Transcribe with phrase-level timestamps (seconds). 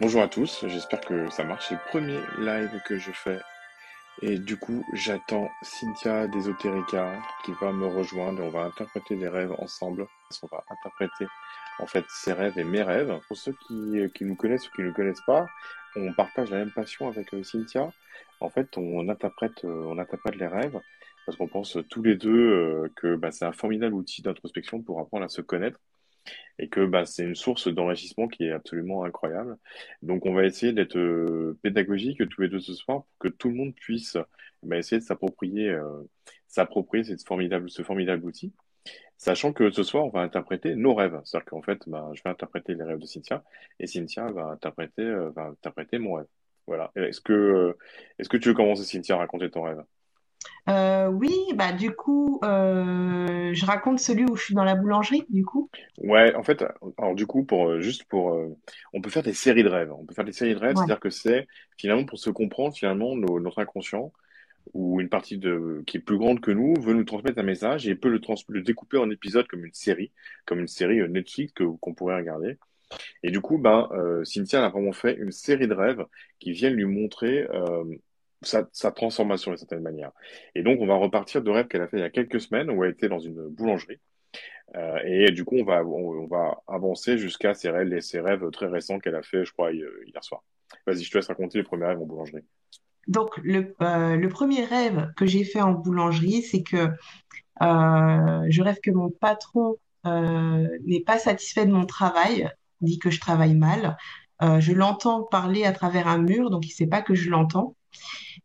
[0.00, 1.68] Bonjour à tous, j'espère que ça marche.
[1.68, 3.40] C'est le premier live que je fais.
[4.22, 9.28] Et du coup, j'attends Cynthia d'Esoterica qui va me rejoindre et on va interpréter les
[9.28, 10.06] rêves ensemble.
[10.42, 11.26] On va interpréter
[11.78, 13.18] en fait ses rêves et mes rêves.
[13.28, 15.46] Pour ceux qui, qui nous connaissent ou qui ne nous connaissent pas,
[15.96, 17.90] on partage la même passion avec euh, Cynthia.
[18.40, 20.78] En fait, on interprète, euh, on interprète les rêves
[21.26, 25.00] parce qu'on pense tous les deux euh, que bah, c'est un formidable outil d'introspection pour
[25.00, 25.80] apprendre à se connaître
[26.58, 29.58] et que bah, c'est une source d'enrichissement qui est absolument incroyable.
[30.02, 33.48] Donc on va essayer d'être euh, pédagogique tous les deux ce soir pour que tout
[33.48, 34.16] le monde puisse
[34.62, 36.02] bah, essayer de s'approprier euh,
[36.48, 38.52] s'approprier cette formidable, ce formidable outil.
[39.18, 41.20] Sachant que ce soir, on va interpréter nos rêves.
[41.24, 43.42] C'est-à-dire qu'en fait, bah, je vais interpréter les rêves de Cynthia
[43.80, 46.26] et Cynthia va interpréter, euh, va interpréter mon rêve.
[46.66, 46.90] Voilà.
[46.96, 47.76] Est-ce que,
[48.18, 49.82] est-ce que tu veux commencer, Cynthia, à raconter ton rêve?
[50.68, 55.24] Euh, oui, bah du coup, euh, je raconte celui où je suis dans la boulangerie,
[55.30, 55.70] du coup.
[55.98, 56.64] Ouais, en fait,
[56.98, 58.48] alors du coup, pour euh, juste pour, euh,
[58.92, 59.92] on peut faire des séries de rêves.
[59.92, 60.76] On peut faire des séries de rêves, Ouais.
[60.76, 61.46] c'est-à-dire que c'est
[61.78, 64.12] finalement pour se comprendre, finalement, nos- notre inconscient
[64.74, 67.86] ou une partie de qui est plus grande que nous veut nous transmettre un message
[67.86, 70.10] et peut le, trans- le découper en épisodes comme une série,
[70.46, 72.58] comme une série Netflix que qu'on pourrait regarder.
[73.22, 73.88] Et du coup, ben,
[74.24, 76.04] Cynthia elle a vraiment fait une série de rêves
[76.40, 77.46] qui viennent lui montrer
[78.42, 80.12] sa, sa transformation d'une certaine manière.
[80.54, 82.70] Et donc, on va repartir de rêves qu'elle a fait il y a quelques semaines
[82.70, 83.98] où elle était dans une boulangerie.
[84.74, 88.66] Euh, et du coup, on va, on, va avancer jusqu'à ses rêves, ses rêves très
[88.66, 90.42] récents qu'elle a fait, je crois, hi- hier soir.
[90.86, 92.44] Vas-y, je te laisse raconter les premiers rêves en boulangerie.
[93.06, 96.88] Donc, le, euh, le premier rêve que j'ai fait en boulangerie, c'est que
[97.62, 102.48] euh, je rêve que mon patron n'est pas satisfait de mon travail,
[102.80, 103.96] dit que je travaille mal.
[104.40, 107.75] Je l'entends parler à travers un mur, donc il sait pas que je l'entends.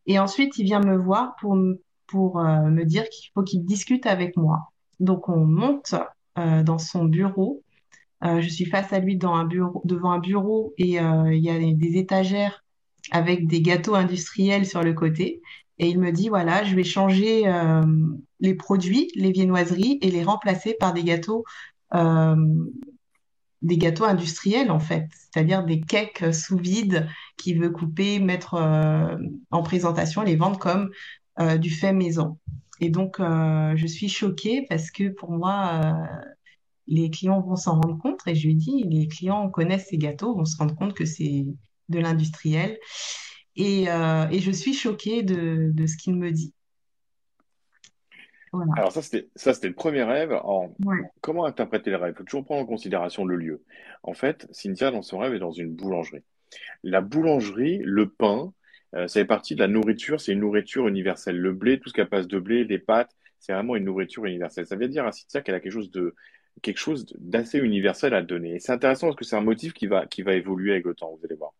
[0.05, 1.57] Et ensuite, il vient me voir pour,
[2.07, 4.71] pour euh, me dire qu'il faut qu'il discute avec moi.
[4.99, 5.95] Donc, on monte
[6.37, 7.63] euh, dans son bureau.
[8.23, 11.49] Euh, je suis face à lui dans un bureau, devant un bureau et il y
[11.49, 12.63] a des, étagères
[13.09, 15.41] avec des gâteaux industriels sur le côté.
[15.79, 17.51] Et il me dit, voilà, je vais changer
[18.39, 21.43] les produits, les viennoiseries, et les remplacer par des gâteaux,
[23.61, 27.07] des gâteaux industriels, en fait, c'est-à-dire des cakes sous vide
[27.37, 29.15] qu'il veut couper, mettre euh,
[29.51, 30.89] en présentation, les vendre comme
[31.39, 32.39] euh, du fait maison.
[32.79, 36.31] Et donc, euh, je suis choquée parce que pour moi, euh,
[36.87, 40.35] les clients vont s'en rendre compte et je lui dis, les clients connaissent ces gâteaux,
[40.35, 41.45] vont se rendre compte que c'est
[41.89, 42.77] de l'industriel.
[43.55, 46.53] Et, euh, et je suis choquée de, de ce qu'il me dit.
[48.51, 48.71] Voilà.
[48.75, 50.33] Alors ça, c'était ça, c'était le premier rêve.
[50.33, 50.97] En Ouais.
[51.21, 52.13] comment interpréter les rêves?
[52.15, 53.63] Il faut toujours prendre en considération le lieu.
[54.03, 56.23] En fait, Cynthia, dans son rêve, est dans une boulangerie.
[56.83, 58.53] La boulangerie, le pain,
[58.95, 61.37] euh, ça fait partie de la nourriture, c'est une nourriture universelle.
[61.37, 64.67] Le blé, tout ce qui passe de blé, les pâtes, c'est vraiment une nourriture universelle.
[64.67, 66.13] Ça veut dire à Cynthia qu'elle a quelque chose de
[66.61, 68.55] quelque chose d'assez universel à donner.
[68.55, 70.93] Et c'est intéressant parce que c'est un motif qui va qui va évoluer avec le
[70.93, 71.53] temps, vous allez voir.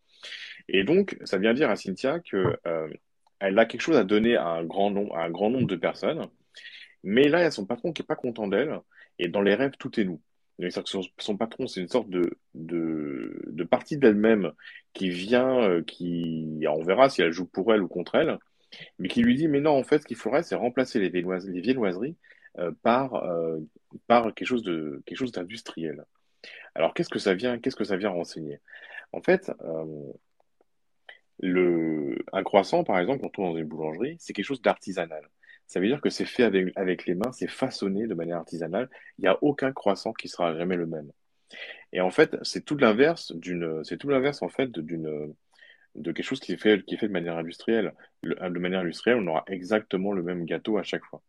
[0.68, 2.88] Et donc, ça vient dire à Cynthia que euh,
[3.40, 5.76] elle a quelque chose à donner à un grand nombre à un grand nombre de
[5.76, 6.28] personnes.
[7.04, 8.80] Mais là, il y a son patron qui est pas content d'elle.
[9.18, 10.20] Et dans les rêves, tout est nous.
[10.60, 10.70] Que
[11.18, 14.52] son, patron, c'est une sorte de, de, partie d'elle-même
[14.92, 18.38] qui vient, euh, qui, on verra si elle joue pour elle ou contre elle,
[18.98, 21.52] mais qui lui dit, mais non, en fait, ce qu'il faudrait, c'est remplacer les viennoiseries,
[21.52, 22.16] les viennoiseries
[22.58, 23.58] euh, par, euh,
[24.06, 24.62] par quelque chose
[25.32, 26.04] d'industriel.
[26.74, 28.60] Alors, qu'est-ce que ça vient, qu'est-ce que ça vient renseigner?
[29.12, 29.50] En fait,
[31.40, 35.28] le, un croissant, par exemple, quand on trouve dans une boulangerie, c'est quelque chose d'artisanal.
[35.72, 38.90] Ça veut dire que c'est fait avec, avec les mains, c'est façonné de manière artisanale.
[39.16, 41.10] Il n'y a aucun croissant qui sera jamais le même.
[41.94, 45.34] Et en fait, c'est tout l'inverse d'une, c'est tout l'inverse en fait d'une,
[45.94, 47.94] de quelque chose qui est fait, qui est fait de manière industrielle.
[48.22, 51.22] Le- de manière industrielle, on aura exactement le même gâteau à chaque fois.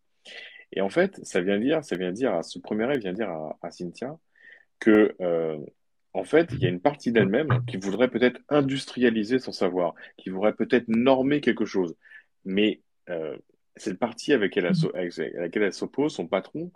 [0.74, 3.30] Et en fait, ça vient dire, ça vient dire, à ce premier rêve vient dire
[3.30, 4.18] à, à Cynthia
[4.82, 5.58] que, euh,
[6.12, 10.32] en fait, il y a une partie d'elle-même qui voudrait peut-être industrialiser son savoir, qui
[10.32, 11.96] voudrait peut-être normer quelque chose.
[12.44, 13.38] Mais euh,
[13.76, 16.72] cette partie avec, elle, avec laquelle elle s'oppose, son patron,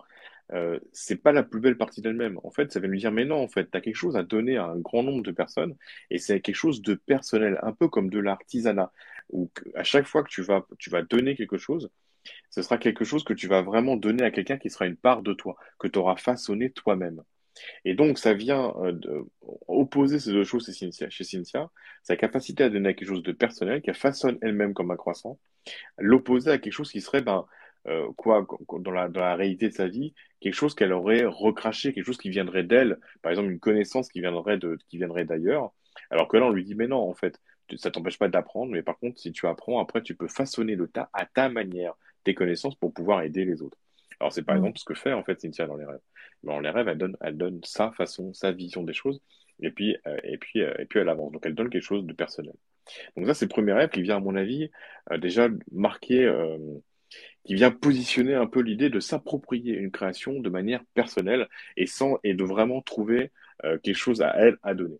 [0.53, 2.40] euh, c'est pas la plus belle partie d'elle-même.
[2.44, 4.23] En fait, ça va lui dire, mais non, en fait, tu as quelque chose à
[4.23, 5.76] donner à un grand nombre de personnes,
[6.09, 8.91] et c'est quelque chose de personnel, un peu comme de l'artisanat,
[9.29, 11.90] où à chaque fois que tu vas, tu vas donner quelque chose,
[12.49, 15.22] ce sera quelque chose que tu vas vraiment donner à quelqu'un qui sera une part
[15.22, 17.23] de toi, que tu auras façonné toi-même.
[17.85, 19.23] Et donc, ça vient euh,
[19.67, 21.69] opposer ces deux choses chez Cynthia,
[22.03, 25.39] sa capacité à donner quelque chose de personnel, qu'elle façonne elle-même comme un croissant,
[25.97, 27.45] l'opposer à quelque chose qui serait, ben,
[27.87, 28.45] euh, quoi,
[28.79, 32.63] dans la, réalité de sa vie, quelque chose qu'elle aurait recraché, quelque chose qui viendrait
[32.63, 35.73] d'elle, par exemple une connaissance qui viendrait de, qui viendrait d'ailleurs,
[36.09, 37.39] alors que là, on lui dit, mais non, en fait,
[37.77, 40.87] ça t'empêche pas d'apprendre, mais par contre, si tu apprends, après, tu peux façonner le
[40.87, 41.93] tas à ta manière,
[42.23, 43.77] tes connaissances pour pouvoir aider les autres.
[44.19, 44.59] Alors, c'est par Mm.
[44.59, 45.99] exemple ce que fait, en fait, Cynthia dans les rêves.
[46.43, 49.22] Dans les rêves, elle donne, elle donne sa façon, sa vision des choses,
[49.61, 51.31] et puis, euh, et puis, euh, et puis elle avance.
[51.31, 52.53] Donc elle donne quelque chose de personnel.
[53.16, 54.69] Donc ça, c'est le premier rêve qui vient, à mon avis,
[55.11, 56.31] euh, déjà marquer,
[57.43, 61.47] qui vient positionner un peu l'idée de s'approprier une création de manière personnelle
[61.78, 63.31] et sans et de vraiment trouver
[63.84, 64.99] quelque chose à elle à donner.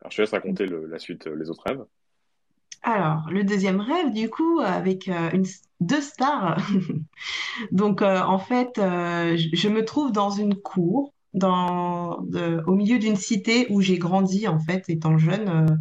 [0.00, 1.84] Alors je te laisse raconter le- la suite, les autres rêves.
[2.82, 5.44] Alors, le deuxième rêve, du coup, avec euh, une,
[5.80, 6.58] deux stars.
[7.72, 11.12] Donc, euh, en fait, euh, je me trouve dans une cour,
[11.42, 15.78] au milieu d'une cité où j'ai grandi, en fait, étant jeune,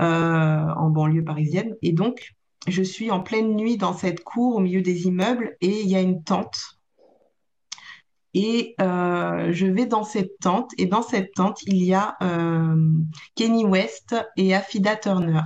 [0.00, 1.76] euh, en banlieue parisienne.
[1.82, 2.32] Et donc,
[2.66, 5.94] je suis en pleine nuit dans cette cour, au milieu des immeubles, et il y
[5.94, 6.80] a une tente.
[8.34, 12.16] Et je vais dans cette tente, et dans cette tente, il y a
[13.36, 15.42] Kenny West et Affida Turner.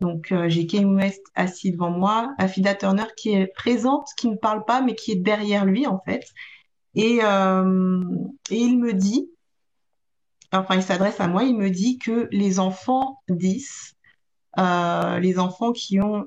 [0.00, 4.36] Donc, euh, j'ai Kanye West assis devant moi, Affida Turner qui est présente, qui ne
[4.36, 6.26] parle pas, mais qui est derrière lui, en fait.
[6.94, 8.02] Et, euh,
[8.50, 9.30] il me dit,
[10.52, 13.94] enfin, il s'adresse à moi, il me dit que les enfants 10,
[14.58, 16.26] euh, les enfants qui ont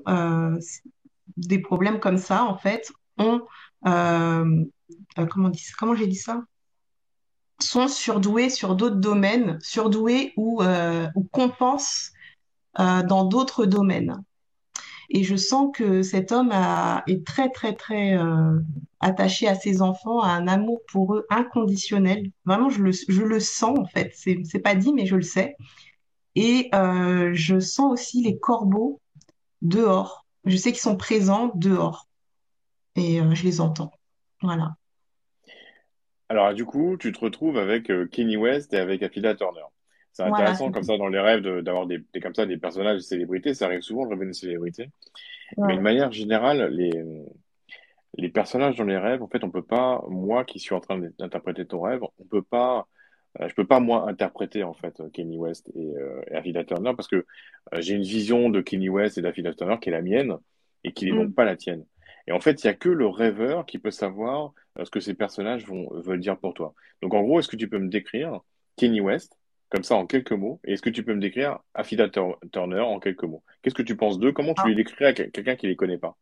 [1.36, 3.42] des problèmes comme ça, en fait, ont,
[3.82, 5.52] comment,
[5.96, 6.44] j'ai dit ça?
[7.60, 12.13] Sont surdoués sur d'autres domaines, surdoués ou, ou compensent
[12.78, 14.22] dans d'autres domaines.
[15.10, 16.52] Et je sens que cet homme
[17.06, 18.58] est très, très, très euh,
[19.00, 22.30] attaché à ses enfants, a un amour pour eux inconditionnel.
[22.44, 24.12] Vraiment, je le, je le sens en fait.
[24.14, 25.56] C'est, c'est pas dit, mais je le sais.
[26.34, 29.00] Et euh, je sens aussi les corbeaux
[29.62, 30.26] dehors.
[30.44, 32.08] Je sais qu'ils sont présents dehors
[32.96, 33.92] et euh, je les entends.
[34.42, 34.74] Voilà.
[36.28, 39.64] Alors, du coup, tu te retrouves avec euh, Kanye West et avec Affida Turner.
[40.14, 42.96] C'est intéressant comme ça dans les rêves de- d'avoir des, des- comme ça des personnages
[42.96, 43.52] de célébrités.
[43.52, 44.88] Ça arrive souvent, le rêve de célébrités.
[45.58, 46.90] Mais de manière générale, les,
[48.16, 50.98] les personnages dans les rêves, en fait, on peut pas, moi qui suis en train
[51.18, 52.86] d'interpréter ton rêve, on peut pas,
[53.40, 57.08] euh, je peux pas moi interpréter en fait Kanye West et, euh, et Turner parce
[57.08, 57.24] que euh,
[57.80, 60.36] j'ai une vision de Kanye West et d'Affida Turner qui est la mienne
[60.84, 61.34] et qui n'est donc Mm.
[61.34, 61.84] pas la tienne.
[62.28, 65.00] Et en fait, il y a que le rêveur qui peut savoir euh, ce que
[65.00, 66.72] ces personnages vont veulent dire pour toi.
[67.02, 68.40] Donc en gros, est-ce que tu peux me décrire
[68.76, 69.38] Kanye West
[69.70, 72.80] comme ça en quelques mots et est-ce que tu peux me décrire Affida Tur- Turner
[72.80, 73.42] en quelques mots?
[73.62, 74.32] Qu'est-ce que tu penses d'eux?
[74.32, 74.68] Comment tu Ah.
[74.68, 76.16] les décrirais à quel- quelqu'un qui les connaît pas?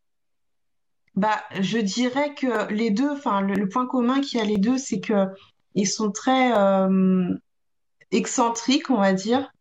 [1.15, 4.57] Bah, je dirais que les deux, enfin, le, le point commun qu'il y a les
[4.57, 5.27] deux, c'est que
[5.75, 7.35] ils sont très euh,
[8.11, 9.51] excentriques, on va dire.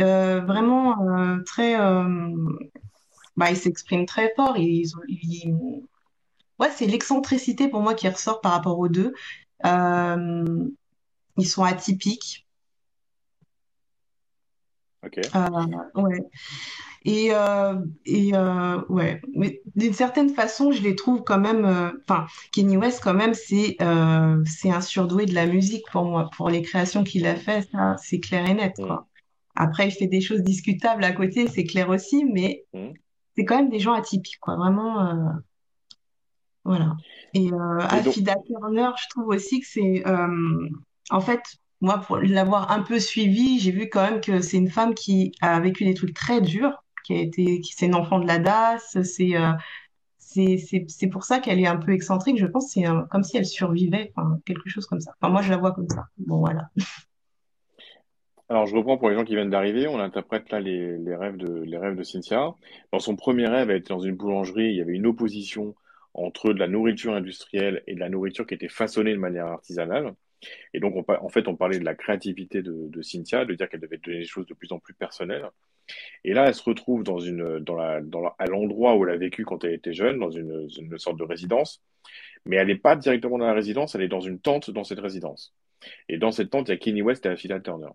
[0.00, 1.76] Euh, vraiment euh, très
[3.36, 5.54] bah, ils s'expriment très fort et ils ont ils-
[6.58, 9.12] ouais c'est l'excentricité pour moi qui ressort par rapport aux deux
[9.64, 12.43] ils sont atypiques
[15.04, 15.18] Ok.
[15.34, 16.20] Euh, ouais
[17.04, 17.74] et euh,
[18.06, 21.66] et euh, ouais mais d'une certaine façon je les trouve quand même
[22.02, 23.76] enfin Kanye West quand même c'est
[24.46, 27.96] c'est un surdoué de la musique pour moi pour les créations qu'il a fait ça
[28.02, 28.86] c'est clair et net Hmm.
[28.86, 29.06] quoi
[29.54, 32.92] après il fait des choses discutables à côté c'est clair aussi mais Hmm.
[33.36, 35.30] c'est quand même des gens atypiques quoi vraiment euh,
[36.64, 36.96] Voilà.
[37.34, 40.68] Et euh, Et donc, Affida Turner, je trouve aussi que c'est, euh,
[41.10, 41.42] en fait,
[41.84, 45.32] moi, pour l'avoir un peu suivie, j'ai vu quand même que c'est une femme qui
[45.40, 48.38] a vécu des trucs très durs, qui a été, qui c'est une enfant de la
[48.38, 49.52] DAS, c'est, euh,
[51.12, 52.38] pour ça qu'elle est un peu excentrique.
[52.38, 54.12] Je pense c'est comme si elle survivait,
[54.46, 55.12] quelque chose comme ça.
[55.20, 56.06] Enfin, moi, je la vois comme ça.
[56.18, 56.70] Bon, voilà.
[58.48, 61.62] alors je reprends pour les gens qui viennent d'arriver, on interprète là les rêves de,
[61.62, 62.54] les rêves de Cynthia.
[62.92, 65.74] Dans son premier rêve, elle était dans une boulangerie, il y avait une opposition
[66.14, 70.14] entre de la nourriture industrielle et de la nourriture qui était façonnée de manière artisanale.
[70.72, 73.98] Et donc, en fait, on parlait de la créativité de, Cynthia, de dire qu'elle devait
[73.98, 75.48] donner des choses de plus en plus personnelles.
[76.24, 79.94] Et là, elle se retrouve dans à l'endroit où elle a vécu quand elle était
[79.94, 81.82] jeune, dans une, sorte de résidence.
[82.46, 85.00] Mais elle n'est pas directement dans la résidence, elle est dans une tente dans cette
[85.00, 85.54] résidence.
[86.08, 87.90] Et dans cette tente, il y a Kenny West et Affida Turner.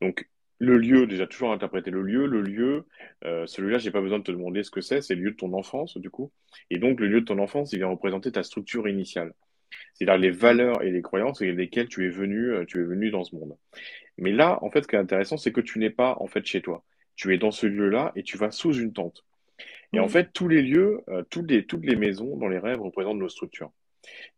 [0.00, 0.28] Donc,
[0.58, 2.86] le lieu, déjà toujours interpréter le lieu, le lieu,
[3.24, 5.36] euh, celui-là, j'ai pas besoin de te demander ce que c'est, c'est le lieu de
[5.36, 6.30] ton enfance, du coup.
[6.70, 9.32] Et donc, le lieu de ton enfance, il vient représenter ta structure initiale.
[9.94, 13.10] C'est-à-dire les valeurs et les croyances avec lesquelles tu es venu, euh, tu es venu
[13.10, 13.56] dans ce monde.
[14.18, 16.44] Mais là, en fait, ce qui est intéressant, c'est que tu n'es pas, en fait,
[16.44, 16.84] chez toi.
[17.16, 19.24] Tu es dans ce lieu-là et tu vas sous une tente.
[19.92, 20.10] Et en Mm.
[20.10, 23.28] fait, tous les lieux, euh, toutes les, toutes les maisons dans les rêves représentent nos
[23.28, 23.70] structures.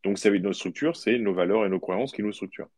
[0.05, 2.69] Donc, ça veut dire nos structures, c'est nos valeurs et nos croyances qui nous structurent.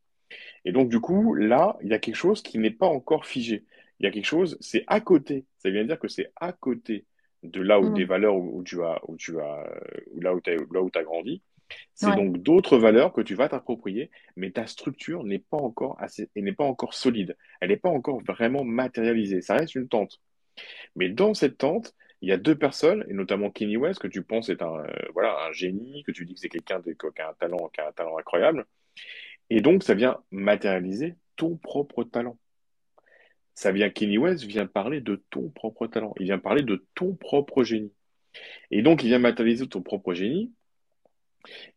[0.65, 3.65] Et donc, du coup, là, il y a quelque chose qui n'est pas encore figé.
[3.99, 5.45] Il y a quelque chose, c'est à côté.
[5.59, 7.05] Ça veut dire que c'est à côté
[7.43, 8.09] de là où des Mm.
[8.09, 10.91] valeurs où, où tu as, où tu as, euh, où là où tu là où
[10.91, 11.43] t'as grandi.
[11.95, 12.17] C'est Ouais.
[12.17, 16.43] donc d'autres valeurs que tu vas t'approprier, mais ta structure n'est pas encore assez, et
[16.43, 17.37] n'est pas encore solide.
[17.61, 19.41] Elle n'est pas encore vraiment matérialisée.
[19.41, 20.21] Ça reste une tente.
[20.95, 24.23] Mais dans cette tente, il y a deux personnes, et notamment Kanye West, que tu
[24.23, 27.21] penses est un, euh, voilà, un génie, que tu dis que c'est quelqu'un de- qui
[27.23, 28.65] a un talent, qui a un talent incroyable.
[29.51, 32.39] Et donc, ça vient matérialiser ton propre talent.
[33.59, 36.15] ça vient, Kenny West vient parler de ton propre talent.
[36.21, 37.91] Il vient parler de ton propre génie.
[38.71, 40.53] Et donc, il vient matérialiser ton propre génie.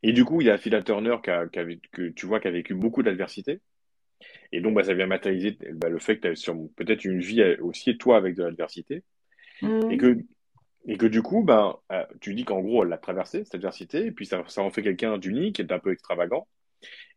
[0.04, 2.40] Et du coup, il y a Phil Turner qui a, qui a, que tu vois
[2.40, 3.62] qui a vécu beaucoup d'adversité.
[4.52, 7.44] Et donc, bah, ça vient matérialiser bah, le fait que tu as peut-être une vie
[7.62, 9.04] aussi, toi, avec de l'adversité.
[9.62, 9.92] Mm.
[9.92, 10.18] Et que,
[10.88, 14.08] et que du coup, bah, euh, tu dis qu'en gros, elle l'a traversé, cette adversité,
[14.08, 16.48] et puis ça, ça en fait quelqu'un d'unique et d'un peu extravagant.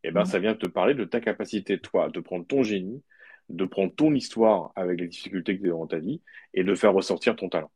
[0.04, 3.02] Et ben, ça vient te parler de ta capacité, toi, de prendre ton génie,
[3.48, 6.20] de prendre ton histoire avec les difficultés que tu as dans ta vie,
[6.54, 7.70] et de faire ressortir ton talent.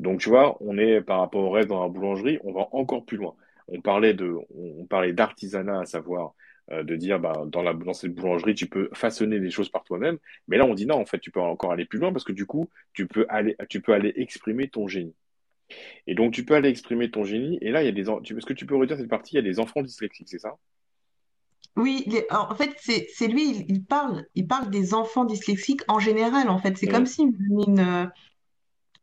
[0.00, 3.06] Donc, tu vois, on est par rapport au rêve dans la boulangerie, on va encore
[3.06, 3.36] plus loin.
[3.68, 6.34] On parlait de, on parlait d'artisanat, à savoir
[6.72, 9.84] euh, de dire, bah, dans la, dans cette boulangerie, tu peux façonner des choses par
[9.84, 10.18] toi-même.
[10.48, 12.32] Mais là, on dit non, en fait, tu peux encore aller plus loin parce que
[12.32, 15.14] du coup, tu peux aller, tu peux aller exprimer ton génie.
[16.06, 17.58] Et donc, tu peux aller exprimer ton génie.
[17.62, 19.36] Et là, il y a des, tu, ce que tu peux redire cette partie, il
[19.36, 20.56] y a des enfants dyslexiques, c'est ça?
[21.76, 25.82] Oui, les- en fait, c'est c'est lui, il, il parle, il parle des enfants dyslexiques
[25.88, 26.76] en général, en fait.
[26.76, 28.06] C'est comme Hum, s'il me donnait une, euh,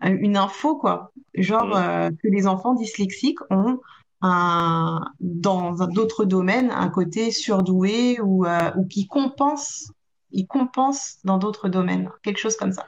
[0.01, 1.11] une info, quoi.
[1.35, 1.73] Genre hum.
[1.73, 3.79] euh, que les enfants dyslexiques ont
[4.21, 9.91] un, dans d'autres domaines un côté surdoué ou, euh, ou qui compense,
[10.31, 12.85] ils compensent dans d'autres domaines, quelque chose comme ça.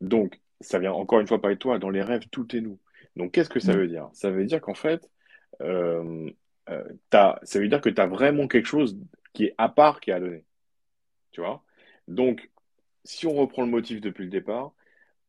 [0.00, 2.78] Donc, ça vient encore une fois parler de toi, dans les rêves, tout est nous.
[3.16, 3.76] Donc, qu'est-ce que ça Mm.
[3.76, 4.08] veut dire?
[4.12, 5.10] Ça veut dire qu'en fait,
[5.60, 6.30] euh,
[6.70, 8.98] euh, ça veut dire que tu as vraiment quelque chose
[9.32, 10.44] qui est à part qui est à donner.
[11.32, 11.62] Tu vois?
[12.08, 12.50] Donc,
[13.04, 14.72] si on reprend le motif depuis le départ,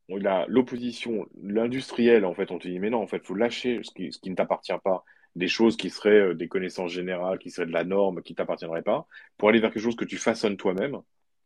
[0.09, 4.11] l'opposition, l'industriel, en fait, on te dit, mais non, en fait, faut lâcher ce qui,
[4.11, 5.03] ce qui ne t'appartient pas,
[5.35, 8.83] des choses qui seraient euh, des connaissances générales, qui seraient de la norme, qui t'appartiendraient
[8.83, 9.07] pas,
[9.37, 10.97] pour aller vers quelque chose que tu façonnes toi-même,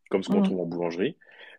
[0.10, 0.44] comme ce qu'on Mm.
[0.44, 1.18] trouve en boulangerie,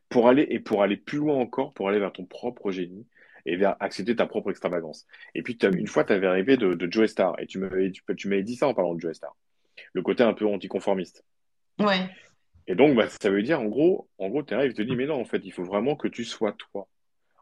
[0.08, 3.06] pour aller, et pour aller plus loin encore, pour aller vers ton propre génie,
[3.46, 5.06] et vers accepter ta propre extravagance.
[5.34, 7.90] Et puis, t'as- une fois, tu avais rêvé de, de Joe Star, et tu m'avais,
[7.90, 9.34] tu, tu dit ça en parlant de Joe Star,
[9.92, 11.24] le côté un peu anticonformiste.
[11.78, 12.10] Ouais.
[12.70, 14.94] Et donc, bah, ça veut dire, en gros, en gros, tes rêves, ils te disent,
[14.94, 16.86] mais non, en fait, il faut vraiment que tu sois toi.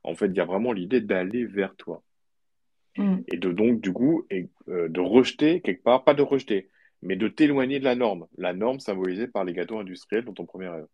[0.03, 2.03] En fait, il y a vraiment l'idée d'aller vers toi.
[2.97, 3.19] Mm.
[3.31, 6.71] Et de donc, du coup, et, euh, de rejeter quelque part, pas de rejeter,
[7.03, 8.27] mais de t'éloigner de la norme.
[8.39, 10.87] La norme symbolisée par les gâteaux industriels dans ton premier rêve.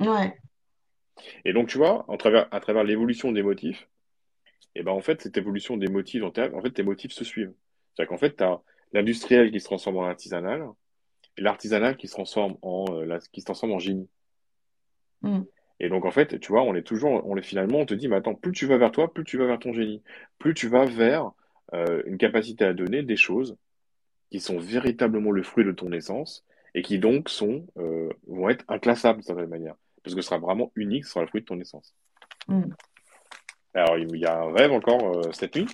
[0.00, 0.34] Ouais.
[1.44, 3.86] Et donc, tu vois, en travers, à travers l'évolution des motifs,
[4.74, 7.52] et ben, en fait, cette évolution des motifs rêves, en fait, tes motifs se suivent.
[7.92, 8.62] C'est-à-dire qu'en fait, tu as
[8.94, 10.66] l'industriel qui se transforme en artisanal,
[11.36, 14.08] et l'artisanal qui se transforme en, euh, la- qui se transforme en génie.
[15.22, 15.42] Mm.
[15.80, 18.08] Et donc, en fait, tu vois, on est toujours, on est finalement, on te dit,
[18.08, 20.02] mais attends, plus tu vas vers toi, plus tu vas vers ton génie,
[20.38, 21.32] plus tu vas vers
[21.72, 23.56] euh, une capacité à donner des choses
[24.30, 28.64] qui sont véritablement le fruit de ton essence et qui donc sont, euh, vont être
[28.68, 29.74] inclassables d'une certaine manière.
[30.02, 31.94] Parce que ce sera vraiment unique, ce sera le fruit de ton essence.
[32.48, 32.64] Mm.
[33.74, 35.66] Alors, il y a un rêve encore euh, cette nuit?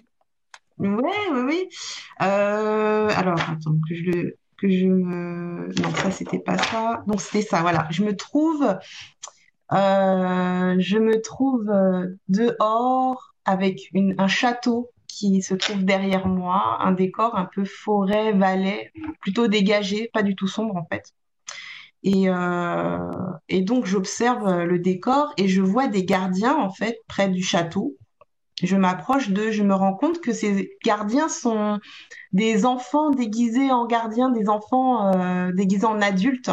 [0.78, 0.88] Ouais,
[1.32, 1.68] oui, oui.
[2.16, 5.68] Alors, attends, que je le, que je me...
[5.82, 7.02] Non, ça, c'était pas ça.
[7.06, 7.86] Donc, c'était ça, voilà.
[7.90, 8.62] Je me trouve,
[9.72, 16.78] euh, je me trouve euh, dehors avec une, un château qui se trouve derrière moi,
[16.80, 18.90] un décor un peu forêt, vallée,
[19.20, 21.04] plutôt dégagé, pas du tout sombre, en fait.
[22.02, 23.10] Et, euh,
[23.48, 27.96] et donc, j'observe le décor et je vois des gardiens, en fait, près du château.
[28.62, 31.78] Je m'approche d'eux, je me rends compte que ces gardiens sont
[32.32, 36.50] des enfants déguisés en gardiens, des enfants euh, déguisés en adultes.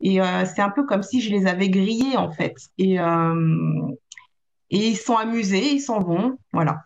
[0.00, 2.54] Et euh, c'est un peu comme si je les avais grillés, en fait.
[2.76, 3.88] Et, euh,
[4.70, 6.82] et ils sont amusés, ils s'en vont, voilà.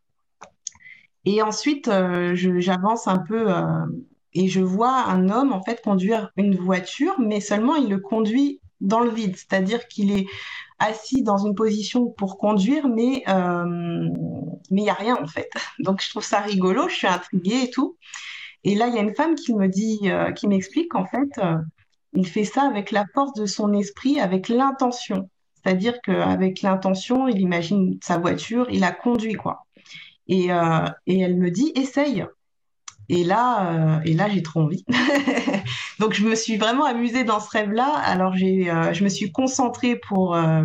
[1.25, 1.89] Et ensuite,
[2.35, 3.47] j'avance un peu
[4.35, 8.61] et je vois un homme, en fait, conduire une voiture, mais seulement il le conduit
[8.81, 10.27] dans le vide, c'est-à-dire qu'il est
[10.83, 14.09] assis dans une position pour conduire, mais euh,
[14.71, 15.51] mais il y a rien, en fait.
[15.79, 17.97] Donc, je trouve ça rigolo, je suis intriguée et tout.
[18.65, 21.31] Et là, il y a une femme qui me dit, euh, qui m'explique qu'en fait,
[21.39, 21.57] euh,
[22.13, 25.29] il fait ça avec la force de son esprit, avec l'intention.
[25.55, 29.67] C'est-à-dire qu'avec l'intention, il imagine sa voiture, il la conduit, quoi.
[30.29, 30.49] Et,
[31.07, 32.25] et elle me dit, essaye.
[33.13, 34.87] Et là, euh, et là, j'ai trop envie.
[36.01, 37.93] Donc, je me suis vraiment amusée dans ce rêve-là.
[38.07, 40.65] Alors, j'ai, euh, je me suis concentrée pour, euh,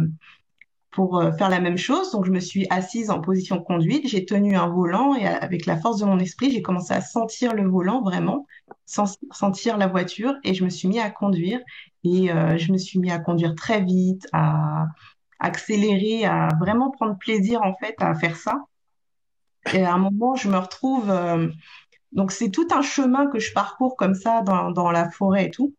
[0.92, 2.10] pour faire la même chose.
[2.12, 5.76] Donc, je me suis assise en position conduite, j'ai tenu un volant et avec la
[5.76, 8.48] force de mon esprit, j'ai commencé à sentir le volant vraiment,
[8.86, 11.60] sentir la voiture et je me suis mis à conduire.
[12.06, 14.86] Et je me suis mis à conduire très vite, à
[15.40, 18.62] accélérer, à vraiment prendre plaisir en fait à faire ça.
[19.74, 21.12] Et à un moment, je me retrouve.
[22.18, 25.76] Donc, c'est tout un chemin que je parcours comme ça dans, la forêt et tout.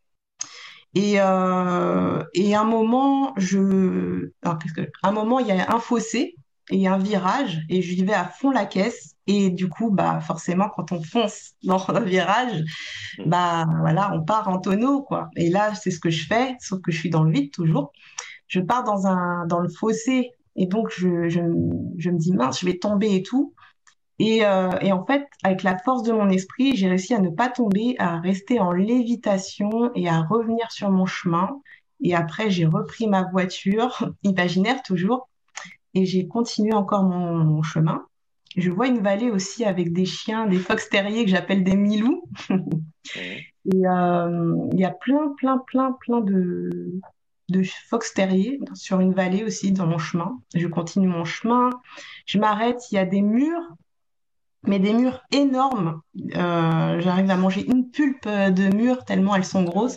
[0.94, 4.30] Et, euh, un moment, je,
[4.74, 6.36] que, un moment, il y a un fossé
[6.70, 9.16] et un virage et j'y vais à fond la caisse.
[9.26, 12.62] Et du coup, bah, forcément, quand on fonce dans un virage,
[13.26, 15.30] bah, voilà, on part en tonneau, quoi.
[15.34, 17.92] Et là, c'est ce que je fais, sauf que je suis dans le vide toujours.
[18.46, 21.40] je pars dans un, dans le fossé et donc je, je,
[21.98, 23.54] je me dis mince, je vais tomber et tout.
[24.18, 27.30] Et, euh, et en fait, avec la force de mon esprit, j'ai réussi à ne
[27.30, 31.60] pas tomber, à rester en lévitation et à revenir sur mon chemin.
[32.02, 35.28] Et après, j'ai repris ma voiture, imaginaire toujours,
[35.94, 38.06] et j'ai continué encore mon, mon chemin.
[38.56, 42.24] Je vois une vallée aussi avec des chiens, des fox terriers que j'appelle des milous.
[43.70, 47.00] Et euh, il y a plein, plein, plein, plein de,
[47.48, 50.40] de fox terriers sur une vallée aussi dans mon chemin.
[50.54, 51.70] Je continue mon chemin.
[52.26, 53.74] Je m'arrête, il y a des murs,
[54.64, 56.00] mais des murs énormes.
[56.34, 59.96] Euh, j'arrive à manger une pulpe de murs tellement elles sont grosses.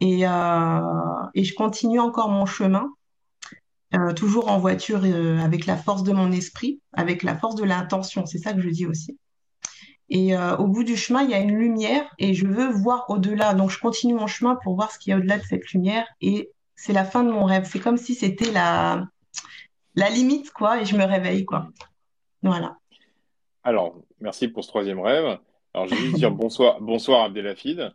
[0.00, 0.80] Et, euh,
[1.34, 2.90] et je continue encore mon chemin.
[3.94, 5.02] Euh, toujours en voiture
[5.42, 8.68] avec la force de mon esprit, avec la force de l'intention, c'est ça que je
[8.68, 9.18] dis aussi.
[10.10, 13.52] Et au bout du chemin, il y a une lumière et je veux voir au-delà.
[13.52, 16.06] Donc je continue mon chemin pour voir ce qu'il y a au-delà de cette lumière
[16.22, 17.68] et c'est la fin de mon rêve.
[17.70, 19.04] C'est comme si c'était la,
[19.96, 21.68] la limite, quoi, et je me réveille, quoi.
[22.42, 22.76] Voilà.
[23.68, 25.38] Alors, merci pour ce troisième rêve.
[25.74, 27.92] Alors, je vais juste dire bonsoir, bonsoir Abdelhafid.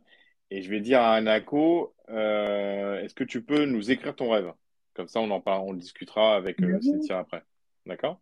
[0.51, 4.53] Et je vais dire à Anako, euh, est-ce que tu peux nous écrire ton rêve?
[4.93, 7.41] Comme ça, on en parle, on discutera avec euh, Cynthia après.
[7.87, 8.21] D'accord?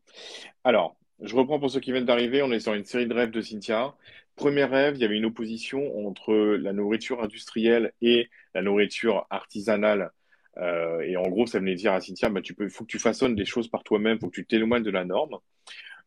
[0.64, 2.42] Alors, je reprends pour ceux qui viennent d'arriver.
[2.42, 3.96] On est sur une série de rêves de Cynthia.
[4.38, 10.12] Premier rêve, il y avait une opposition entre la nourriture industrielle et la nourriture artisanale.
[10.56, 13.00] Euh, et en gros, ça venait dire à Cynthia, bah, tu peux, faut que tu
[13.00, 15.38] façonnes des choses par toi-même, faut que tu t'éloignes de la norme.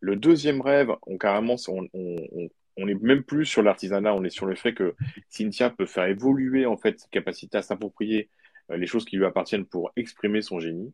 [0.00, 4.54] Le deuxième rêve, on carrément, on, est même plus sur l'artisanat, on est sur le
[4.54, 4.94] fait que
[5.28, 8.28] Cynthia peut faire évoluer en fait sa capacité à s'approprier
[8.70, 10.92] euh, les choses qui lui appartiennent pour exprimer son génie.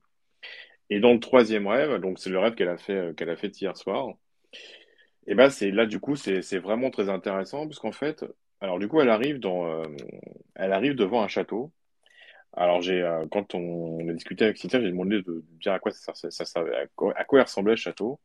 [0.91, 4.15] Et dans le troisième rêve, donc c'est le rêve qu'elle a fait euh, hier soir.
[5.27, 8.25] Et ben c'est là du coup c'est vraiment très intéressant puisqu'en fait
[8.61, 11.73] alors du coup elle arrive euh, devant un château.
[12.53, 16.15] Alors j'ai quand on, a discuté avec Cynthia, j'ai demandé de dire à quoi ça,
[16.15, 16.61] ça,
[17.17, 18.19] à quoi, ressemblait ce château.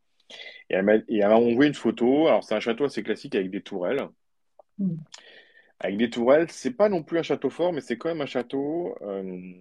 [0.70, 2.28] Et elle m'a envoyé une photo.
[2.28, 4.08] Alors c'est un château assez classique avec des tourelles.
[4.78, 4.96] Mm.
[5.80, 8.26] Avec des tourelles, c'est pas non plus un château fort, mais c'est quand même un
[8.26, 9.52] château euh,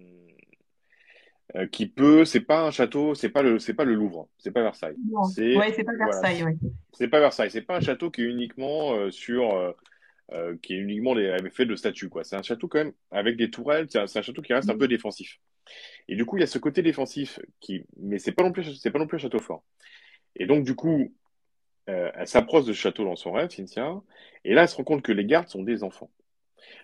[1.55, 2.25] euh, qui peut.
[2.25, 4.95] C'est pas un château, c'est pas le, c'est pas le Louvre, c'est pas Versailles.
[5.33, 6.55] C'est Ouais, pas voilà, Versailles, ouais.
[6.93, 7.51] c'est pas Versailles.
[7.51, 9.53] C'est pas un château qui est uniquement euh, sur,
[10.31, 12.23] euh, qui est uniquement des, fait de statues quoi.
[12.23, 13.87] C'est un château quand même avec des tourelles.
[13.89, 14.79] C'est un, château qui reste un Mm.
[14.79, 15.39] peu défensif.
[16.07, 18.75] Et du coup, il y a ce côté défensif qui, mais c'est pas non plus,
[18.75, 19.63] c'est pas non plus un château fort.
[20.35, 21.13] Et donc du coup,
[21.89, 24.01] euh, elle s'approche de ce château dans son rêve, Cynthia.
[24.43, 26.09] Et là, elle se rend compte que les gardes sont des enfants.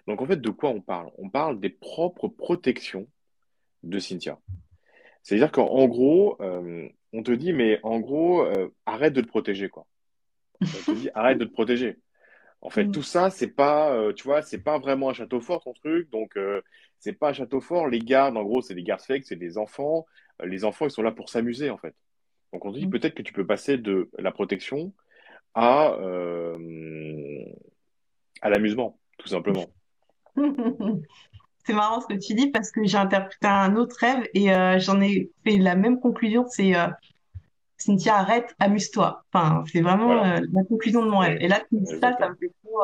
[0.07, 1.11] Donc en fait, de quoi on parle?
[1.17, 3.07] On parle des propres protections
[3.83, 4.39] de Cynthia.
[5.23, 9.27] C'est-à-dire qu'en en gros, euh, on te dit, mais en gros, euh, arrête de te
[9.27, 9.85] protéger, quoi.
[10.61, 11.97] On te dit, arrête de te protéger.
[12.61, 12.91] En fait, Mm.
[12.91, 16.09] tout ça, c'est pas, euh, tu vois, c'est pas vraiment un château fort, ton truc.
[16.11, 16.61] Donc, euh,
[16.99, 17.87] c'est pas un château fort.
[17.87, 20.05] Les gardes, en gros, c'est des gardes fake, c'est des enfants.
[20.41, 21.95] Euh, les enfants, ils sont là pour s'amuser, en fait.
[22.53, 22.89] Donc, on te dit Mm.
[22.89, 24.93] peut-être que tu peux passer de la protection
[25.53, 26.57] à, euh,
[28.41, 29.65] à l'amusement, tout simplement.
[31.63, 34.79] C'est marrant ce que tu dis parce que j'ai interprété un autre rêve et euh,
[34.79, 36.45] j'en ai fait la même conclusion.
[36.47, 36.87] C'est euh,
[37.77, 39.23] Cynthia, arrête, amuse-toi.
[39.31, 40.39] Enfin, c'est vraiment Voilà.
[40.41, 41.37] la conclusion de mon rêve.
[41.39, 42.81] Et là, tu me dis ça, ça me fait trop.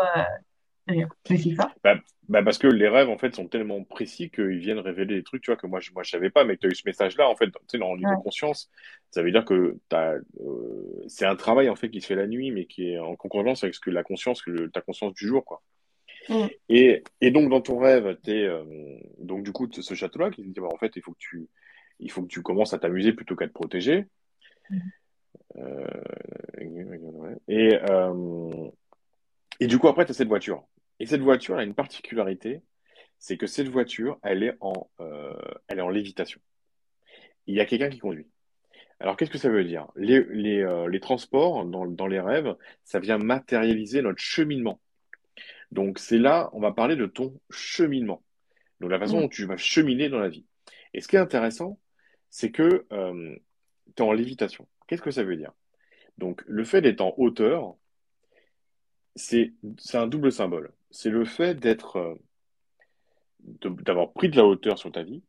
[0.87, 1.73] Mais c'est ça?
[1.83, 1.95] Bah,
[2.29, 5.41] bah parce que les rêves, en fait, sont tellement précis qu'ils viennent révéler des trucs,
[5.41, 6.83] tu vois, que moi, je, moi, je savais pas, mais que tu as eu ce
[6.85, 8.23] message-là, en fait, tu sais, dans le niveau Ouais.
[8.23, 8.69] conscience,
[9.11, 12.27] ça veut dire que t'as, euh, c'est un travail, en fait, qui se fait la
[12.27, 15.13] nuit, mais qui est en concordance avec ce que la conscience, que le- ta conscience
[15.13, 15.61] du jour, quoi.
[16.29, 16.45] Mm.
[16.69, 18.63] Et, et donc, dans ton rêve, t'es, euh,
[19.19, 21.47] donc, du coup, ce château-là qui te dit, bah, en fait, il faut que tu,
[21.99, 24.05] il faut que tu commences à t'amuser plutôt qu'à te protéger.
[24.69, 24.79] Mm.
[25.57, 25.87] Euh,
[27.47, 28.69] et, euh,
[29.59, 30.63] et du coup, après, tu as cette voiture.
[30.99, 32.61] Et cette voiture elle a une particularité,
[33.19, 35.33] c'est que cette voiture, elle est en, euh,
[35.67, 36.39] elle est en lévitation.
[37.47, 38.27] Il y a quelqu'un qui conduit.
[38.99, 39.87] Alors, qu'est-ce que ça veut dire?
[39.95, 44.81] Les, les, euh, les transports dans, dans les rêves, ça vient matérialiser notre cheminement.
[45.71, 48.23] Donc, c'est là, on va parler de ton cheminement.
[48.79, 49.21] Donc, la façon Mm.
[49.21, 50.45] dont tu vas cheminer dans la vie.
[50.93, 51.79] Et ce qui est intéressant,
[52.29, 53.35] c'est que euh,
[53.95, 54.67] tu es en lévitation.
[54.87, 55.51] Qu'est-ce que ça veut dire?
[56.17, 57.75] Donc, le fait d'être en hauteur,
[59.15, 59.53] c'est
[59.93, 60.71] un double symbole.
[60.91, 62.15] C'est le fait d'être, euh,
[63.81, 65.23] d'avoir pris de la hauteur sur ta vie,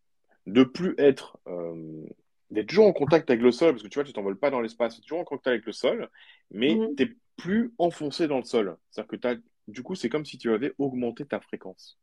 [0.47, 2.05] de plus être, euh,
[2.51, 4.61] d'être toujours en contact avec le sol, parce que tu vois, tu t'envoles pas dans
[4.61, 6.09] l'espace, tu es toujours en contact avec le sol,
[6.51, 6.95] mais Mm.
[6.97, 8.77] t'es plus enfoncé dans le sol.
[8.91, 11.99] C'est-à-dire que du coup, c'est comme si tu avais augmenté ta fréquence.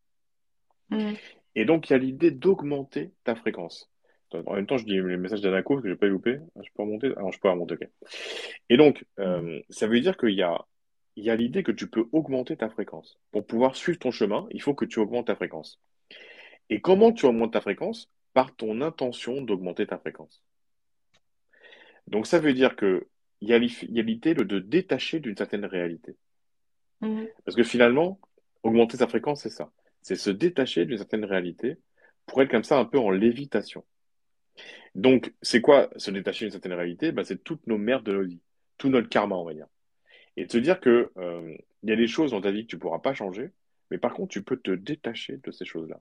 [1.56, 3.92] Et donc, il y a l'idée d'augmenter ta fréquence.
[4.34, 6.40] En même temps, je dis le message d'Anako parce que j'ai pas loupé.
[6.56, 7.14] Ah, Je peux remonter?
[7.16, 7.88] Ah non, je peux remonter, ok.
[8.70, 10.66] Et donc, euh, ça veut dire qu'il y a,
[11.16, 13.20] il y a l'idée que tu peux augmenter ta fréquence.
[13.32, 15.80] Pour pouvoir suivre ton chemin, il faut que tu augmentes ta fréquence.
[16.70, 18.10] Et comment tu augmentes ta fréquence?
[18.36, 20.44] par ton intention d'augmenter ta fréquence.
[22.06, 23.08] Donc ça veut dire que
[23.42, 26.16] il y a l'idée de, de détacher d'une certaine réalité.
[27.02, 27.28] Mhm.
[27.46, 28.20] Parce que finalement,
[28.62, 29.72] augmenter sa fréquence, c'est ça.
[30.02, 31.78] C'est se détacher d'une certaine réalité
[32.26, 33.86] pour être comme ça un peu en lévitation.
[34.96, 37.12] Donc, c'est quoi se détacher d'une certaine réalité?
[37.12, 38.42] Bah, C'est toutes nos merdes de nos vies,
[38.78, 39.68] tout notre karma, on va dire.
[40.38, 42.70] Et de se dire que euh, il y a des choses dans ta vie que
[42.72, 43.52] tu pourras pas changer,
[43.92, 46.00] mais par contre, tu peux te détacher de ces choses-là.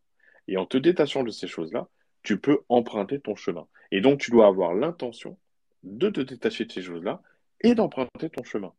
[0.48, 1.88] Et en te détachant de ces choses-là,
[2.22, 3.66] tu peux emprunter ton chemin.
[3.90, 5.38] Et donc, tu dois avoir l'intention
[5.82, 7.22] de te détacher de ces choses-là
[7.60, 8.72] et d'emprunter ton chemin.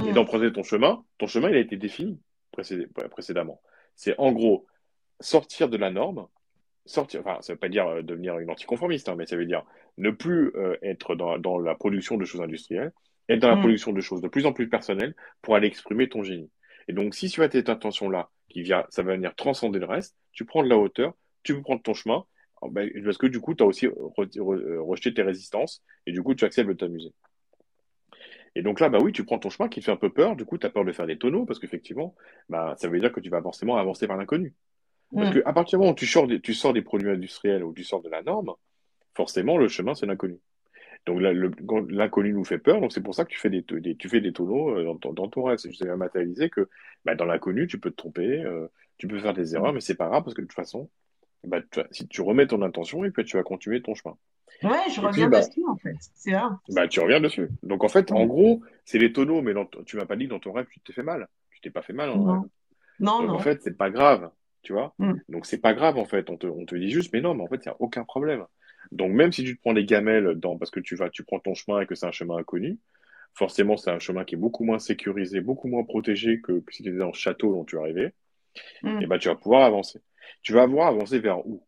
[0.00, 0.14] Et Mhm.
[0.14, 2.20] d'emprunter ton chemin, ton chemin, il a été défini
[2.52, 3.60] précédé- précédemment.
[3.94, 4.66] C'est en gros
[5.20, 6.26] sortir de la norme,
[6.84, 9.64] sortir, enfin, ça veut pas dire euh, devenir une anticonformiste, hein, mais ça veut dire
[9.98, 12.92] ne plus euh, être dans, dans la production de choses industrielles,
[13.28, 13.60] être dans la Mhm.
[13.62, 16.50] production de choses de plus en plus personnelles pour aller exprimer ton génie.
[16.88, 20.16] Et donc, si tu as cette intention-là, qui vient, ça va venir transcender le reste,
[20.32, 22.24] tu prends de la hauteur, tu peux prendre ton chemin,
[22.62, 26.22] oh, ben, parce que du coup, tu as aussi re- rejeté tes résistances, et du
[26.22, 27.12] coup, tu acceptes de t'amuser.
[28.54, 30.36] Et donc là, bah oui, tu prends ton chemin qui te fait un peu peur,
[30.36, 32.14] du coup, tu as peur de faire des tonneaux, parce qu'effectivement,
[32.48, 34.54] bah, ça veut dire que tu vas forcément avancer par l'inconnu.
[35.14, 35.34] Parce Mhm.
[35.34, 37.74] que à partir du moment où tu sors des, tu sors des produits industriels ou
[37.74, 38.54] tu sors de la norme,
[39.14, 40.38] forcément, le chemin, c'est l'inconnu.
[41.06, 44.08] Donc l'inconnu nous fait peur, donc c'est pour ça que tu fais des, des- tu
[44.08, 45.58] fais des tonneaux euh, dans ton, dans ton rêve.
[45.58, 46.68] C'est juste à matérialiser que
[47.04, 48.66] bah, dans l'inconnu, tu peux te tromper, euh,
[48.98, 50.90] tu peux faire des erreurs, mais c'est pas grave parce que de toute façon,
[51.44, 54.16] bah, tu- si tu remets ton intention, et puis tu vas continuer ton chemin.
[54.62, 55.96] Ouais, je Et puis, reviens bah, dessus, en fait.
[56.14, 56.32] C'est
[56.70, 57.48] bah, tu reviens dessus.
[57.62, 58.26] Donc en fait, en Mhm.
[58.28, 60.80] gros, c'est les tonneaux, mais dans tu m'as pas dit que dans ton rêve, tu
[60.80, 61.28] t'es fait mal.
[61.52, 62.40] Tu t'es pas fait mal en rêve.
[62.98, 64.30] Non, non, Donc en fait, c'est pas grave,
[64.62, 64.94] tu vois.
[64.98, 65.20] Mhm.
[65.28, 66.28] Donc c'est pas grave en fait.
[66.30, 68.04] On te, on te dit juste, mais non, mais en fait, il y a aucun
[68.04, 68.44] problème.
[68.92, 71.40] Donc même si tu te prends des gamelles dans, parce que tu vas, tu prends
[71.40, 72.78] ton chemin et que c'est un chemin inconnu,
[73.34, 76.82] forcément c'est un chemin qui est beaucoup moins sécurisé, beaucoup moins protégé que, que si
[76.82, 78.14] tu étais dans le château dont tu arrivais.
[78.82, 79.02] Mhm.
[79.02, 80.00] Et bah tu vas pouvoir avancer.
[80.42, 81.64] Tu vas pouvoir avancer vers où?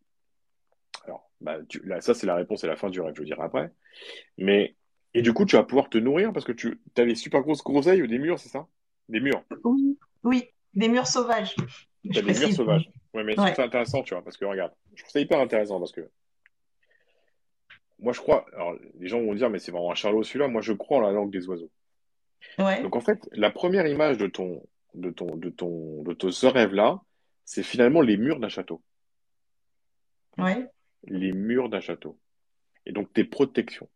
[1.04, 3.26] Alors, bah, tu, là, ça c'est la réponse à la fin du rêve, je veux
[3.26, 3.70] dire après.
[4.36, 4.74] Mais
[5.14, 7.62] et du coup, tu vas pouvoir te nourrir parce que tu as des super grosses
[7.62, 8.66] groseilles ou des murs, c'est ça?
[9.08, 9.42] Des murs.
[9.64, 11.56] Oui, oui, des murs sauvages,
[12.12, 12.90] T'as des murs sauvages.
[13.14, 13.54] Ouais, mais Ouais.
[13.54, 16.08] c'est intéressant, tu vois, parce que regarde, je trouve ça hyper intéressant parce que
[18.00, 20.60] moi je crois, alors les gens vont dire, mais c'est vraiment un charlot celui-là, moi
[20.60, 21.70] je crois en la langue des oiseaux.
[22.58, 24.62] Ouais, Donc en fait, la première image de ton,
[24.94, 27.00] de ton, de ton, de ton- ce rêve-là,
[27.44, 28.82] c'est finalement les murs d'un château.
[30.38, 30.66] ouais.
[31.04, 32.18] Les murs d'un château.
[32.86, 33.88] Et donc tes protections.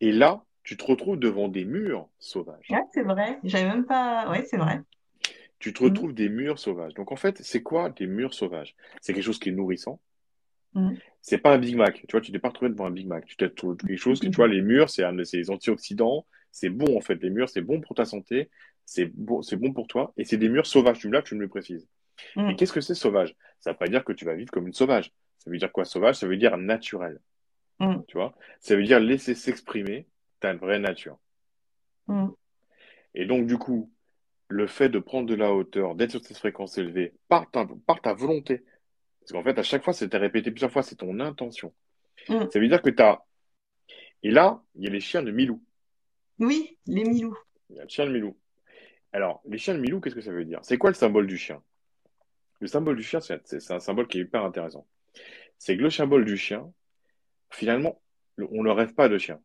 [0.00, 2.66] Et là, tu te retrouves devant des murs sauvages.
[2.70, 3.38] Ouais, c'est vrai.
[3.44, 4.30] J'avais même pas.
[4.30, 4.80] Ouais, c'est vrai.
[5.58, 5.90] Tu te Mhm.
[5.90, 6.94] retrouves des murs sauvages.
[6.94, 8.74] Donc en fait, c'est quoi des murs sauvages?
[9.00, 10.00] C'est quelque chose qui est nourrissant.
[10.74, 10.96] Mhm.
[11.20, 12.04] C'est pas un Big Mac.
[12.08, 13.24] Tu vois, tu t'es pas retrouvé devant un Big Mac.
[13.26, 16.26] Tu t'es trouvé quelque chose que, tu vois, les murs, c'est un, c'est les antioxydants.
[16.50, 17.22] C'est bon, en fait.
[17.22, 18.50] Les murs, c'est bon pour ta santé.
[18.84, 20.12] C'est bon, c'est bon pour toi.
[20.16, 20.98] Et c'est des murs sauvages.
[20.98, 21.86] Tu me l'as, tu me le précises.
[22.36, 22.56] Et Mhm.
[22.56, 23.34] qu'est-ce que c'est sauvage?
[23.60, 25.12] Ça veut pas dire que tu vas vivre comme une sauvage.
[25.38, 26.16] Ça veut dire quoi, sauvage?
[26.16, 27.18] Ça veut dire naturel.
[27.80, 28.04] Mhm.
[28.08, 28.34] Tu vois?
[28.60, 30.06] Ça veut dire laisser s'exprimer
[30.40, 31.18] ta vraie nature.
[32.08, 32.32] Mhm.
[33.14, 33.90] Et donc, du coup,
[34.48, 38.00] le fait de prendre de la hauteur, d'être sur cette fréquence élevée, par ta, par
[38.02, 38.62] ta volonté,
[39.22, 41.72] parce qu'en fait, à chaque fois, c'était répété plusieurs fois, c'est ton intention.
[42.28, 42.50] Mhm.
[42.50, 43.24] Ça veut dire que tu as.
[44.22, 45.62] Et là, il y a les chiens de Milou.
[46.38, 47.36] Oui, les Milous.
[47.70, 48.36] Il y a le chien de Milou.
[49.12, 50.60] Alors, les chiens de Milou, qu'est-ce que ça veut dire?
[50.62, 51.62] C'est quoi le symbole du chien?
[52.60, 54.86] Le symbole du chien, c'est un symbole qui est hyper intéressant.
[55.58, 56.72] C'est que le symbole du chien,
[57.50, 58.00] finalement,
[58.36, 59.40] le- on ne rêve pas de chien.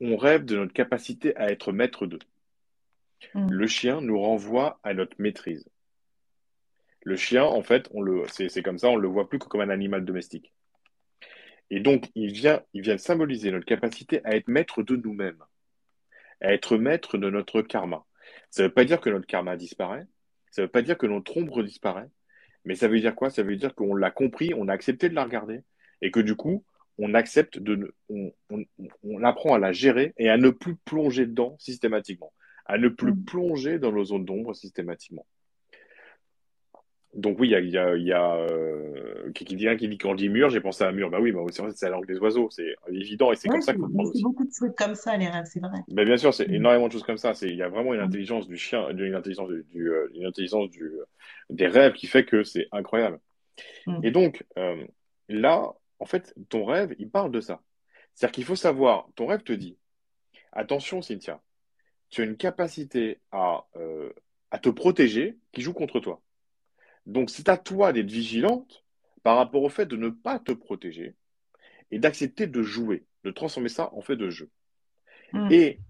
[0.00, 2.18] On rêve de notre capacité à être maître d'eux.
[3.34, 3.50] Mhm.
[3.50, 5.68] Le chien nous renvoie à notre maîtrise.
[7.04, 9.46] Le chien, en fait, on le, c'est, c'est comme ça, on le voit plus que
[9.46, 10.52] comme un animal domestique.
[11.70, 15.42] Et donc, il vient, il vient symboliser notre capacité à être maître de nous-mêmes,
[16.40, 18.04] à être maître de notre karma.
[18.50, 20.06] Ça ne veut pas dire que notre karma disparaît,
[20.50, 22.08] ça ne veut pas dire que notre ombre disparaît,
[22.64, 23.30] mais ça veut dire quoi?
[23.30, 25.60] Ça veut dire qu'on l'a compris, on a accepté de la regarder,
[26.00, 26.64] et que du coup,
[26.98, 28.64] on accepte de, on, on,
[29.02, 32.32] on apprend à la gérer et à ne plus plonger dedans systématiquement,
[32.66, 33.24] à ne plus Mhm.
[33.24, 35.26] plonger dans nos zones d'ombre systématiquement.
[37.14, 39.68] Donc oui, il y a, il y a, il y a euh, qui, qui dit
[39.68, 41.10] un qui dit quand on dit mur, j'ai pensé à un mur.
[41.10, 43.72] Bah oui, bah, c'est la langue des oiseaux, c'est évident et c'est Ouais, comme ça
[43.72, 45.78] mais prendre c'est beaucoup de trucs comme ça, les rêves, c'est vrai.
[45.88, 46.54] Mais bien sûr, c'est Mhm.
[46.56, 47.34] énormément de choses comme ça.
[47.34, 48.06] C'est, il y a vraiment une Mhm.
[48.06, 51.06] intelligence du chien, une intelligence du, du, euh, une intelligence du, euh,
[51.50, 53.20] des rêves qui fait que c'est incroyable.
[53.86, 54.00] Mhm.
[54.02, 54.84] Et donc euh,
[55.28, 57.62] là, en fait, ton rêve, il parle de ça.
[58.14, 59.76] C'est-à-dire qu'il faut savoir, ton rêve te dit,
[60.52, 61.42] attention, Cynthia,
[62.10, 64.10] tu as une capacité à, euh,
[64.52, 66.22] à te protéger qui joue contre toi.
[67.06, 68.84] Donc, c'est à toi d'être vigilante
[69.22, 71.14] par rapport au fait de ne pas te protéger
[71.90, 74.50] et d'accepter de jouer, de transformer ça en fait de jeu.
[75.32, 75.52] Mhm.
[75.52, 75.80] Et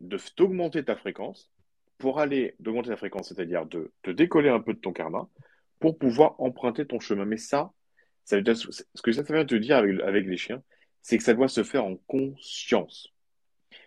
[0.00, 1.50] de d'augmenter ta fréquence
[1.98, 5.28] pour aller, d'augmenter ta fréquence, c'est-à-dire de te décoller un peu de ton karma
[5.78, 7.24] pour pouvoir emprunter ton chemin.
[7.24, 7.72] Mais ça,
[8.26, 10.62] Ça veut dire- ce que ça vient te dire avec, avec les chiens,
[11.02, 13.12] c'est que ça doit se faire en conscience.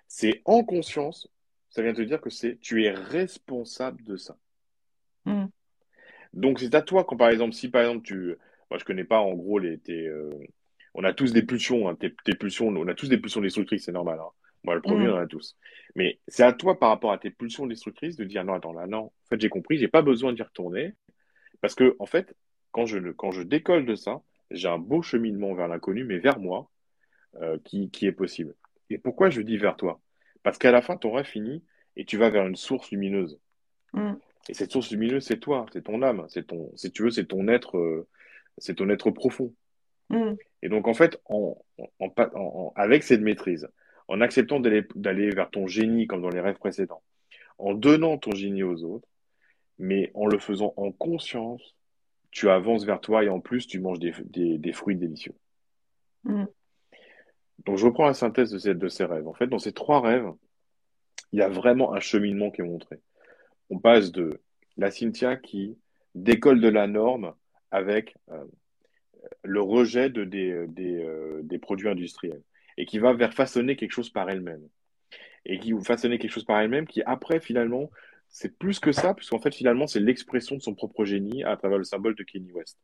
[0.08, 1.28] C'est en conscience,
[1.72, 4.38] ça vient te dire que c'est tu es responsable de ça.
[5.26, 5.46] Mm.
[6.34, 8.36] Donc c'est à toi quand par exemple, si par exemple tu,
[8.70, 10.32] moi je connais pas en gros les, tes, euh,
[10.94, 13.86] on a tous des pulsions, hein, tes, tes pulsions, on a tous des pulsions destructrices,
[13.86, 14.20] c'est normal.
[14.22, 14.30] Hein.
[14.64, 15.16] Moi le premier, on Mm.
[15.16, 15.56] en a tous.
[15.96, 18.88] Mais c'est à toi par rapport à tes pulsions destructrices de dire non attends là
[18.88, 20.94] non, en fait j'ai compris, j'ai pas besoin d'y retourner
[21.62, 22.36] parce que en fait
[22.72, 26.40] quand je quand je décolle de ça, j'ai un beau cheminement vers l'inconnu, mais vers
[26.40, 26.70] moi
[27.42, 28.56] euh, qui qui est possible.
[28.90, 30.02] Et pourquoi je dis vers toi?
[30.44, 31.64] Parce qu'à la fin ton rêve finit
[31.96, 33.40] et tu vas vers une source lumineuse.
[33.94, 34.14] Mm.
[34.50, 37.26] Et cette source lumineuse, c'est toi, c'est ton âme, c'est ton, si tu veux, c'est
[37.26, 38.08] ton être, euh,
[38.58, 39.54] c'est ton être profond.
[40.10, 40.34] Mm.
[40.62, 41.58] Et donc, en fait, en,
[42.00, 43.68] en, avec cette maîtrise,
[44.08, 47.04] en acceptant d'aller, d'aller vers ton génie comme dans les rêves précédents,
[47.58, 49.08] en donnant ton génie aux autres,
[49.80, 51.76] mais en le faisant en conscience,
[52.32, 55.36] tu avances vers toi et en plus, tu manges des, des, des fruits délicieux.
[56.24, 56.46] Mm.
[57.66, 59.28] Donc, je reprends la synthèse de ces, de ces rêves.
[59.28, 60.32] En fait, dans ces trois rêves,
[61.34, 63.02] il y a vraiment un cheminement qui est montré.
[63.70, 64.42] On passe de
[64.78, 65.78] la Cynthia qui
[66.16, 67.34] décolle de la norme
[67.72, 68.46] avec euh,
[69.44, 72.42] le rejet des, euh, des produits industriels
[72.78, 74.68] et qui va vers façonner quelque chose par elle-même.
[75.46, 77.90] Et qui façonner quelque chose par elle-même qui, après, finalement,
[78.30, 81.78] c'est plus que ça, puisqu'en fait, finalement, c'est l'expression de son propre génie à travers
[81.78, 82.78] le symbole de Kenny West.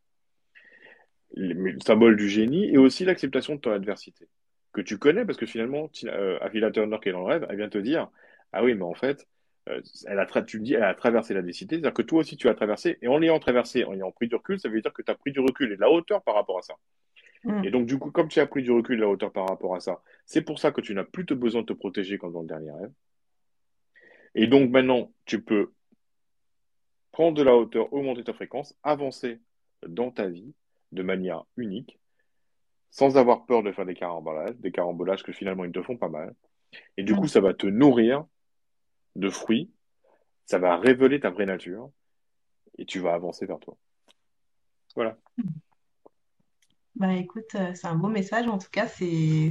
[1.36, 4.28] Le, le symbole du génie et aussi l'acceptation de ton adversité,
[4.72, 7.58] que tu connais, parce que finalement, euh, Affila Turner, qui est dans le rêve, elle
[7.58, 8.10] vient te dire
[8.52, 9.33] Ah oui, mais en fait, euh,
[9.66, 12.50] elle a tra- tu me dis, elle a traversé l'adversité, c'est-à-dire que toi aussi, tu
[12.50, 15.02] as traversé, et en l'ayant traversé, en ayant pris du recul, ça veut dire que
[15.02, 16.76] tu as pris du recul et de la hauteur par rapport à ça.
[17.44, 17.64] Mm.
[17.64, 19.48] Et donc, du coup, comme tu as pris du recul et de la hauteur par
[19.48, 22.34] rapport à ça, c'est pour ça que tu n'as plus besoin de te protéger comme
[22.34, 22.92] dans le dernier rêve.
[24.36, 25.72] Et donc, maintenant, tu peux
[27.12, 29.40] prendre de la hauteur, augmenter ta fréquence, avancer
[29.88, 30.54] dans ta vie
[30.92, 32.00] de manière unique,
[32.90, 36.10] sans avoir peur de faire des carambolages, des carambolages que finalement ils te font pas
[36.10, 36.34] mal.
[36.98, 37.28] Et du coup, Mm.
[37.28, 38.26] ça va te nourrir
[39.16, 39.72] de fruits,
[40.46, 41.92] ça va révéler ta vraie nature,
[42.78, 43.78] et tu vas avancer vers toi.
[44.96, 45.18] Voilà.
[46.96, 48.48] Bah écoute, euh, c'est un beau message.
[48.48, 49.50] En tout cas, c'est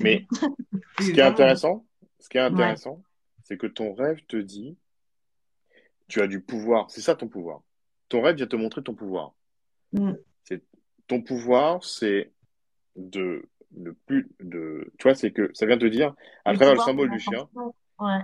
[0.00, 0.26] Mais
[1.00, 1.84] ce qui est intéressant,
[2.20, 2.46] ce qui est Ouais.
[2.46, 3.02] intéressant,
[3.42, 4.76] c'est que ton rêve te dit,
[6.08, 6.90] tu as du pouvoir.
[6.90, 7.62] C'est ça ton pouvoir.
[8.08, 9.34] Ton rêve vient te montrer ton pouvoir.
[9.92, 10.12] Mm.
[10.44, 10.62] C'est
[11.08, 12.32] ton pouvoir, c'est
[12.94, 13.48] de
[14.06, 17.18] plus de, tu vois, c'est que ça vient te dire à travers le symbole du
[17.18, 17.48] chien.
[17.98, 18.20] Ouais.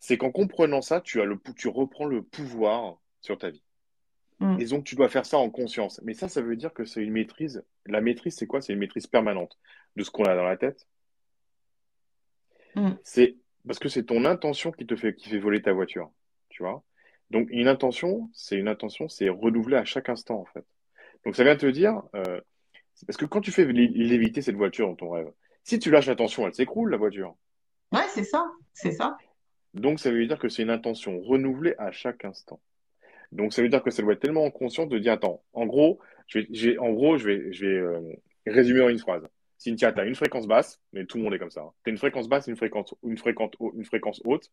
[0.00, 3.62] c'est qu'en comprenant ça, tu as le, tu reprends le pouvoir sur ta vie.
[4.40, 4.56] Mm.
[4.58, 6.00] Et donc tu dois faire ça en conscience.
[6.02, 7.62] Mais ça, ça veut dire que c'est une maîtrise.
[7.86, 8.60] La maîtrise, c'est quoi?
[8.60, 9.58] C'est une maîtrise permanente
[9.96, 10.86] de ce qu'on a dans la tête.
[12.74, 12.90] Mm.
[13.04, 13.36] C'est
[13.66, 16.10] parce que c'est ton intention qui te fait, qui fait voler ta voiture.
[16.48, 16.82] Tu vois?
[17.30, 20.64] Donc, une intention, c'est une intention, c'est renouvelé à chaque instant, en fait.
[21.24, 22.40] Donc, ça vient te dire, euh,
[22.94, 25.30] c'est parce que quand tu fais lé- léviter cette voiture dans ton rêve,
[25.64, 27.36] si tu lâches l'attention, elle s'écroule, la voiture.
[27.92, 28.44] Ouais, c'est ça.
[28.72, 29.16] C'est ça.
[29.74, 32.60] Donc, ça veut dire que c'est une intention renouvelée à chaque instant.
[33.32, 36.00] Donc, ça veut dire que ça doit être tellement conscient de dire, attends, en gros,
[36.26, 38.00] je vais, je vais- en gros, je vais, je vais euh,
[38.46, 39.22] résumer en une phrase.
[39.58, 41.62] Cynthia, tu as une fréquence basse, mais tout le monde est comme ça.
[41.84, 44.50] Tu as une fréquence basse une fréquence, une fréquence, une fréquence haute.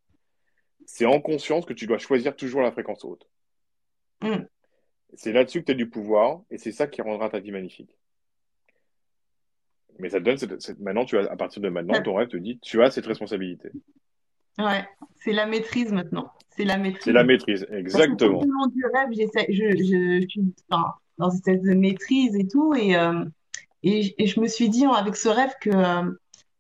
[0.86, 3.28] C'est en conscience que tu dois choisir toujours la fréquence haute.
[4.22, 4.44] Mm.
[5.14, 7.98] C'est là-dessus que tu as du pouvoir et c'est ça qui rendra ta vie magnifique.
[10.00, 12.28] Mais ça te donne cette, cette- maintenant, tu as, à partir de maintenant, ton rêve
[12.28, 13.70] te dit, tu as cette responsabilité.
[14.60, 14.88] Ouais.
[15.16, 16.32] C'est la maîtrise maintenant.
[16.50, 17.14] C'est la C'est maîtrise.
[17.14, 18.42] la maîtrise, que tout exactement.
[18.42, 22.36] le long du rêve, j'essaie, je, je, je suis enfin, dans une espèce de maîtrise
[22.36, 22.74] et tout.
[22.76, 23.24] Et, euh,
[23.84, 26.12] et, et je me suis dit avec ce rêve que euh,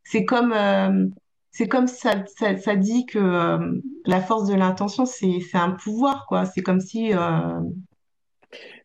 [0.04, 1.08] c'est comme, euh,
[1.52, 6.26] c'est comme ça, ça, ça dit que la force de l'intention, c'est, c'est un pouvoir,
[6.28, 6.46] quoi.
[6.46, 7.12] C'est comme si.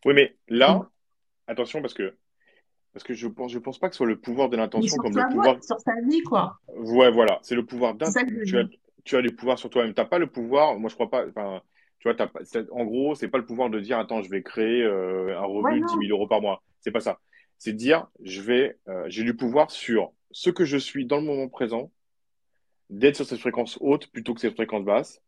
[0.05, 0.89] Oui, mais là,
[1.47, 2.15] attention parce que,
[2.93, 5.15] parce que je pense, je pense pas que ce soit le pouvoir de l'intention comme
[5.15, 5.63] le pouvoir.
[5.63, 6.59] sur sa vie, quoi.
[6.67, 7.95] Ouais, voilà, c'est le pouvoir
[8.45, 8.79] je Tu as, dis.
[9.03, 9.93] tu as du pouvoir sur toi-même.
[9.93, 10.77] T'as pas le pouvoir.
[10.79, 11.25] Moi, je crois pas.
[11.99, 12.15] Tu vois,
[12.71, 15.71] en gros, c'est pas le pouvoir de dire, attends, je vais créer euh, un Ouais,
[15.71, 16.01] revenu de 10 non.
[16.01, 16.61] 000 euros par mois.
[16.81, 17.19] C'est pas ça.
[17.57, 21.17] C'est de dire, je vais, euh, j'ai du pouvoir sur ce que je suis dans
[21.17, 21.91] le moment présent,
[22.89, 25.21] d'être sur cette fréquence haute plutôt que cette fréquence basse,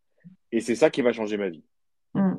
[0.52, 1.64] et c'est ça qui va changer ma vie.
[2.14, 2.34] Mm.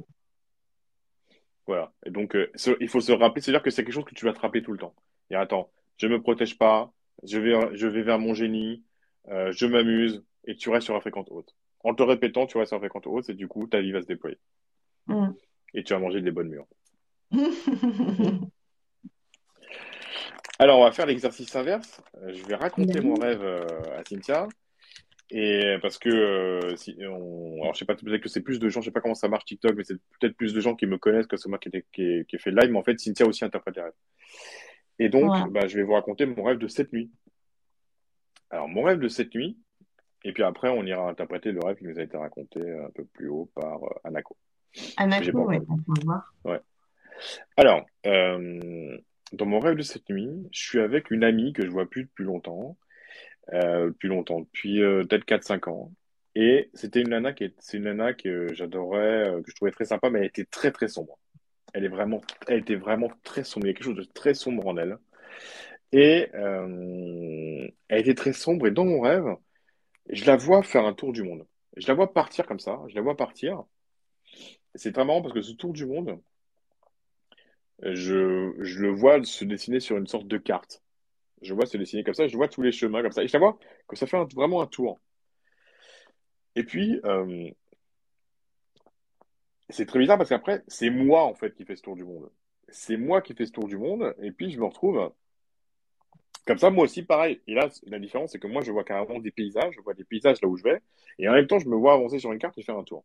[1.66, 1.92] Voilà.
[2.04, 4.24] Et donc, euh, ce- il faut se rappeler, c'est-à-dire que c'est quelque chose que tu
[4.26, 4.94] vas te rappeler tout le temps.
[5.30, 8.82] Et attends, je me protège pas, je vais, je vais vers mon génie,
[9.28, 11.54] euh, je m'amuse, et tu restes sur la fréquence haute.
[11.84, 14.02] En te répétant, tu restes sur la fréquence haute, et du coup, ta vie va
[14.02, 14.38] se déployer.
[15.06, 15.30] Mm.
[15.74, 16.66] Et tu vas manger des bonnes mûres.
[20.58, 22.00] Alors, on va faire l'exercice inverse.
[22.22, 23.66] Euh, Je vais raconter mon rêve euh,
[23.98, 24.48] à Cynthia.
[25.30, 28.68] Et parce que euh, si on, alors je sais pas, peut-être que c'est plus de
[28.68, 30.86] gens, je sais pas comment ça marche TikTok, mais c'est peut-être plus de gens qui
[30.86, 32.70] me connaissent que c'est moi qui, ai- qui, ai- qui ai fait le live.
[32.70, 33.92] Mais en fait, Cynthia aussi interprète les rêves.
[34.98, 35.50] Et donc, Ouais.
[35.50, 37.10] bah, je vais vous raconter mon rêve de cette nuit.
[38.50, 39.58] Alors, mon rêve de cette nuit,
[40.24, 43.04] et puis après, on ira interpréter le rêve qui nous a été raconté un peu
[43.04, 44.36] plus haut par euh, Anako,
[44.96, 45.60] Anako, lu.
[45.68, 46.34] on va voir.
[46.44, 46.60] Ouais.
[47.56, 48.98] Alors, euh,
[49.32, 52.04] dans mon rêve de cette nuit, je suis avec une amie que je vois plus
[52.04, 52.76] depuis longtemps,
[53.52, 55.92] euh, depuis longtemps, depuis euh, peut-être quatre cinq ans.
[56.34, 59.70] Et c'était une nana qui est, c'est une nana que j'adorais, euh, que je trouvais
[59.70, 61.18] très sympa, mais elle était très très sombre.
[61.76, 63.66] Elle est vraiment, elle était vraiment très sombre.
[63.66, 64.96] Il y a quelque chose de très sombre en elle.
[65.92, 68.66] Et euh, elle était très sombre.
[68.66, 69.26] Et dans mon rêve,
[70.08, 71.46] je la vois faire un tour du monde.
[71.76, 72.80] Je la vois partir comme ça.
[72.88, 73.62] Je la vois partir.
[74.74, 76.18] C'est très marrant parce que ce tour du monde,
[77.82, 80.82] je, je le vois se dessiner sur une sorte de carte.
[81.42, 82.26] Je vois se dessiner comme ça.
[82.26, 83.22] Je vois tous les chemins comme ça.
[83.22, 84.98] Et je la vois que ça fait vraiment un tour.
[86.54, 87.50] Et puis, euh,
[89.70, 92.30] c'est très bizarre parce qu'après, c'est moi en fait qui fais ce tour du monde.
[92.68, 94.14] C'est moi qui fais ce tour du monde.
[94.22, 95.12] Et puis, je me retrouve
[96.46, 97.40] comme ça, moi aussi, pareil.
[97.48, 99.74] Et là, la différence, c'est que moi, je vois carrément des paysages.
[99.74, 100.80] Je vois des paysages là où je vais.
[101.18, 103.04] Et en même temps, je me vois avancer sur une carte et faire un tour.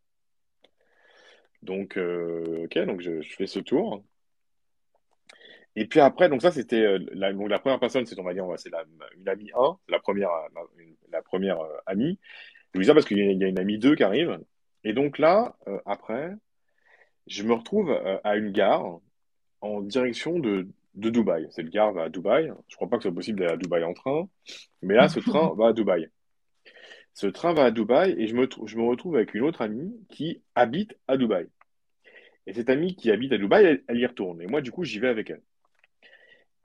[1.64, 4.04] Donc, euh, ok, donc je, fais ce tour.
[5.76, 8.46] Et puis après, donc ça, c'était euh, la, la première personne, c'est, on va dire,
[8.58, 8.84] c'est la,
[9.18, 12.20] une amie 1, la première, euh, la, première amie.
[12.74, 14.40] Je vous dis ça parce qu'il y a, une amie 2 qui arrive.
[14.84, 16.34] Et donc là, après,
[17.28, 19.00] je me retrouve euh, à une gare
[19.62, 21.48] en direction de, de Dubaï.
[21.52, 22.52] Cette gare va à Dubaï.
[22.68, 24.28] Je crois pas que ce soit possible d'aller à Dubaï en train.
[24.82, 26.10] Mais là, ce train va à Dubaï.
[27.14, 29.94] Ce train va à Dubaï et je me, je me retrouve avec une autre amie
[30.10, 31.48] qui habite à Dubaï.
[32.48, 34.42] Et cette amie qui habite à Dubaï, elle, elle y retourne.
[34.42, 35.42] Et moi, du coup, j'y vais avec elle.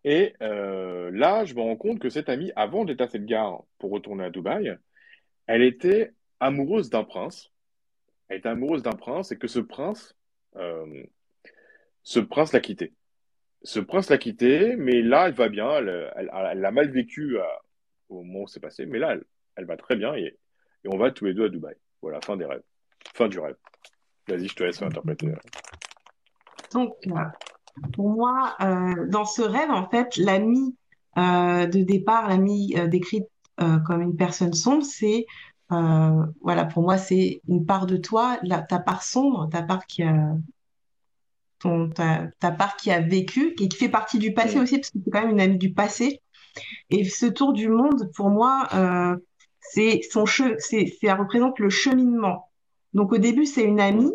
[0.05, 3.65] Et euh, là, je me rends compte que cette amie, avant d'être à cette gare
[3.79, 4.77] pour retourner à Dubaï,
[5.49, 7.51] elle était amoureuse d'un prince.
[8.29, 10.17] Elle était amoureuse d'un prince et que ce prince,
[10.57, 11.03] euh,
[12.03, 12.93] ce prince l'a quitté.
[13.63, 15.71] Ce prince l'a quitté, mais là, elle va bien.
[15.79, 17.61] Elle, elle, a mal vécu à-
[18.09, 19.17] au moment où c'est passé, mais là,
[19.57, 20.39] elle, va très bien et,
[20.89, 21.75] on va tous les deux à Dubaï.
[22.01, 22.63] Voilà, fin des rêves.
[23.15, 23.57] Fin du rêve.
[24.29, 25.33] Vas-y, je te laisse interpréter.
[26.73, 27.13] Donc, euh,
[27.95, 30.77] pour moi, euh, dans ce rêve, en fait, l'ami
[31.19, 33.27] euh, de départ, l'ami euh, décrite
[33.61, 35.27] euh, comme une personne sombre, c'est,
[35.73, 39.87] euh, voilà, pour moi, c'est une part de toi, la- ta part sombre, ta part
[39.87, 40.37] qui a,
[41.59, 44.61] ton, ta, ta part qui a vécu et qui fait partie du passé Hmm.
[44.61, 46.21] aussi, parce que c'est quand même une amie du passé.
[46.91, 49.17] Et ce tour du monde, pour moi, euh,
[49.61, 52.51] c'est son che c'est, ça représente le cheminement.
[52.95, 54.13] Donc au début, c'est une amie,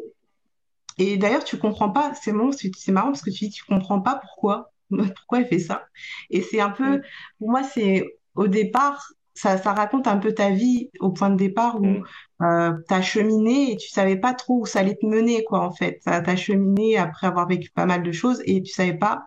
[0.98, 3.64] et d'ailleurs, tu comprends pas, c'est marrant, c'est c'est marrant parce que tu dis, tu
[3.66, 5.86] comprends pas pourquoi, pourquoi elle fait ça.
[6.30, 7.12] Et c'est un peu, Hmm.
[7.40, 9.12] pour moi, c'est au départ,
[9.42, 12.04] ça, ça raconte un peu ta vie au point de départ où Hmm.
[12.44, 15.72] euh, t'as cheminé et tu savais pas trop où ça allait te mener, quoi, en
[15.72, 16.00] fait.
[16.06, 19.26] T'as cheminé après avoir vécu pas mal de choses et tu savais pas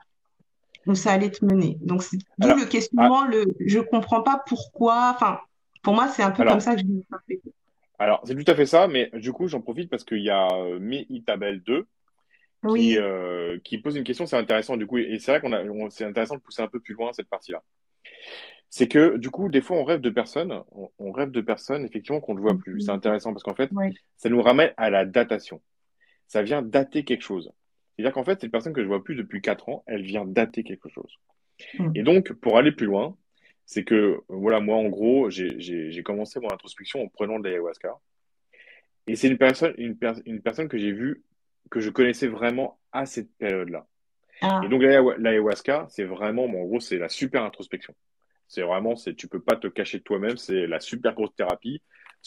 [0.87, 1.79] où ça allait te mener.
[1.81, 5.13] Donc, c'est d'où le ah, questionnement, le je comprends pas pourquoi.
[5.15, 5.41] Enfin,
[5.83, 7.41] pour moi, c'est un peu comme ça que je l'ai
[7.99, 10.49] alors, c'est tout à fait ça, mais du coup, j'en profite parce qu'il y a
[10.53, 11.87] euh, Mi Itabel 2
[12.75, 15.91] qui, euh, qui pose une question, c'est intéressant du coup, et c'est vrai qu'on a,
[15.91, 17.63] c'est intéressant de pousser un peu plus loin cette partie-là.
[18.77, 21.85] C'est que du coup, des fois, on rêve de personnes, on, on rêve de personnes
[21.85, 22.81] effectivement qu'on ne voit plus.
[22.81, 23.97] C'est intéressant parce qu'en fait, Oui.
[24.17, 25.63] ça nous ramène à la datation.
[26.27, 27.53] Ça vient dater quelque chose.
[27.95, 30.65] C'est-à-dire qu'en fait, cette personne que je vois plus depuis 4 ans, elle vient dater
[30.65, 31.13] quelque chose.
[31.79, 31.93] Mm.
[31.95, 33.17] Et donc, pour aller plus loin,
[33.65, 37.97] c'est que, voilà, moi, en gros, j'ai commencé mon introspection en prenant de l'ayahuasca.
[39.07, 41.23] Et c'est une personne, une, per- une personne que j'ai vue,
[41.71, 43.87] que je connaissais vraiment à cette période-là.
[44.43, 47.95] Et Ah, donc, l'ayahu- l'ayahuasca, c'est vraiment, bon, en gros, c'est la super introspection.
[48.49, 51.83] C'est vraiment, c'est, tu peux pas te cacher de toi-même, c'est la super grosse thérapie,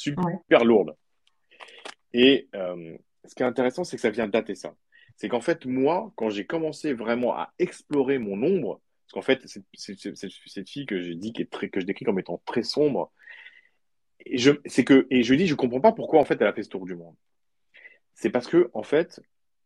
[0.05, 0.13] ouais.
[0.41, 0.95] super lourde.
[2.13, 4.75] Et euh, ce qui est intéressant, c'est que ça vient dater ça.
[5.15, 9.47] C'est qu'en fait, moi, quand j'ai commencé vraiment à explorer mon ombre, parce qu'en fait,
[9.47, 12.63] cette, cette, fille que j'ai dit qui est très, que je décris comme étant très
[12.63, 13.11] sombre,
[14.25, 16.53] et je, c'est que, et je dis, je comprends pas pourquoi en fait elle a
[16.53, 17.15] fait ce tour du monde.
[18.15, 19.21] C'est parce que en fait,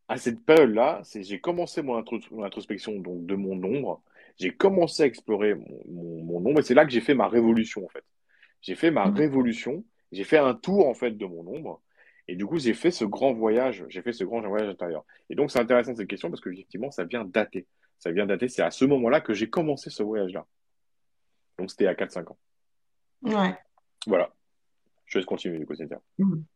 [0.07, 4.03] à cette période-là, c'est, j'ai commencé mon, mon introspection donc de mon ombre,
[4.37, 7.27] j'ai commencé à explorer mon, mon, mon ombre, et c'est là que j'ai fait ma
[7.27, 8.03] révolution en fait.
[8.61, 9.15] J'ai fait ma Mm.
[9.15, 11.81] révolution, j'ai fait un tour en fait de mon ombre,
[12.27, 15.03] et du coup j'ai fait ce grand voyage, j'ai fait ce grand voyage intérieur.
[15.29, 17.65] Et donc c'est intéressant cette question parce que effectivement ça vient dater,
[17.99, 18.47] ça vient dater.
[18.47, 20.45] C'est à ce moment-là que j'ai commencé ce voyage-là.
[21.57, 22.37] Donc c'était à 4-5 ans.
[23.23, 23.55] Ouais.
[24.07, 24.33] Voilà.
[25.05, 25.99] Je laisse continuer du coup, Cynthia.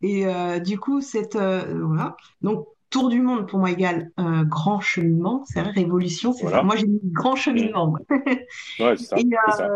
[0.02, 2.16] Et euh, du coup, cette euh, voilà.
[2.42, 5.44] Donc, tour du monde pour moi égale euh, grand cheminement.
[5.46, 6.64] C'est vrai, révolution, c'est ça.
[6.64, 7.88] Moi, j'ai mis grand cheminement.
[7.88, 8.00] moi.
[8.80, 9.70] Ouais, c'est Et ça,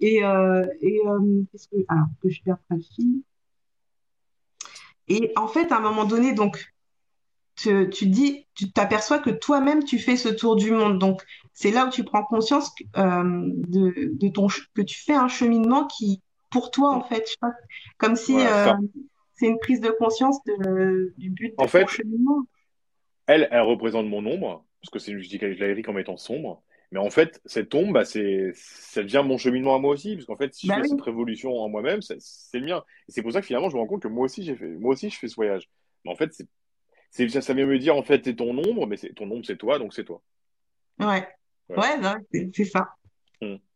[0.00, 0.16] Et,
[0.80, 1.02] et
[1.52, 3.22] qu'est-ce que, alors, que je perds ma fille?
[5.08, 6.72] Et en fait, à un moment donné, donc,
[7.56, 10.98] tu, tu dis, tu t'aperçois que toi-même, tu fais ce tour du monde.
[10.98, 11.22] Donc,
[11.52, 15.28] c'est là où tu prends conscience que, euh, de, de ton, que tu fais un
[15.28, 17.52] cheminement qui, pour toi, en fait, je sais pas,
[17.96, 18.78] comme si Voilà.
[19.38, 22.42] C'est une prise de conscience de, du but de En fait, cheminement.
[23.26, 26.62] elle, elle représente mon ombre, parce que c'est, que je l'ai comme étant sombre.
[26.90, 30.26] Mais en fait, cette ombre, bah, c'est, ça devient mon cheminement à moi aussi, parce
[30.26, 32.84] qu'en fait, si je Bah fais cette révolution en moi-même, c'est c'est le mien.
[33.08, 34.68] Et c'est pour ça que finalement, je me rends compte que moi aussi, j'ai fait,
[34.68, 35.68] moi aussi, je fais ce voyage.
[36.04, 36.48] Mais en fait, c'est,
[37.10, 39.44] c'est, ça, ça vient me dire, en fait, t'es ton ombre, mais c'est, ton ombre,
[39.46, 40.22] c'est toi, donc c'est toi.
[41.00, 41.28] ouais,
[41.68, 41.82] Voilà.
[41.82, 42.88] ouais, bah, c'est c'est ça.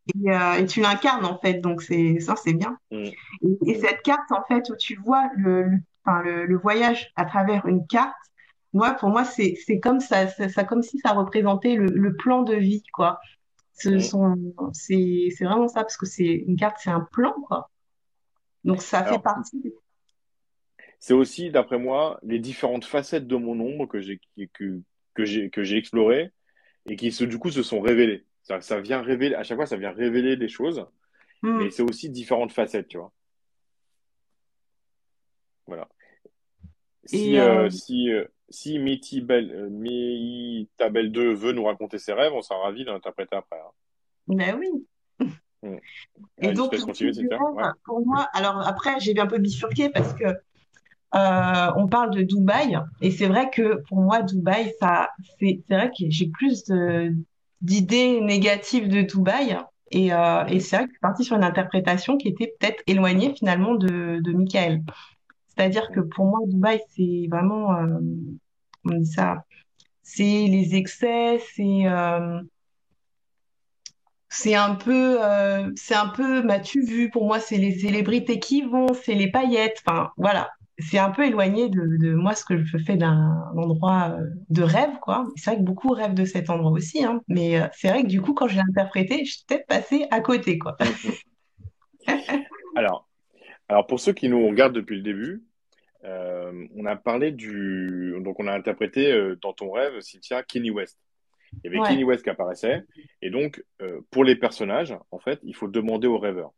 [0.09, 2.77] Et, euh, et tu l'incarnes, en fait, donc c'est ça, c'est bien.
[2.91, 3.11] mm,
[3.43, 7.13] Et, et cette carte, en fait, où tu vois le, le, enfin, le, le voyage
[7.17, 8.15] à travers une carte,
[8.73, 12.83] moi, pour moi, c'est, comme ça, ça, comme si ça représentait le, plan de vie,
[12.93, 13.21] quoi.
[13.75, 14.73] Ce mm.
[14.73, 17.71] c'est, vraiment ça, parce que c'est une carte, c'est un plan, quoi.
[18.65, 19.63] Donc, ça fait partie.
[21.01, 24.21] c'est aussi, d'après moi, les différentes facettes de mon ombre que j'ai,
[24.55, 24.81] que,
[25.15, 26.33] que j'ai, explorées
[26.87, 28.25] et qui, se- du coup, se sont révélées.
[28.43, 30.85] Ça, ça vient révéler, à chaque fois, ça vient révéler des choses,
[31.43, 31.71] mais Hmm.
[31.71, 33.13] c'est aussi différentes facettes, tu vois.
[35.67, 35.89] Voilà.
[37.05, 42.13] Si, euh, euh, si, euh, si Métis Belle, euh, Méhitabel 2 veut nous raconter ses
[42.13, 43.59] rêves, on sera ravis d'interpréter après.
[43.59, 43.71] hein.
[44.29, 44.69] ben oui.
[45.63, 45.77] Mm.
[46.39, 47.07] Et donc, Cynthia.
[47.53, 47.65] Ouais.
[47.85, 52.77] pour moi, alors après, j'ai un peu bifurqué parce que euh, on parle de Dubaï,
[53.01, 57.15] et c'est vrai que pour moi, Dubaï, ça, c'est vrai que j'ai plus de-
[57.63, 59.57] d'idées négatives de Dubaï,
[59.91, 63.35] et, euh, et c'est vrai que je suis sur une interprétation qui était peut-être éloignée
[63.35, 64.83] finalement de, de Michael.
[65.49, 67.99] C'est-à-dire que pour moi, Dubaï, c'est vraiment, euh,
[68.85, 69.45] on dit ça,
[70.03, 72.41] c'est les excès, c'est euh,
[74.29, 77.11] c'est un peu, euh, c'est un peu, m'as-tu vu?
[77.11, 79.83] Pour moi, c'est les célébrités qui vont, c'est les paillettes.
[79.87, 80.51] Enfin, voilà.
[80.79, 84.63] C'est un peu éloigné de, de moi ce que je fais d'un endroit euh, de
[84.63, 85.27] rêve, quoi.
[85.37, 87.21] C'est vrai que beaucoup rêvent de cet endroit aussi, hein.
[87.29, 90.07] Mais euh, c'est vrai que du coup, quand je l'ai interprété, je suis peut-être passée
[90.11, 90.77] à côté, quoi.
[92.75, 93.07] Alors,
[93.69, 95.43] alors, pour ceux qui nous regardent depuis le début,
[96.05, 98.15] euh, on a parlé du.
[98.21, 100.99] Donc, on a interprété euh, dans ton rêve, Cynthia, Kenny West.
[101.53, 102.83] Il y avait Ouais, Kenny West qui apparaissait.
[103.21, 106.53] Et donc, euh, pour les personnages, en fait, il faut demander au rêveur.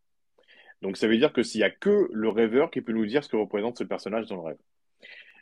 [0.85, 3.25] Donc, ça veut dire que s'il y a que le rêveur qui peut nous dire
[3.25, 4.59] ce que représente ce personnage dans le rêve.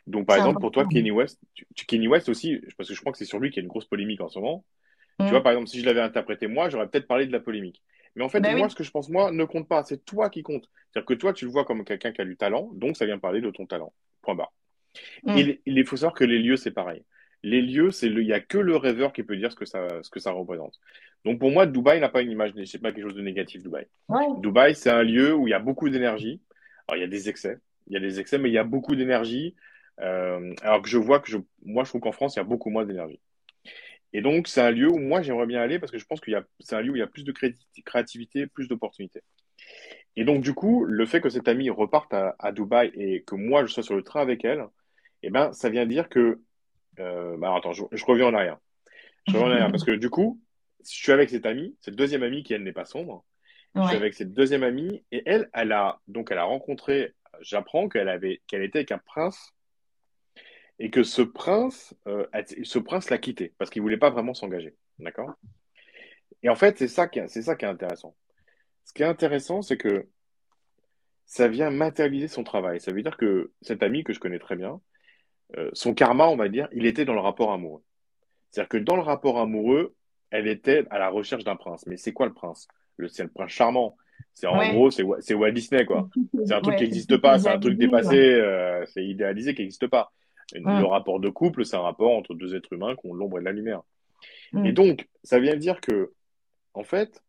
[0.07, 0.85] Donc, par exemple, pour toi.
[0.87, 3.49] Kenny West, tu, tu- Kenny West aussi, parce que je crois que c'est sur lui
[3.51, 4.63] qu'il y a une grosse polémique en ce moment.
[5.19, 5.43] Tu vois, Mm.
[5.43, 7.83] par exemple, si je l'avais interprété moi, j'aurais peut-être parlé de la polémique.
[8.15, 8.71] Mais en fait, Ben moi, oui.
[8.71, 9.83] ce que je pense moi ne compte pas.
[9.83, 10.69] C'est toi qui compte.
[10.91, 13.17] C'est-à-dire que toi, tu le vois comme quelqu'un qui a du talent, donc ça vient
[13.19, 13.93] parler de ton talent.
[14.21, 14.53] Point barre.
[15.23, 15.37] Mm.
[15.37, 17.03] Il, il faut savoir que les lieux, c'est pareil.
[17.43, 19.65] Les lieux, c'est le, il y a que le rêveur qui peut dire ce que
[19.65, 20.79] ça, ce que ça représente.
[21.25, 23.87] Donc pour moi, Dubaï n'a pas une image, c'est pas quelque chose de négatif, Dubaï.
[24.09, 24.25] Ouais.
[24.39, 26.41] Dubaï, c'est un lieu où il y a beaucoup d'énergie.
[26.87, 27.57] Alors il y a des excès,
[27.87, 29.55] il y a des excès, mais il y a beaucoup d'énergie.
[30.01, 32.45] Euh, alors que je vois que je, moi, je trouve qu'en France, il y a
[32.45, 33.21] beaucoup moins d'énergie.
[34.11, 36.33] Et donc, c'est un lieu où moi, j'aimerais bien aller parce que je pense qu'il
[36.33, 37.55] y a, c'est un lieu où il y a plus de cré-
[37.85, 39.21] créativité, plus d'opportunités.
[40.15, 43.35] Et donc, du coup, le fait que cette amie reparte à, à Dubaï et que
[43.35, 44.65] moi, je sois sur le train avec elle,
[45.23, 46.41] eh ben, ça vient dire que,
[46.99, 48.57] euh, bah, attends, je, je reviens en arrière.
[49.27, 50.41] Je reviens en arrière parce que du coup,
[50.85, 53.25] je suis avec cette amie, cette deuxième amie qui, elle, n'est pas sombre.
[53.75, 57.89] Je suis avec cette deuxième amie et elle, elle a, donc, elle a rencontré, j'apprends
[57.89, 59.51] qu'elle avait, qu'elle était avec un prince
[60.77, 62.27] et que ce prince, euh,
[62.63, 64.75] ce prince l'a quitté parce qu'il voulait pas vraiment s'engager.
[64.99, 65.33] D'accord?
[66.43, 68.15] Et en fait, c'est ça qui est, c'est ça qui est intéressant.
[68.83, 70.07] Ce qui est intéressant, c'est que
[71.25, 72.79] ça vient matérialiser son travail.
[72.79, 74.81] Ça veut dire que cet ami que je connais très bien,
[75.57, 77.83] euh, son karma, on va dire, il était dans le rapport amoureux.
[78.51, 79.95] C'est-à-dire que dans le rapport amoureux,
[80.33, 81.85] elle était à la recherche d'un prince.
[81.85, 82.67] Mais c'est quoi le prince?
[82.97, 83.95] Le, c'est le prince charmant.
[84.33, 84.71] C'est en Ouais.
[84.71, 86.09] gros, c'est c'est Walt Disney, quoi.
[86.45, 89.61] C'est un truc qui Ouais, n'existe pas, c'est un truc dépassé, euh, c'est idéalisé qui
[89.61, 90.11] n'existe pas.
[90.53, 93.41] Le rapport de couple, c'est un rapport entre deux êtres humains qui ont l'ombre et
[93.41, 93.81] de la lumière.
[94.53, 94.71] Et Mm.
[94.71, 96.11] donc, ça vient dire que,
[96.73, 97.23] en fait,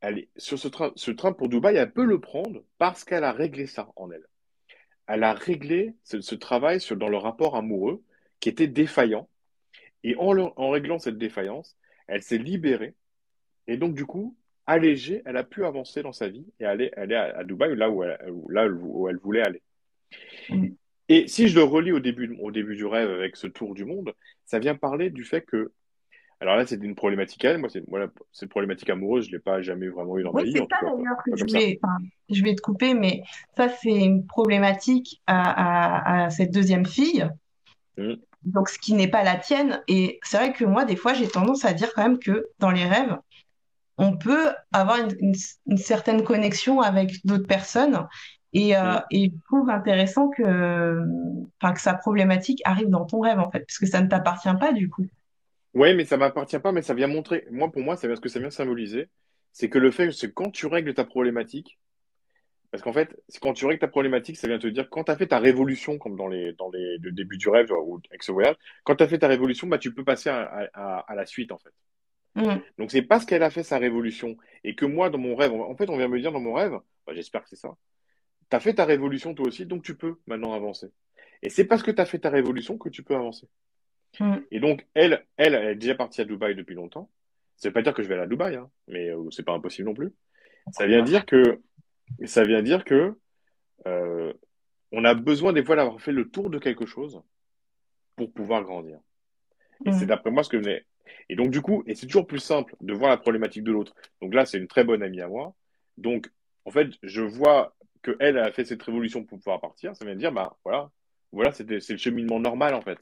[0.00, 3.24] elle est, sur ce train, ce train pour Dubaï, elle peut le prendre parce qu'elle
[3.24, 4.26] a réglé ça en elle.
[5.06, 8.02] Elle a réglé ce, ce travail sur, dans le rapport amoureux
[8.40, 9.28] qui était défaillant.
[10.04, 11.76] Et en, le- en réglant cette défaillance,
[12.06, 12.94] elle s'est libérée.
[13.66, 14.36] Et donc, du coup,
[14.66, 17.90] allégée, elle a pu avancer dans sa vie et aller, aller à, à Dubaï, là
[17.90, 19.62] où elle, où- là où elle voulait aller.
[20.48, 20.68] Mm.
[21.10, 23.84] Et si je le relis au début, au début du rêve avec ce tour du
[23.84, 24.12] monde,
[24.44, 25.72] ça vient parler du fait que,
[26.40, 27.58] alors là, c'est une problématique à elle.
[27.58, 30.46] Moi, c'est, voilà, cette problématique amoureuse, je l'ai pas jamais vraiment eu dans ma Oui,
[30.46, 31.44] vie, c'est ça d'ailleurs que je
[31.82, 31.96] enfin,
[32.30, 33.22] vais te couper, mais
[33.56, 37.26] ça, c'est une problématique à, à, à cette deuxième fille,
[37.96, 39.82] Mm, donc ce qui n'est pas la tienne.
[39.88, 42.70] Et c'est vrai que moi, des fois, j'ai tendance à dire quand même que dans
[42.70, 43.16] les rêves,
[43.98, 45.34] on peut avoir une, une-
[45.66, 48.06] une certaine connexion avec d'autres personnes.
[48.54, 51.02] Et, euh, et je trouve intéressant que,
[51.62, 54.72] que sa problématique arrive dans ton rêve, en fait, parce que ça ne t'appartient pas,
[54.72, 55.06] du coup.
[55.74, 57.46] Ouais, mais ça m'appartient pas, mais ça vient montrer.
[57.50, 59.08] Moi, pour moi, ça vient ce que ça vient symboliser,
[59.52, 61.78] c'est que le fait, c'est quand tu règles ta problématique,
[62.70, 65.10] parce qu'en fait, c'est quand tu règles ta problématique, ça vient te dire quand tu
[65.10, 68.22] as fait ta révolution, comme dans les dans les le début du rêve ou avec
[68.22, 71.14] ce voyage, quand tu as fait ta révolution, bah tu peux passer à, à, à
[71.14, 71.72] la suite en fait.
[72.34, 75.52] Mm, Donc c'est parce qu'elle a fait sa révolution et que moi dans mon rêve,
[75.52, 76.72] en fait, on vient me dire dans mon rêve,
[77.06, 77.74] bah, j'espère que c'est ça.
[78.50, 80.88] Tu as fait ta révolution toi aussi, donc tu peux maintenant avancer.
[81.42, 83.48] Et c'est parce que tu as fait ta révolution que tu peux avancer.
[84.20, 84.36] mm.
[84.50, 87.10] Et donc, elle, elle, elle est déjà partie à Dubaï depuis longtemps.
[87.56, 89.52] Ça veut pas dire que je vais aller à Dubaï, hein, mais euh, c'est pas
[89.52, 90.12] impossible non plus.
[90.70, 91.60] Ça vient dire que,
[92.26, 93.14] ça vient dire que
[93.86, 94.32] euh,
[94.92, 97.22] on a besoin des fois d'avoir fait le tour de quelque chose
[98.16, 98.98] pour pouvoir grandir.
[99.86, 100.84] Et c'est Mm, d'après moi ce que je venais.
[101.28, 103.94] Et donc du coup, et c'est toujours plus simple de voir la problématique de l'autre.
[104.20, 105.54] Donc là, c'est une très bonne amie à moi.
[105.96, 106.30] Donc
[106.64, 109.94] en fait, je vois que elle a fait cette révolution pour pouvoir partir.
[109.94, 110.90] Ça vient dire, bah voilà,
[111.32, 112.98] voilà, c'est le cheminement normal en fait.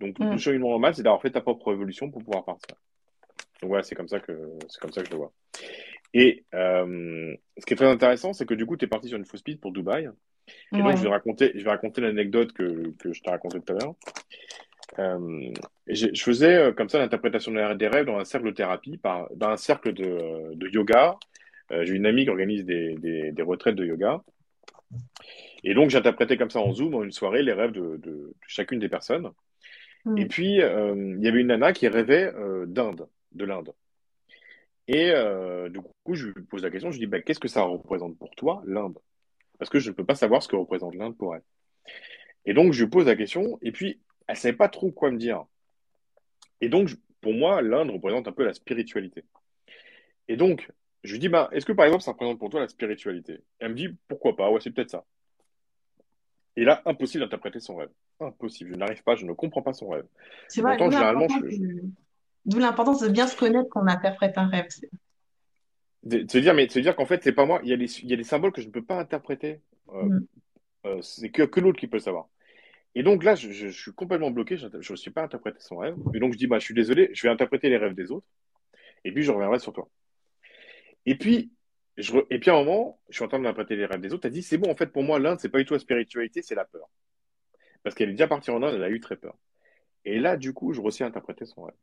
[0.00, 0.38] Donc le mm.
[0.38, 2.76] cheminement normal, c'est d'avoir fait ta propre révolution pour pouvoir partir.
[3.60, 5.32] Donc voilà, c'est comme ça que c'est comme ça que je le vois.
[6.18, 9.18] Et euh, ce qui est très intéressant, c'est que du coup, tu es parti sur
[9.18, 10.08] une fausse piste pour Dubaï.
[10.72, 13.74] Et donc, je vais raconter, je vais raconter l'anecdote que, que je t'ai racontée tout
[13.74, 13.94] à l'heure.
[14.98, 15.52] Euh,
[15.86, 19.28] et je faisais euh, comme ça l'interprétation des rêves dans un cercle de thérapie, par,
[19.36, 21.18] dans un cercle de, de yoga.
[21.70, 24.22] Euh, j'ai une amie qui organise des, des, des retraites de yoga.
[25.64, 28.34] Et donc, j'interprétais comme ça en Zoom, en une soirée, les rêves de, de, de
[28.46, 29.32] chacune des personnes.
[30.16, 32.32] Et Mm, puis, il y avait une nana qui rêvait
[32.68, 33.74] d'Inde, de l'Inde.
[34.88, 37.48] Et euh, du coup, je lui pose la question, je lui dis, bah, qu'est-ce que
[37.48, 38.98] ça représente pour toi, l'Inde?
[39.58, 41.42] Parce que je ne peux pas savoir ce que représente l'Inde pour elle.
[42.44, 45.18] Et donc, je lui pose la question, et puis, elle savait pas trop quoi me
[45.18, 45.44] dire.
[46.60, 49.24] Et donc, pour moi, l'Inde représente un peu la spiritualité.
[50.28, 50.70] Et donc,
[51.02, 53.40] je lui dis, bah, est-ce que par exemple, ça représente pour toi la spiritualité?
[53.58, 55.04] Elle me dit, pourquoi pas, ouais, c'est peut-être ça.
[56.56, 57.90] Et là, impossible d'interpréter son rêve.
[58.18, 60.06] Impossible, je n'arrive pas, je ne comprends pas son rêve.
[60.56, 61.82] Et vois, pourtant, généralement, je,
[62.46, 64.66] d'où l'importance de bien se connaître quand on interprète un rêve.
[66.04, 67.72] De de se dire, mais de se dire qu'en fait, c'est pas moi, il y
[67.72, 69.60] a des, il y a des symboles que je ne peux pas interpréter.
[69.90, 70.26] Euh, Mm,
[70.86, 72.28] euh, c'est que, que l'autre qui peut le savoir.
[72.94, 75.78] Et donc là, je, je- je suis complètement bloqué, je ne sais pas interpréter son
[75.78, 75.96] rêve.
[76.14, 78.26] Et donc, je dis, bah, je suis désolé, je vais interpréter les rêves des autres,
[79.04, 79.88] et puis je reviendrai sur toi.
[81.06, 81.52] Et puis,
[81.96, 84.26] je et puis à un moment, je suis en train d'interpréter les rêves des autres,
[84.26, 86.42] elle dit, c'est bon, en fait, pour moi, l'Inde, c'est pas du tout la spiritualité,
[86.42, 86.88] c'est la peur.
[87.82, 89.36] Parce qu'elle est déjà partie en Inde, elle a eu très peur.
[90.04, 91.74] Et là, du coup, je réussis à interpréter son rêve.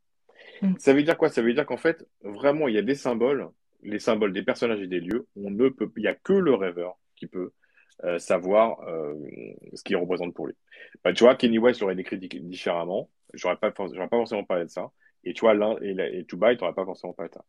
[0.62, 1.28] Mm, Ça veut dire quoi?
[1.28, 3.48] Ça veut dire qu'en fait, vraiment, il y a des symboles,
[3.82, 6.54] les symboles des personnages et des lieux, on ne peut, il y a que le
[6.54, 7.52] rêveur qui peut
[8.04, 9.14] euh, savoir euh,
[9.74, 10.54] ce qu'il représente pour lui.
[11.04, 13.08] Bah, tu vois, Kenny West l'aurait décrit di- différemment.
[13.32, 14.90] J'aurais pas, j'aurais pas forcément parlé de ça.
[15.24, 17.44] Et tu vois, l'un et, et Dubaï, t'aurais pas forcément parlé de ça.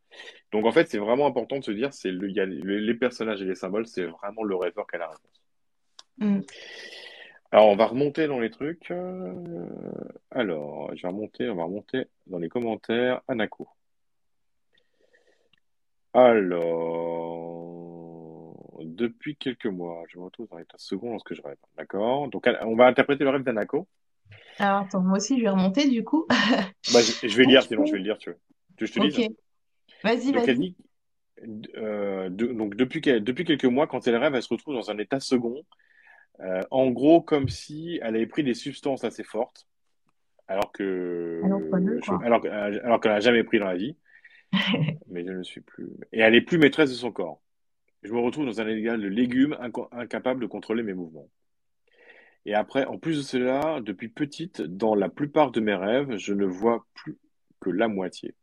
[0.52, 3.56] Donc en fait, c'est vraiment important de se dire, c'est le, les personnages et les
[3.56, 5.42] symboles, c'est vraiment le rêveur qui a la réponse.
[7.52, 8.92] Alors, on va remonter dans les trucs.
[8.92, 9.66] euh,
[10.32, 13.22] Alors, je vais remonter, on va remonter dans les commentaires.
[13.28, 13.68] Anako.
[17.26, 21.58] Alors, depuis quelques mois, je me retrouve dans l'état second lorsque je rêve.
[21.78, 22.28] D'accord?
[22.30, 23.88] Donc, on va interpréter le rêve d'Anako.
[24.60, 26.26] Alors, attends, moi aussi, je vais remonter du coup.
[26.94, 28.38] Bah, je, je vais lire, sinon je vais le lire, tu veux.
[28.78, 29.30] Tu veux que je te Ok, lise?
[30.04, 30.56] vas-y, Donc, vas-y.
[30.60, 30.76] dit,
[31.78, 34.92] euh, de- donc depuis, que- depuis quelques mois, quand elle rêve, elle se retrouve dans
[34.92, 35.64] un état second.
[36.42, 39.68] Euh, en gros, comme si elle avait pris des substances assez fortes,
[40.48, 41.42] alors que,
[42.02, 43.96] je- alors, alors qu'elle n'a jamais pris dans la vie.
[45.08, 45.90] Mais je ne suis plus.
[46.12, 47.42] Et elle est plus maîtresse de son corps.
[48.04, 51.28] Je me retrouve dans un égal de légumes, inco- incapable de contrôler mes mouvements.
[52.46, 56.34] Et après, en plus de cela, depuis petite, dans la plupart de mes rêves, je
[56.34, 57.18] ne vois plus
[57.60, 58.36] que la moitié.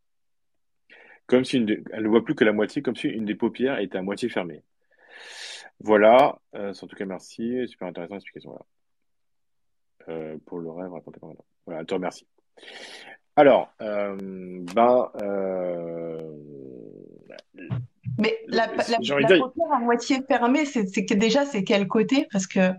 [1.26, 3.78] Comme si une elle ne voit plus que la moitié, comme si une des paupières
[3.78, 4.64] était à moitié fermée.
[5.82, 6.38] Voilà.
[6.54, 7.66] Euh, en tout cas, merci.
[7.68, 8.50] Super intéressant l'explication.
[8.50, 8.66] Voilà.
[10.08, 11.44] Euh, pour le rêve, raconté par madame.
[11.66, 12.26] Voilà, elle te remercie.
[13.36, 14.16] Alors, euh,
[14.74, 15.10] ben,
[18.18, 18.84] Mais la, la,
[19.20, 22.26] la paupière à moitié fermée, c'est que déjà, c'est quel côté?
[22.30, 22.72] Parce que,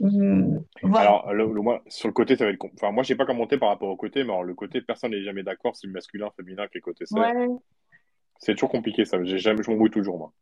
[0.00, 1.00] hum, voilà.
[1.08, 3.26] alors, le, le- moi, sur le côté, ça va être, enfin, moi, je sais pas
[3.26, 5.92] commenter par rapport au côté, mais alors, le côté, personne n'est jamais d'accord si le
[5.92, 7.18] masculin, féminin, quel côté c'est?
[7.18, 7.46] Ouais.
[8.38, 9.22] C'est toujours compliqué, ça.
[9.22, 10.32] J'ai jamais, je m'embrouille toujours, moi.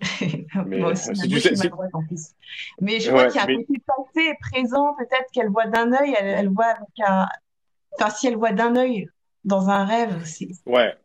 [0.64, 2.34] Mais Moi aussi, ma si tu gauche sais, et ma si- droite en plus.
[2.80, 5.66] Mais je vois ouais, qu'il y a un côté passé et présent, peut-être qu'elle voit
[5.66, 7.28] d'un œil, elle, elle voit avec un...
[7.98, 9.08] Enfin, si elle voit d'un œil
[9.44, 10.96] dans un rêve, c'est- ouais,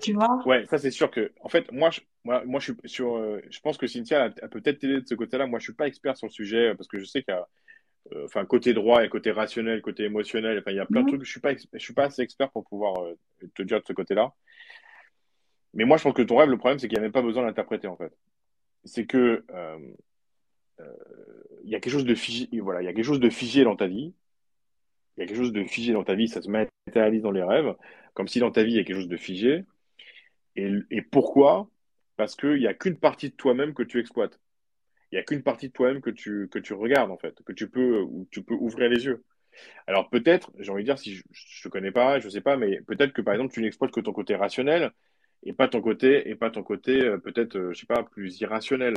[0.00, 0.38] tu vois?
[0.44, 3.40] ouais, ça c'est sûr que, en fait, moi, je, moi, moi, je suis sur, euh,
[3.50, 5.46] je pense que Cynthia, elle peut peut-être t'aider de ce côté-là.
[5.46, 7.36] Moi, je suis pas expert sur le sujet euh, parce que je sais qu'il y
[7.36, 7.46] a,
[8.14, 10.58] euh, enfin, côté droit et côté rationnel, côté émotionnel.
[10.60, 11.08] Enfin, il y a plein de Mhm.
[11.08, 11.24] trucs.
[11.24, 13.14] Je suis pas, je suis pas assez expert pour pouvoir euh,
[13.54, 14.32] te dire de ce côté-là.
[15.74, 17.22] Mais moi, je pense que ton rêve, le problème, c'est qu'il n'y a même pas
[17.22, 18.12] besoin d'interpréter, en fait.
[18.84, 19.78] C'est que euh,
[20.80, 20.94] euh,
[21.64, 23.64] il y a quelque chose de figé, voilà, il y a quelque chose de figé
[23.64, 24.14] dans ta vie.
[25.16, 27.42] Il y a quelque chose de figé dans ta vie, ça se matérialise dans les
[27.42, 27.74] rêves,
[28.14, 29.64] comme si dans ta vie, il y a quelque chose de figé.
[30.56, 31.68] Et, pourquoi?
[32.16, 34.40] Parce qu'il n'y a qu'une partie de toi-même que tu exploites.
[35.10, 37.52] Il n'y a qu'une partie de toi-même que tu, que tu regardes, en fait, que
[37.52, 39.24] tu peux, où tu peux ouvrir les yeux.
[39.86, 42.40] Alors peut-être, j'ai envie de dire, si je ne te connais pas, je ne sais
[42.40, 44.92] pas, mais peut-être que par exemple, tu n'exploites que ton côté rationnel
[45.42, 48.40] et pas ton côté, et pas ton côté euh, peut-être, euh, je sais pas, plus
[48.40, 48.94] irrationnel.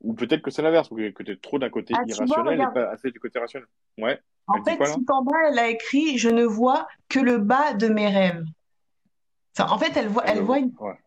[0.00, 2.60] Ou peut-être que c'est l'inverse, que, tu es trop d'un côté Ah, tu vois, irrationnel
[2.60, 3.68] et pas assez du côté rationnel.
[3.98, 8.08] Ouais, En fait, bas, elle a écrit, Je ne vois que le bas de mes
[8.08, 8.44] rêves.
[9.58, 10.72] En fait, elle voit, Elle elle le voit une...
[10.80, 10.98] Ouais.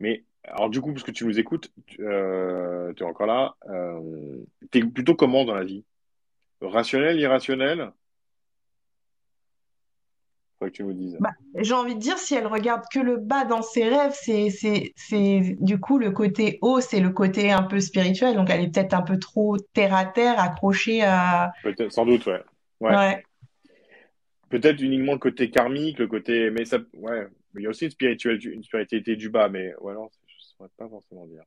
[0.00, 4.42] Mais alors du coup, parce que tu nous écoutes, tu euh, es encore là, euh,
[4.70, 5.84] t'es plutôt comment dans la vie?
[6.60, 7.92] Rationnel, irrationnel?
[10.60, 11.16] Que tu nous dises.
[11.20, 15.56] bah, j'ai envie de dire, si elle regarde que le bas dans ses rêves, c'est,
[15.58, 18.36] du coup, le côté haut, c'est le côté un peu spirituel.
[18.36, 21.52] Donc, elle est peut-être un peu trop terre à terre, accrochée à...
[21.62, 22.42] Peut-être, sans doute, ouais.
[22.80, 22.94] Ouais.
[22.94, 23.24] Ouais.
[24.50, 27.26] Peut-être uniquement le côté karmique, le côté, mais ça, ouais.
[27.54, 30.34] Mais il y a aussi une spiritualité, une spiritualité du bas, mais ouais, non, je
[30.34, 31.42] ne saurais pas forcément dire.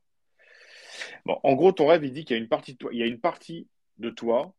[1.24, 2.98] Bon, en gros, ton rêve, il dit qu'il y a une partie de toi, il
[2.98, 4.54] y a une partie de toi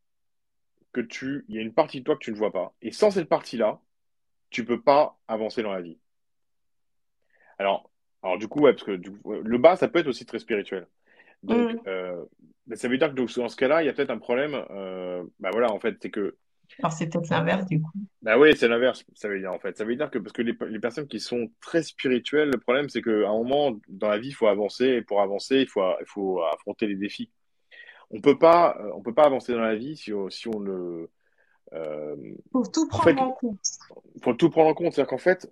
[0.94, 2.74] que tu, il y a une partie de toi que tu ne vois pas.
[2.82, 3.82] Et sans cette partie-là,
[4.50, 5.98] tu peux pas avancer dans la vie.
[7.58, 7.90] Alors,
[8.24, 10.40] alors du coup, ouais, parce que du coup, le bas, ça peut être aussi très
[10.40, 10.88] spirituel.
[11.44, 11.80] Donc, Mm.
[11.88, 12.26] euh,
[12.68, 14.56] ben, ça veut dire que donc, dans ce cas-là, il y a peut-être un problème.
[14.72, 16.36] Euh, bah voilà, en fait, c'est que,
[16.80, 17.92] Alors, c'est peut-être l'inverse, du coup.
[18.22, 19.06] bah oui, c'est l'inverse.
[19.14, 21.20] Ça veut dire en fait, ça veut dire que parce que les, les personnes qui
[21.20, 24.86] sont très spirituelles, le problème, c'est qu'à un moment dans la vie, il faut avancer.
[24.86, 27.30] Et pour avancer, il faut, il faut affronter les défis.
[28.10, 30.60] On peut pas, euh, on peut pas avancer dans la vie si on, si on
[30.60, 31.10] le,
[31.72, 33.60] Faut tout en prendre fait, en compte.
[34.22, 34.94] faut tout prendre en compte.
[34.94, 35.50] C'est-à-dire qu'en fait,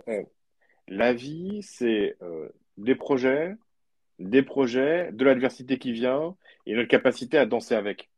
[0.87, 3.55] la vie, c'est euh, des projets,
[4.19, 6.35] des projets, de l'adversité qui vient
[6.65, 8.09] et notre capacité à danser avec.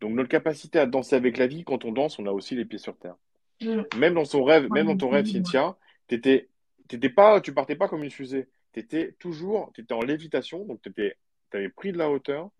[0.00, 2.64] Donc notre capacité à danser avec la vie, quand on danse, on a aussi les
[2.64, 3.16] pieds sur terre.
[3.62, 3.82] Mm.
[3.96, 5.46] Même dans son rêve, même dans ton rêve, l'équilibre.
[5.46, 5.76] Cynthia,
[6.08, 6.48] t'étais,
[6.88, 8.48] t'étais pas, tu partais pas comme une fusée.
[8.72, 11.16] T'étais toujours, t'étais en lévitation, donc t'étais,
[11.50, 12.50] t'avais pris de la hauteur,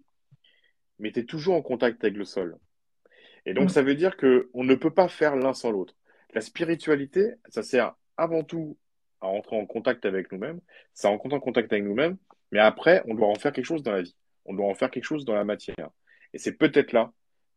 [0.98, 2.56] mais t'es toujours en contact avec le sol.
[3.46, 5.94] Et donc ça veut dire que on ne peut pas faire l'un sans l'autre.
[6.32, 8.76] La spiritualité, ça sert avant tout
[9.20, 10.60] à rentrer en contact avec nous-mêmes,
[10.92, 12.16] ça rentre en contact avec nous-mêmes,
[12.52, 14.14] mais après, on doit en faire quelque chose dans la vie.
[14.44, 15.90] On doit en faire quelque chose dans la matière.
[16.32, 17.12] Et c'est peut-être là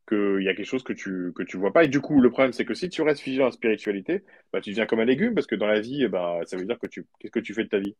[0.07, 1.83] qu'il y a quelque chose que tu que tu vois pas.
[1.83, 4.23] Et du coup, le problème, c'est que si tu restes figé dans la spiritualité,
[4.53, 6.79] bah, tu deviens comme un légume, parce que dans la vie, bah, ça veut dire
[6.79, 7.95] que tu, qu'est-ce que tu fais de ta vie?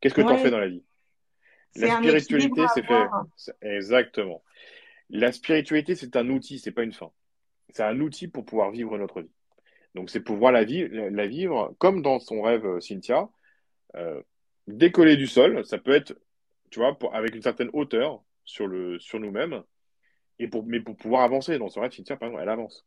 [0.00, 0.84] Qu'est-ce que tu en fais dans la vie?
[1.76, 3.06] La spiritualité, c'est fait.
[3.62, 4.42] Exactement.
[5.10, 7.10] La spiritualité, c'est un outil, c'est pas une fin.
[7.72, 9.30] C'est un outil pour pouvoir vivre notre vie.
[9.94, 13.28] Donc, c'est pouvoir la vivre, la vivre comme dans son rêve, euh, Cynthia,
[13.96, 14.22] euh,
[14.66, 15.64] décoller du sol.
[15.64, 16.16] Ça peut être,
[16.70, 19.62] tu vois, pour- avec une certaine hauteur sur le, sur nous-mêmes,
[20.38, 21.58] et pour, mais pour pouvoir avancer.
[21.58, 22.86] Dans son rêve, Cynthia, par exemple, elle avance.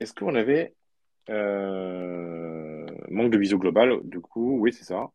[0.00, 0.74] Est-ce qu'on avait
[1.30, 4.00] euh, manque de vision globale?
[4.04, 5.10] Du coup, oui, c'est ça.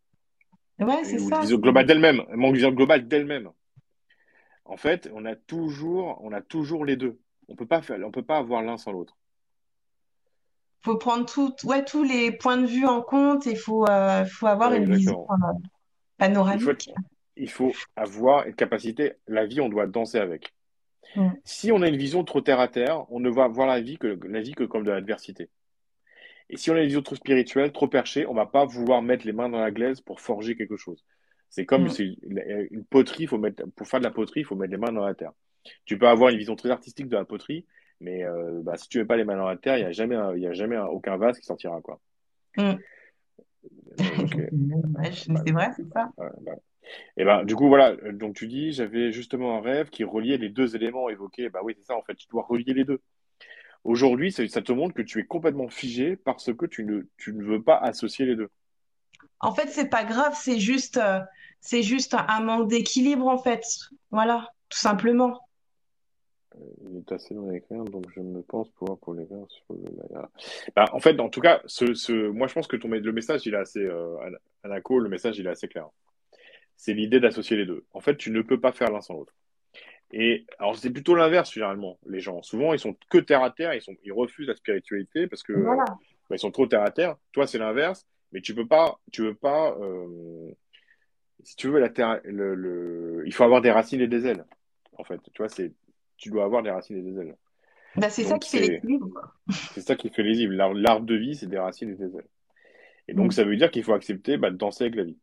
[0.80, 1.42] Ouais, c'est ça.
[1.42, 2.24] vision globale d'elle-même.
[2.34, 3.52] Manque de vision globale d'elle-même.
[4.70, 7.20] En fait, on a toujours, on a toujours les deux.
[7.48, 9.18] On peut pas faire, on peut pas avoir l'un sans l'autre.
[10.82, 14.46] Faut prendre tout, ouais, tous les points de vue en compte et faut, euh, faut
[14.46, 15.62] avoir une vision euh, Il faut
[16.18, 16.90] panoramique.
[17.36, 19.14] il faut avoir une capacité.
[19.28, 20.54] La vie, on doit danser avec.
[21.16, 21.30] Mm.
[21.44, 23.98] Si on a une vision trop terre à terre, on ne va voir la vie
[23.98, 25.50] que la vie que comme de l'adversité.
[26.52, 29.26] Et si on a une vision trop spirituelle, trop perchée, on va pas vouloir mettre
[29.26, 31.04] les mains dans la glaise pour forger quelque chose.
[31.50, 32.68] C'est comme Mm.
[32.72, 35.06] une poterie, faut mettre pour faire de la poterie, il faut mettre les mains dans
[35.06, 35.32] la terre.
[35.86, 37.66] Tu peux avoir une vision très artistique de la poterie,
[38.00, 39.92] mais euh, bah, si tu mets pas les mains dans la terre, il y a
[39.92, 42.00] jamais un- y a jamais un- aucun vase qui sortira quoi.
[42.58, 42.62] Mm.
[42.62, 42.76] Euh,
[44.52, 46.12] Ouais, bah, c'est vrai, c'est ça.
[46.18, 46.56] ouais, bah.
[47.18, 50.38] Et ben du coup voilà, Euh, donc tu dis j'avais justement un rêve qui reliait
[50.38, 51.50] les deux éléments évoqués.
[51.50, 53.00] Bah oui, c'est ça en fait, tu dois relier les deux.
[53.84, 57.34] Aujourd'hui, ça, ça te montre que tu es complètement figé parce que tu ne tu
[57.34, 58.50] ne veux pas associer les deux.
[59.40, 61.20] En fait, c'est pas grave, c'est juste, euh,
[61.62, 63.64] c'est juste un, manque d'équilibre, en fait.
[64.12, 65.40] Voilà, tout simplement.
[66.90, 69.90] Il est assez long à écrire, donc je ne pense pouvoir pour l'écrire sur le.
[70.76, 73.46] Bah, en fait, en tout cas, ce, ce, moi je pense que ton, le message
[73.46, 74.18] il est assez, euh,
[74.64, 75.88] le message il est assez clair.
[76.76, 77.86] C'est l'idée d'associer les deux.
[77.94, 79.34] En fait, tu ne peux pas faire l'un sans l'autre.
[80.12, 82.00] Et alors c'est plutôt l'inverse généralement.
[82.08, 85.28] Les gens, souvent, ils sont que terre à terre, ils sont, ils refusent la spiritualité
[85.28, 87.16] parce que euh, bah, ils sont trop terre à terre.
[87.32, 89.78] Toi, c'est l'inverse, mais tu peux pas, tu veux pas.
[89.80, 90.52] euh,
[91.44, 94.46] si tu veux la terre, le, le, il faut avoir des racines et des ailes.
[94.98, 95.72] En fait, tu vois, c'est,
[96.18, 97.36] tu dois avoir des racines et des ailes.
[97.96, 99.08] Bah, c'est ça qui fait l'équilibre.
[99.74, 100.52] c'est ça qui fait îles.
[100.52, 102.28] L'arbre de vie, c'est des racines et des ailes.
[103.08, 103.32] Et donc, Mm.
[103.32, 105.18] ça veut dire qu'il faut accepter bah, de danser avec la vie.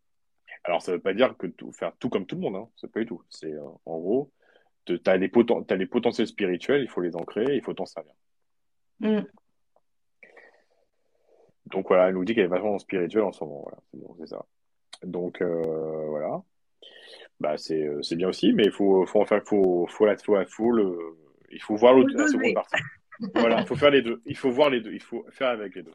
[0.65, 2.69] Alors, ça veut pas dire que tout, faire tout comme tout le monde, hein.
[2.77, 3.23] C'est pas du tout.
[3.31, 4.33] C'est, euh, en gros,
[4.85, 7.87] tu as des poten- t'as des potentiels spirituels, il faut les ancrer, il faut t'en
[7.87, 8.13] servir.
[9.01, 9.21] Mm.
[11.67, 13.63] Donc voilà, elle nous dit qu'elle est vachement spirituelle en ce moment.
[13.63, 14.45] Voilà, c'est bon, c'est ça.
[15.03, 16.43] Donc euh, voilà,
[17.41, 20.17] bah c'est euh, c'est bien aussi, mais il faut faut en faire, faut faut la
[20.17, 20.99] faut, faut le,
[21.51, 22.83] il faut voir l'autre la seconde partie.
[23.35, 24.21] Voilà, il faut faire les deux.
[24.27, 24.93] Il faut voir les deux.
[24.93, 25.95] Il faut faire avec les deux.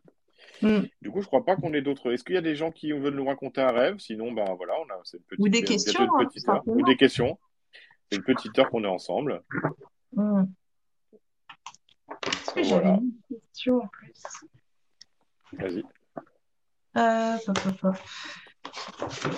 [0.61, 0.81] Mm.
[1.01, 2.11] Du coup, je crois pas qu'on ait d'autres.
[2.11, 3.97] Est-ce qu'il y a des gens qui veulent nous raconter un rêve?
[3.99, 6.63] Sinon, ben voilà, on a c'est une Ou petite des questions, une hein, petite heure
[6.65, 7.39] ou des questions.
[8.09, 9.43] C'est une petite heure qu'on est ensemble.
[10.13, 10.43] Mm.
[12.25, 14.23] Est-ce que j'avais Voilà, une question en plus?
[15.53, 15.83] vas-y.
[16.97, 17.95] Euh, pop, pop, pop.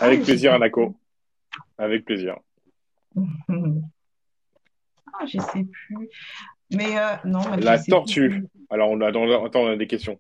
[0.01, 0.53] Avec plaisir.
[0.53, 0.95] Anako.
[1.77, 2.38] Avec plaisir.
[3.17, 6.09] Ah, je sais plus.
[6.71, 7.89] Mais euh, non, La plus.
[7.89, 8.45] tortue.
[8.69, 10.19] Alors, on a, dans- attends, on a des questions.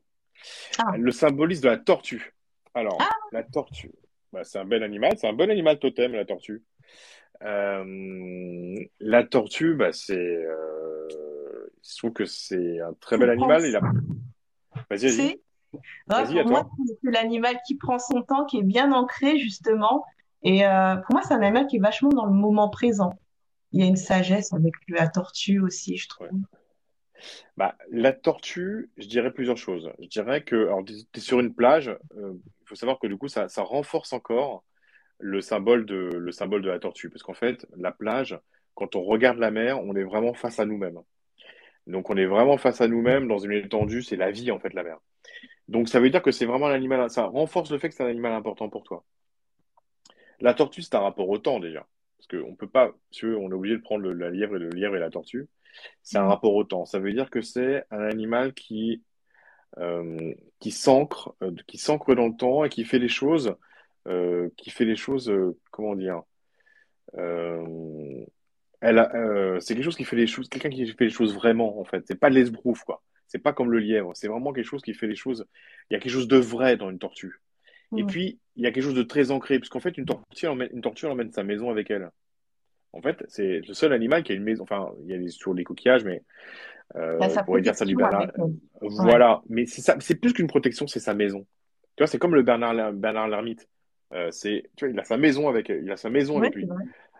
[0.77, 2.33] Ah, Le symbolisme de la tortue.
[2.75, 3.91] Alors, ah, la tortue,
[4.31, 6.61] bah, c'est un bel animal, c'est un bon animal totem, la tortue.
[7.43, 11.07] Euh, la tortue, bah, c'est, euh,
[11.83, 13.63] je trouve que c'est un très bel animal.
[13.65, 13.81] Il a...
[14.89, 15.41] Vas-y, vas-y,
[16.07, 16.65] Pour moi,
[17.01, 20.05] c'est l'animal qui prend son temps, qui est bien ancré, justement.
[20.43, 23.13] Et euh, pour moi, c'est un animal qui est vachement dans le moment présent.
[23.71, 26.27] Il y a une sagesse avec la tortue aussi, je Ouais.
[26.27, 26.39] trouve.
[27.55, 29.91] Bah, la tortue, je dirais plusieurs choses.
[29.99, 33.17] Je dirais que, alors, tu es sur une plage, euh, il faut savoir que du
[33.17, 34.63] coup, ça, ça renforce encore
[35.19, 37.09] le symbole de, le symbole de la tortue.
[37.09, 38.37] Parce qu'en fait, la plage,
[38.73, 40.99] quand on regarde la mer, on est vraiment face à nous-mêmes.
[41.87, 44.73] Donc, on est vraiment face à nous-mêmes dans une étendue, c'est la vie, en fait,
[44.73, 44.97] la mer.
[45.67, 48.03] Donc, ça veut dire que c'est vraiment un animal, ça renforce le fait que c'est
[48.03, 49.03] un animal important pour toi.
[50.39, 51.87] La tortue, c'est un rapport au temps, déjà.
[52.17, 54.69] Parce qu'on peut pas, si on est obligé de prendre le, la lièvre et le
[54.69, 55.47] lièvre et la tortue.
[56.03, 56.27] C'est un Mm.
[56.27, 56.85] rapport au temps.
[56.85, 59.03] Ça veut dire que c'est un animal qui,
[59.79, 63.55] euh, qui s'ancre, euh, qui s'ancre dans le temps et qui fait les choses,
[64.07, 66.21] euh, qui fait les choses, euh, comment dire,
[67.17, 68.25] euh,
[68.83, 71.33] elle a, euh, c'est quelque chose qui fait les choses, quelqu'un qui fait les choses
[71.33, 72.03] vraiment, en fait.
[72.05, 73.01] C'est pas de l'esbrouf, quoi.
[73.27, 74.11] C'est pas comme le lièvre.
[74.13, 75.45] C'est vraiment quelque chose qui fait les choses.
[75.89, 77.39] Il y a quelque chose de vrai dans une tortue.
[77.95, 80.69] Et puis, il y a quelque chose de très ancré, puisqu'en fait, une tortue, emmène,
[80.73, 82.09] une tortue, emmène sa maison avec elle.
[82.91, 84.63] En fait, c'est le seul animal qui a une maison.
[84.63, 86.23] Enfin, il y a des, sur les coquillages, mais
[86.95, 88.31] euh, on pourrait dire ça du Bernard.
[88.37, 88.51] Ouais.
[88.81, 89.41] Voilà.
[89.47, 91.45] Mais c'est ça, c'est plus qu'une protection, c'est sa maison.
[91.95, 93.67] Tu vois, c'est comme le Bernard, Bernard l'ermite.
[94.13, 96.55] Euh, c'est, tu vois, il a sa maison avec, il a sa maison Ouais, avec
[96.55, 96.67] lui.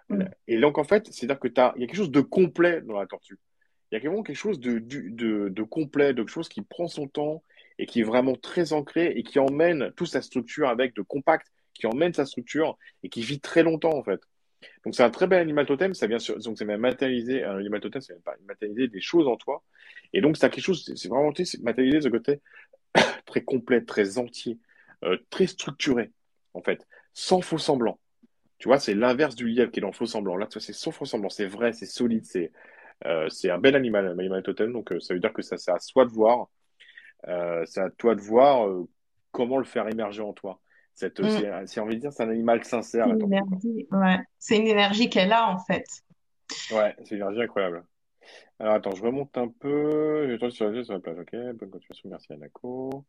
[0.10, 0.24] Mm.
[0.48, 3.40] Et donc, en fait, c'est-à-dire que y a quelque chose de complet dans la tortue.
[3.92, 7.08] Il y a vraiment quelque chose de, de, complet, de quelque chose qui prend son
[7.08, 7.44] temps
[7.78, 11.52] et qui est vraiment très ancré et qui emmène toute sa structure avec de compact,
[11.74, 14.20] qui emmène sa structure et qui vit très longtemps, en fait.
[14.84, 15.94] Donc, c'est un très bel animal totem.
[15.94, 19.64] Ça vient sur, donc, matérialiser, un animal totem, même pas matérialiser des choses en toi.
[20.14, 22.42] Et donc, c'est quelque chose, c'est vraiment, c'est matérialiser ce côté
[23.26, 24.58] très complet, très entier,
[25.04, 26.12] euh, très structuré,
[26.54, 28.00] en fait, sans faux semblant.
[28.64, 30.38] Tu vois, c'est l'inverse du lièvre qui est dans le faux semblant.
[30.38, 32.54] Là, tu vois, c'est sans faux semblant, c'est vrai, c'est solide, c'est
[33.06, 34.72] euh, c'est un bel animal, un animal totem.
[34.72, 36.48] Donc, euh, ça veut dire que ça, c'est à soi de voir,
[37.28, 38.74] euh, c'est à toi de voir
[39.32, 40.62] comment le faire émerger en toi.
[40.94, 41.28] Cette, Mm.
[41.28, 44.20] c'est, c'est envie de dire, c'est un animal sincère, C'est une énergie, ouais.
[44.40, 45.84] C'est une énergie qu'elle a, en fait.
[46.72, 47.84] Ouais, c'est une énergie incroyable.
[48.60, 50.38] Alors, attends, je remonte un peu.
[50.40, 51.36] Je sur la, sur la plage, ok?
[51.58, 53.04] Bonne continuation, merci Anako.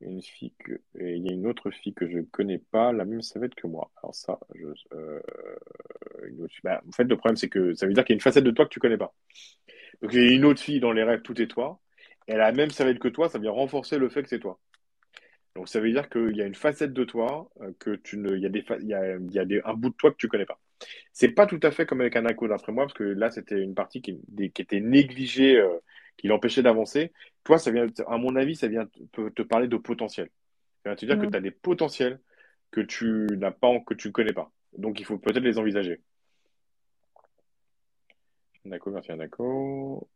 [0.00, 3.54] Une il y a une autre fille que je ne connais pas, la même savette
[3.54, 3.90] que moi.
[4.02, 5.20] Alors ça, je, euh,
[6.64, 8.44] bah, en fait, le problème, c'est que ça veut dire qu'il y a une facette
[8.44, 9.14] de toi que tu connais pas.
[10.02, 11.80] Donc, il y a une autre fille dans les rêves, tout est toi.
[12.26, 14.58] Elle a la même savette que toi, ça vient renforcer le fait que c'est toi.
[15.56, 18.36] Donc, ça veut dire qu'il y a une facette de toi euh, que tu ne,
[18.36, 18.94] il y a des, il y
[19.38, 20.60] a, des, un bout de toi que tu connais pas.
[21.12, 23.74] C'est pas tout à fait comme avec Anako d'après moi, parce que là, c'était une
[23.74, 25.76] partie qui était négligée, euh,
[26.20, 27.12] qui l'empêchait d'avancer.
[27.44, 30.28] Toi, ça vient, à mon avis, ça vient te, parler de potentiel.
[30.82, 31.30] Ça vient te dire que Mm.
[31.30, 32.20] tu as des potentiels
[32.70, 34.52] que tu n'as pas, que tu ne connais pas.
[34.76, 36.02] Donc, il faut peut-être les envisager.
[38.66, 40.08] D'accord, merci Anako.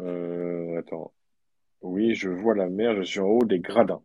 [0.00, 1.14] Euh, attends.
[1.80, 4.02] Oui, je vois la mer, je suis en haut des gradins.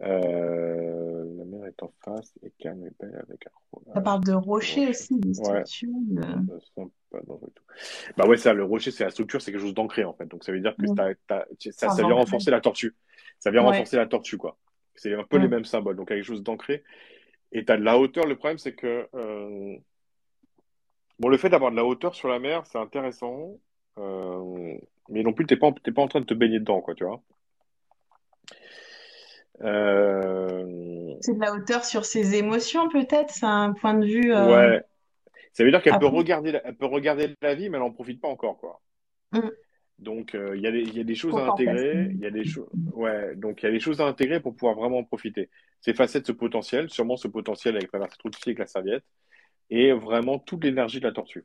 [0.00, 1.13] Euh,
[1.64, 4.02] mer est en face et calme et belle avec un Ça rocher.
[4.04, 4.88] parle de rocher rocher.
[4.90, 5.88] aussi, de Ouais, structure.
[5.92, 7.64] de- ça sent pas dangereux du tout.
[8.16, 10.26] Bah ouais, ça, le rocher, c'est la structure, c'est quelque chose d'ancré en fait.
[10.26, 12.94] Donc ça veut dire que ça, vient renforcer la tortue.
[13.38, 13.70] Ça vient Ouais.
[13.70, 14.56] renforcer la tortue, quoi.
[14.94, 15.96] C'est un peu les mêmes symboles.
[15.96, 16.84] Donc quelque chose d'ancré.
[17.52, 18.26] Et t'as de la hauteur.
[18.26, 19.76] Le problème, c'est que euh,
[21.18, 23.58] bon, le fait d'avoir de la hauteur sur la mer, c'est intéressant.
[23.98, 24.76] Euh,
[25.08, 26.94] mais non plus, t'es pas, en- t'es pas en train de te baigner dedans, quoi,
[26.94, 27.22] tu vois.
[29.62, 33.30] Euh, C'est de la hauteur sur ses émotions, peut-être.
[33.30, 34.34] C'est un point de vue.
[34.34, 34.82] euh, ouais.
[35.52, 37.92] Ça veut dire qu'elle peut regarder, la- elle peut regarder la vie, mais elle en
[37.92, 38.80] profite pas encore, quoi.
[39.32, 39.48] Mm.
[40.00, 42.08] Donc, euh, il y a des, il y a des choses à intégrer.
[42.10, 43.36] Il y a des choses, ouais.
[43.36, 45.48] Donc, il y a des choses à intégrer pour pouvoir vraiment en profiter.
[45.80, 49.04] C'est de ce potentiel, sûrement ce potentiel avec cette outil avec la serviette,
[49.70, 51.44] et vraiment toute l'énergie de la tortue.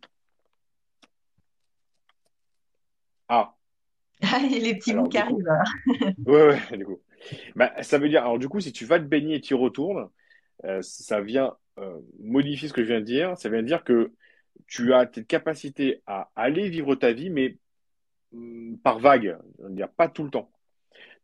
[3.28, 3.54] Ah,
[4.24, 6.18] Ah, les petits bouts alors qui du coup, arrivent.
[6.26, 7.00] ouais, ouais, du coup.
[7.56, 9.58] Bah, ça veut dire, alors du coup, si tu vas te baigner et tu y
[9.58, 10.10] retournes,
[10.66, 13.38] euh, ça vient euh, modifier ce que je viens de dire.
[13.38, 14.14] Ça vient dire que
[14.68, 17.58] tu as cette capacité à aller vivre ta vie, mais
[18.34, 20.52] hum, par vague, on dire pas tout le temps.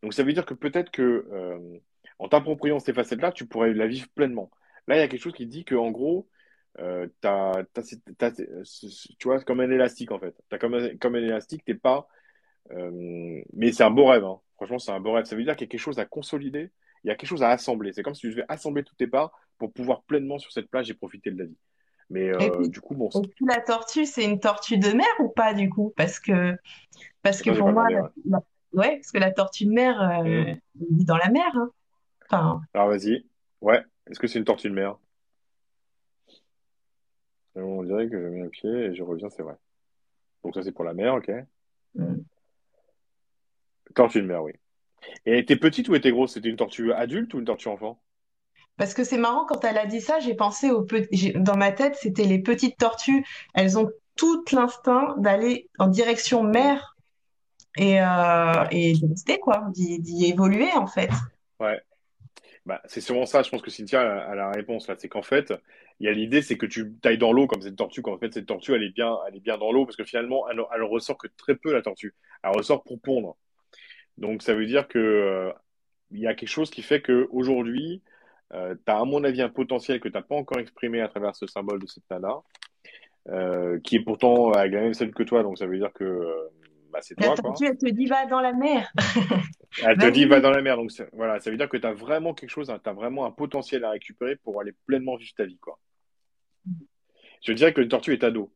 [0.03, 1.79] Donc ça veut dire que peut-être que euh,
[2.19, 4.51] en t'appropriant ces facettes-là, tu pourrais la vivre pleinement.
[4.87, 6.29] Là, il y a quelque chose qui dit que en gros,
[6.79, 7.83] euh, t'as, t'as-
[8.17, 8.31] t'as-
[9.19, 10.35] tu vois, comme un élastique en fait.
[10.49, 12.07] T'as comme un, comme un élastique, t'es pas.
[12.71, 14.23] Euh, mais c'est un beau rêve.
[14.23, 14.39] hein.
[14.55, 15.25] Franchement, c'est un beau rêve.
[15.25, 16.71] Ça veut dire qu'il y a quelque chose à consolider,
[17.03, 17.91] il y a quelque chose à assembler.
[17.93, 20.89] C'est comme si tu devais assembler toutes tes parts pour pouvoir pleinement sur cette plage
[20.89, 21.57] et profiter de la vie.
[22.09, 23.09] Mais euh, puis, du coup, bon,
[23.47, 25.93] la tortue, c'est une tortue de mer ou pas du coup?
[25.97, 26.55] Parce que,
[27.21, 28.09] parce que pour moi, la, Ouais.
[28.25, 28.43] la-
[28.73, 30.59] ouais, parce que la tortue de mer, euh, elle
[30.91, 31.49] vit dans la mer.
[31.55, 31.71] hein.
[32.29, 33.25] Enfin, Alors vas-y.
[33.61, 33.83] Ouais.
[34.07, 34.97] Est-ce que c'est une tortue de mer?
[37.55, 39.55] On dirait que je mets un pied et je reviens, c'est vrai.
[40.43, 41.31] Donc ça, c'est pour la mer, ok.
[41.95, 42.15] mm.
[43.95, 44.51] Tortue de mer, oui.
[45.25, 46.33] Et elle était petite ou elle était grosse?
[46.33, 47.99] C'était une tortue adulte ou une tortue enfant?
[48.77, 50.85] Parce que c'est marrant, quand elle a dit ça, j'ai pensé aux
[51.35, 53.25] dans ma tête, c'était les petites tortues.
[53.53, 56.95] Elles ont tout l'instinct d'aller en direction mer
[57.77, 58.93] et, euh, et
[59.41, 61.09] quoi, d'y d'y évoluer, en fait.
[61.59, 61.79] ouais.
[62.65, 64.95] Bah, c'est sûrement ça, je pense que Cynthia a, a la réponse là.
[64.97, 65.53] C'est qu'en fait,
[65.99, 68.33] il y a l'idée, c'est que tu tailles dans l'eau comme cette tortue, qu'en fait,
[68.33, 70.83] cette tortue, elle est bien, elle est bien dans l'eau parce que finalement, elle, elle
[70.83, 72.15] ressort que très peu, la tortue.
[72.43, 73.37] Elle ressort pour pondre.
[74.17, 75.51] Donc, ça veut dire que, euh,
[76.11, 78.01] il y a quelque chose qui fait que aujourd'hui,
[78.53, 81.07] euh, tu as, à mon avis, un potentiel que tu n'as pas encore exprimé à
[81.07, 82.35] travers ce symbole de cette nana,
[83.29, 85.43] euh, qui est pourtant avec la même scène que toi.
[85.43, 86.49] Donc, ça veut dire que euh,
[86.91, 87.49] bah, c'est toi, quoi.
[87.49, 88.91] tortue, elle te dit, va dans la mer.
[89.83, 90.77] Elle te dit, va dans la mer.
[90.77, 93.31] Donc, voilà, ça veut dire que tu as vraiment quelque chose, tu as vraiment un
[93.31, 95.77] potentiel à récupérer pour aller pleinement vivre ta vie, quoi.
[97.43, 98.53] Je dirais que le tortue est ado.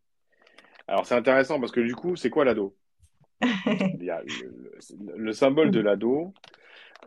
[0.88, 2.74] Alors, c'est intéressant parce que du coup, c'est quoi l'ado?
[4.80, 6.34] Le, le- le symbole de l'ado.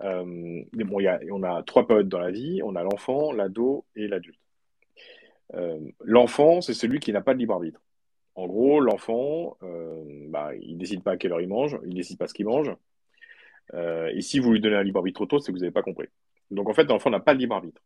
[0.00, 0.24] Euh,
[0.72, 2.62] mais bon, y a, on a trois périodes dans la vie.
[2.62, 4.38] On a l'enfant, l'ado et l'adulte.
[5.54, 7.82] Euh, l'enfant, c'est celui qui n'a pas de libre arbitre.
[8.34, 12.16] En gros, l'enfant, euh, bah, il décide pas à quelle heure il mange, il décide
[12.16, 12.74] pas ce qu'il mange.
[13.74, 15.72] Euh, et si vous lui donnez un libre arbitre trop tôt, c'est que vous n'avez
[15.72, 16.08] pas compris.
[16.50, 17.82] Donc en fait, l'enfant n'a pas de libre arbitre.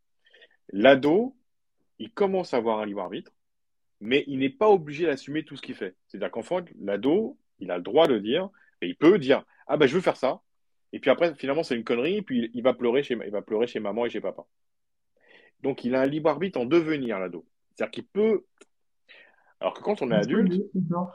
[0.73, 1.37] L'ado,
[1.99, 3.33] il commence à avoir un libre arbitre,
[4.01, 5.97] mais il n'est pas obligé d'assumer tout ce qu'il fait.
[6.07, 8.49] C'est-à-dire qu'enfant, l'ado, il a le droit de dire,
[8.83, 10.41] et il peut dire, ah ben je veux faire ça.
[10.93, 13.43] Et puis après, finalement, c'est une connerie, et puis il va pleurer chez, il va
[13.43, 14.47] pleurer chez maman et chez papa.
[15.63, 17.47] Donc il a un libre arbitre en devenir, l'ado.
[17.75, 18.45] C'est-à-dire qu'il peut,
[19.61, 20.63] alors que quand on est adulte,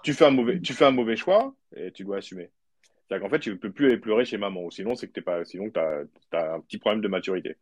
[0.03, 2.49] tu fais un mauvais, tu fais un mauvais choix, et tu dois assumer.
[3.07, 5.13] C'est-à-dire qu'en fait, tu ne peux plus aller pleurer chez maman, ou sinon, c'est que
[5.13, 7.57] t'es pas, sinon, t'as un petit problème de maturité.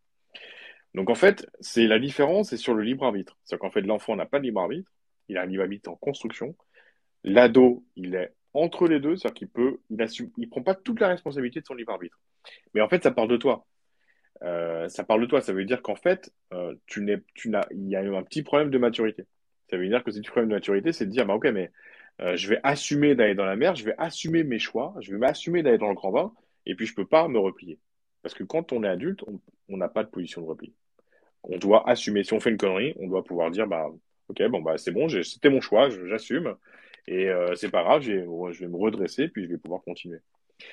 [0.96, 3.38] Donc en fait, c'est la différence, c'est sur le libre arbitre.
[3.44, 4.92] C'est-à-dire qu'en fait, l'enfant n'a pas de libre arbitre,
[5.28, 6.56] il a un libre arbitre en construction.
[7.24, 11.00] L'ado, il est entre les deux, c'est-à-dire qu'il peut, il assume, il prend pas toute
[11.00, 12.20] la responsabilité de son libre arbitre.
[12.74, 13.66] Mais en fait, ça part de toi.
[14.44, 15.42] Euh, ça parle de toi.
[15.42, 18.44] Ça veut dire qu'en fait, euh, tu n'es, tu n'as, il y a un petit
[18.44, 19.26] problème de maturité.
[19.70, 21.72] Ça veut dire que ce petit problème de maturité, c'est de dire, bah ok, mais
[22.22, 25.18] euh, je vais assumer d'aller dans la mer, je vais assumer mes choix, je vais
[25.18, 26.34] m'assumer d'aller dans le grand bain,
[26.66, 27.80] et puis je peux pas me replier.
[28.22, 29.40] Parce que quand on est adulte, on
[29.72, 30.74] on n'a pas de position de repli.
[31.44, 32.24] On doit assumer.
[32.24, 33.88] Si on fait une connerie, on doit pouvoir dire, bah
[34.30, 36.56] ok, bon bah c'est bon, j'ai- c'était mon choix, je- j'assume,
[37.08, 40.20] et euh, c'est pas grave, je vais me redresser, puis je vais pouvoir continuer.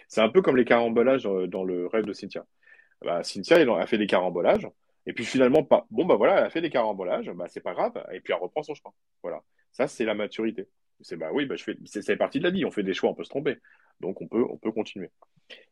[0.08, 2.44] C'est un peu comme les carambolages dans, dans le rêve de Cynthia.
[3.04, 4.68] Bah, Cynthia, elle a fait des carambolages.
[5.06, 5.86] Et puis finalement, pas.
[5.90, 7.92] Bon, bah voilà, elle a fait des carambolages, bah c'est pas grave.
[8.12, 8.92] Et puis elle reprend son chemin.
[9.22, 9.42] Voilà.
[9.72, 10.68] Ça, c'est la maturité.
[11.00, 11.76] C'est bah oui, bah je fais.
[11.84, 12.64] C'est partie de la vie.
[12.64, 13.58] On fait des choix, on peut se tromper.
[14.00, 15.10] Donc on peut, on peut continuer.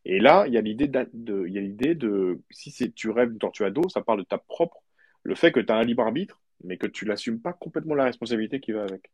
[0.05, 3.89] Et là, il y a l'idée de, si c'est, tu rêves d'une tortue à dos,
[3.89, 4.83] ça parle de ta propre,
[5.25, 8.05] le fait que tu as un libre arbitre, mais que tu l'assumes pas complètement la
[8.05, 9.11] responsabilité qui va avec.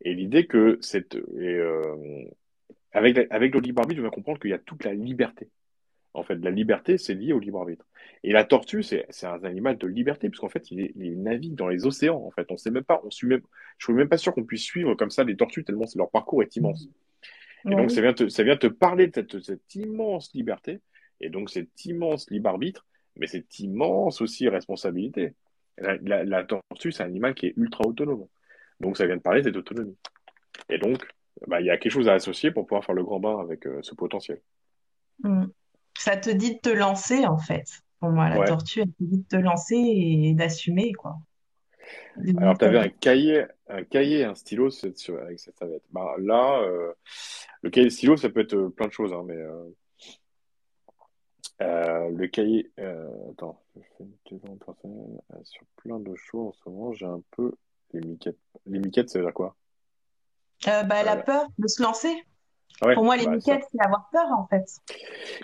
[0.00, 2.24] Et l'idée que cette, et, euh,
[2.92, 5.48] avec, la- avec le libre arbitre, je vais comprendre qu'il y a toute la liberté.
[6.12, 7.84] En fait, la liberté, c'est lié au libre arbitre.
[8.22, 11.86] Et la tortue, c'est c'est un animal de liberté, puisqu'en fait, il, navigue dans les
[11.86, 12.24] océans.
[12.24, 13.42] En fait, on sait même pas, on suit même,
[13.78, 16.42] je suis même pas sûr qu'on puisse suivre comme ça les tortues tellement leur parcours
[16.42, 16.88] est immense.
[17.66, 20.80] Et donc, ça vient te, ça vient te parler de cette, cette immense liberté,
[21.20, 22.86] et donc cette immense libre arbitre,
[23.16, 25.34] mais cette immense aussi responsabilité.
[25.78, 28.26] La, la, la tortue, c'est un animal qui est ultra autonome.
[28.84, 29.96] Donc, ça vient de parler de cette autonomie.
[30.68, 31.08] Et donc,
[31.46, 33.66] bah, il y a quelque chose à associer pour pouvoir faire le grand bain avec
[33.66, 34.42] euh, ce potentiel.
[35.22, 35.46] Mm.
[35.96, 37.64] Ça te dit de te lancer, en fait.
[37.98, 38.46] Pour moi, la Ouais.
[38.46, 41.16] tortue, elle te dit de te lancer et d'assumer, quoi.
[42.36, 45.84] Alors, tu avais un cahier, un cahier et un stylo sur- avec cette serviette.
[45.90, 46.92] Bah, là, euh,
[47.62, 49.36] le cahier et le stylo, ça peut être euh, plein de choses, hein, mais
[51.60, 52.70] le cahier.
[53.30, 54.58] attends, je fais une
[55.42, 57.54] sur plein de choses en ce moment, j'ai un peu
[57.94, 58.38] les miquettes.
[58.66, 59.56] Les miquettes, ça veut dire quoi?
[60.68, 62.14] Euh, bah, la Euh, peur de se lancer.
[62.80, 64.64] ah ouais, Pour moi, les bah miquettes, c'est avoir peur, en fait.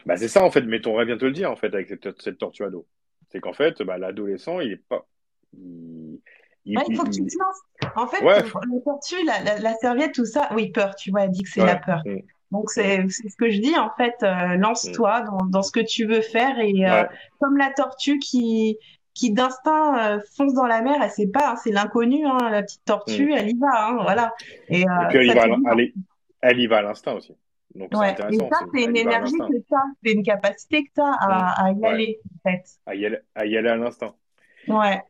[0.07, 1.89] Bah, c'est ça en fait, mais ton rêve vient te le dire en fait avec
[1.89, 2.87] cette, cette tortue ado.
[3.31, 5.07] C'est qu'en fait, bah, l'adolescent, il est pas.
[5.53, 6.21] Il,
[6.65, 7.93] il, Ouais, il il- faut que tu te lances.
[7.97, 8.43] En fait, Ouais,
[8.85, 11.65] tortue, la, la, la serviette, tout ça, oui, peur, tu vois, elle dit que c'est
[11.65, 12.03] la peur.
[12.05, 12.19] mm,
[12.51, 12.69] Donc, mm,
[13.09, 16.07] c'est ce que je dis, en fait, euh, mm, lance-toi dans, dans ce que tu
[16.07, 16.59] veux faire.
[16.59, 17.05] Et euh,
[17.39, 18.79] comme la tortue qui,
[19.21, 22.63] qui d'instinct euh, fonce dans la mer, elle sait pas, hein, c'est l'inconnu, hein, la
[22.63, 22.85] petite mm.
[22.87, 24.33] tortue, elle y va, hein, voilà.
[24.69, 25.47] Et Et euh, puis elle y va,
[26.41, 27.37] elle, y va à l'instinct aussi.
[27.75, 28.13] Donc c'est ouais.
[28.31, 31.17] Et ça, c'est- une énergie que tu as, c'est une capacité que tu as Mm,
[31.21, 32.63] à, à y Ouais, aller, en fait.
[32.87, 34.15] à y aller, à y aller à l'instinct.
[34.69, 35.03] Ouais.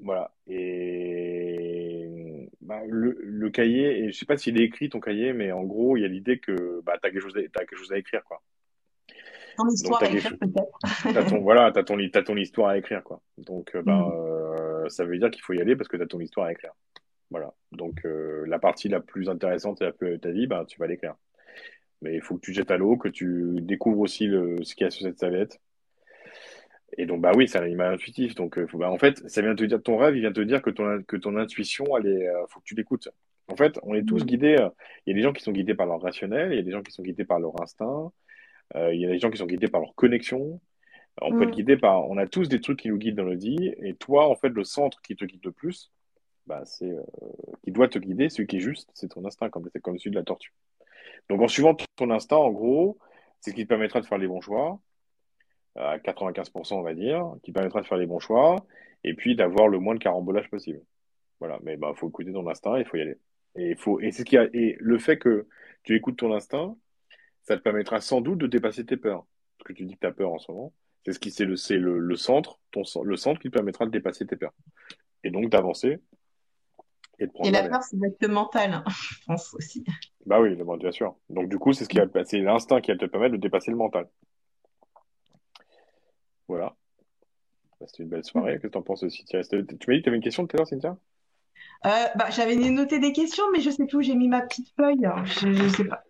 [0.00, 0.32] Voilà.
[0.46, 5.50] Et bah, le, le cahier, et je sais pas s'il est écrit ton cahier, mais
[5.52, 8.40] en gros, il y a l'idée que bah, tu as quelque chose à écrire, quoi.
[9.58, 10.78] Ton histoire à écrire, peut-être.
[11.14, 13.20] t'as ton, voilà, t'as ton, t'as ton histoire à écrire, quoi.
[13.36, 14.12] Donc euh, ben, Mm.
[14.12, 16.72] euh, ça veut dire qu'il faut y aller parce que t'as ton histoire à écrire.
[17.30, 17.52] Voilà.
[17.72, 20.78] Donc euh, la partie la plus intéressante et la plus de ta vie, ben, tu
[20.78, 21.14] vas l'écrire.
[22.00, 24.84] Mais il faut que tu jettes à l'eau, que tu découvres aussi le, ce qu'il
[24.84, 25.58] y a sur cette serviette.
[26.96, 28.34] Et donc, bah oui, c'est un animal intuitif.
[28.34, 30.62] Donc, faut, bah, en fait, ça vient te dire, ton rêve, il vient te dire
[30.62, 33.08] que ton, que ton intuition, elle est, euh, faut que tu l'écoutes.
[33.48, 34.26] En fait, on est tous Mm.
[34.26, 34.56] guidés.
[34.60, 34.68] euh,
[35.06, 36.70] Il y a des gens qui sont guidés par leur rationnel, il y a des
[36.70, 38.10] gens qui sont guidés par leur instinct,
[38.74, 40.60] il y a des gens qui sont guidés par leur connexion.
[41.20, 41.54] On peut être Mm.
[41.54, 43.74] guidé par, on a tous des trucs qui nous guident dans notre vie.
[43.82, 45.90] Et toi, en fait, le centre qui te guide le plus,
[46.46, 47.02] bah, c'est, euh,
[47.64, 50.10] qui doit te guider, celui qui est juste, c'est ton instinct, comme, c'est comme celui
[50.12, 50.52] de la tortue.
[51.28, 52.98] Donc, en suivant ton instinct, en gros,
[53.40, 54.80] c'est ce qui te permettra de faire les bons choix
[55.76, 58.56] à 95%, on va dire, qui permettra de faire les bons choix
[59.04, 60.80] et puis d'avoir le moins de carambolage possible.
[61.40, 63.18] Voilà, mais bah faut écouter ton instinct, il faut y aller.
[63.56, 65.46] Et il faut et c'est ce qui a et le fait que
[65.84, 66.76] tu écoutes ton instinct,
[67.48, 69.24] ça te permettra sans doute de dépasser tes peurs.
[69.58, 70.72] Parce que tu dis que tu as peur en ce moment,
[71.04, 73.86] c'est ce qui c'est le c'est le, le centre, ton le centre qui te permettra
[73.86, 74.52] de dépasser tes peurs
[75.24, 75.98] et donc d'avancer
[77.18, 79.82] et de Et prendre la la peur, c'est d'être mental, hein, je pense aussi.
[80.26, 81.16] Bah oui, bon, bien sûr.
[81.30, 83.70] Donc du coup, c'est ce qui va c'est l'instinct qui va te permettre de dépasser
[83.70, 84.08] le mental.
[86.46, 86.76] Voilà.
[87.80, 88.52] Bah, C'était une belle soirée.
[88.54, 89.24] Qu'est-ce que t'en penses aussi?
[89.24, 90.96] Tu restes- tu m'as dit que tu avais une question tout à l'heure, Cynthia?
[91.86, 94.68] Euh, bah, j'avais noté des questions, mais je sais plus où j'ai mis ma petite
[94.76, 95.06] feuille.
[95.06, 95.24] hein.
[95.24, 96.02] Je, je sais pas.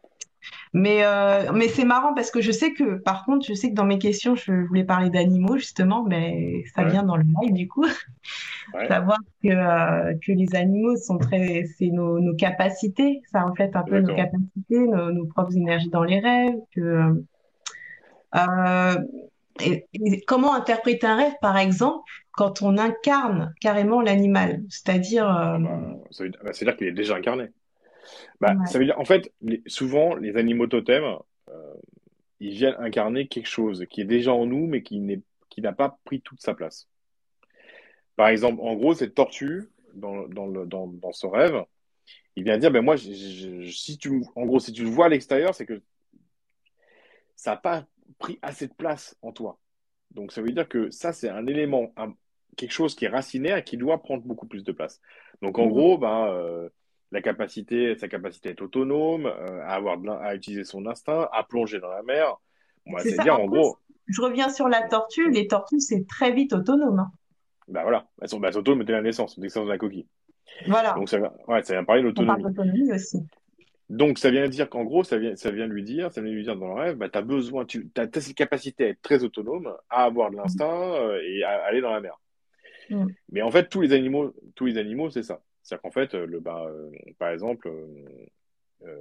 [0.74, 3.74] Mais, euh, mais c'est marrant parce que je sais que, par contre, je sais que
[3.74, 7.52] dans mes questions, je voulais parler d'animaux, justement, mais ça Ouais, vient dans le live,
[7.54, 7.84] du coup.
[8.74, 13.76] ouais, Savoir que, euh, que les animaux sont très, c'est nos, nos capacités, ça reflète
[13.76, 17.24] un peu nos capacités, nos, nos propres énergies dans les rêves, que,
[18.34, 18.96] euh,
[19.60, 25.58] et, et comment interpréter un rêve, par exemple, quand on incarne carrément l'animal, c'est-à-dire, euh,
[25.58, 25.80] bah,
[26.18, 27.48] veut, bah, c'est-à-dire qu'il est déjà incarné.
[28.40, 31.74] Bah, ouais, ça veut dire, en fait, les- souvent, les animaux totems, euh,
[32.40, 35.72] ils viennent incarner quelque chose qui est déjà en nous, mais qui n'est, qui n'a
[35.72, 36.88] pas pris toute sa place.
[38.16, 41.64] Par exemple, en gros, cette tortue, dans, dans le, dans, dans ce rêve,
[42.36, 44.90] il vient dire, ben moi, je- je- je- si tu, en gros, si tu le
[44.90, 45.82] vois à l'extérieur, c'est que
[47.36, 47.86] ça n'a pas
[48.18, 49.58] pris assez de place en toi.
[50.10, 52.14] Donc, ça veut dire que ça, c'est un élément, un-
[52.56, 55.00] quelque chose qui est racinaire et qui doit prendre beaucoup plus de place.
[55.42, 55.70] Donc, en Mhm.
[55.70, 56.68] gros, ben, euh,
[57.10, 61.28] la capacité, sa capacité à être autonome, euh, à avoir de à utiliser son instinct,
[61.32, 62.36] à plonger dans la mer.
[62.86, 63.14] Moi, c'est ça.
[63.16, 65.30] c'est-à-dire, En en plus, gros, je reviens sur la tortue.
[65.30, 66.98] Les tortues, c'est très vite autonome.
[67.00, 67.10] hein.
[67.68, 69.78] ben voilà, elles sont, elles sont autonomes dès la naissance, dès que c'est dans la
[69.78, 70.06] coquille.
[70.66, 70.92] Voilà.
[70.94, 72.42] Donc, ça, va- ouais, ça vient parler On parle d'autonomie.
[72.42, 73.18] d'autonomie aussi.
[73.90, 76.42] Donc, ça vient dire qu'en gros, ça vient, ça vient lui dire, ça vient lui
[76.42, 79.74] dire dans le rêve, bah, t'as besoin, tu, t'as cette capacité à être très autonome,
[79.88, 82.18] à avoir de l'instinct euh, et à aller dans la mer.
[82.90, 83.06] Mm.
[83.32, 85.40] Mais en fait, tous les animaux, tous les animaux, c'est ça.
[85.68, 87.70] C'est-à-dire qu'en fait, euh, le, bah, euh, par exemple,
[88.82, 88.96] euh,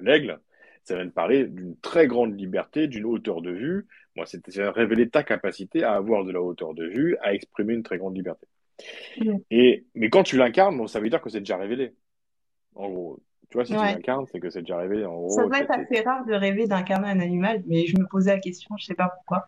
[0.00, 0.40] l'aigle,
[0.82, 3.86] ça vient de parler d'une très grande liberté, d'une hauteur de vue.
[4.14, 4.40] Moi, c'est,
[4.70, 8.16] révéler ta capacité à avoir de la hauteur de vue, à exprimer une très grande
[8.16, 8.46] liberté.
[9.50, 11.92] Et, mais quand tu l'incarnes, bon, ça veut dire que c'est déjà révélé.
[12.76, 15.04] En gros, tu vois, si tu l'incarnes, c'est que c'est déjà révélé.
[15.04, 18.32] En Ça doit être assez rare de rêver d'incarner un animal, mais je me posais
[18.32, 19.46] la question, je sais pas pourquoi.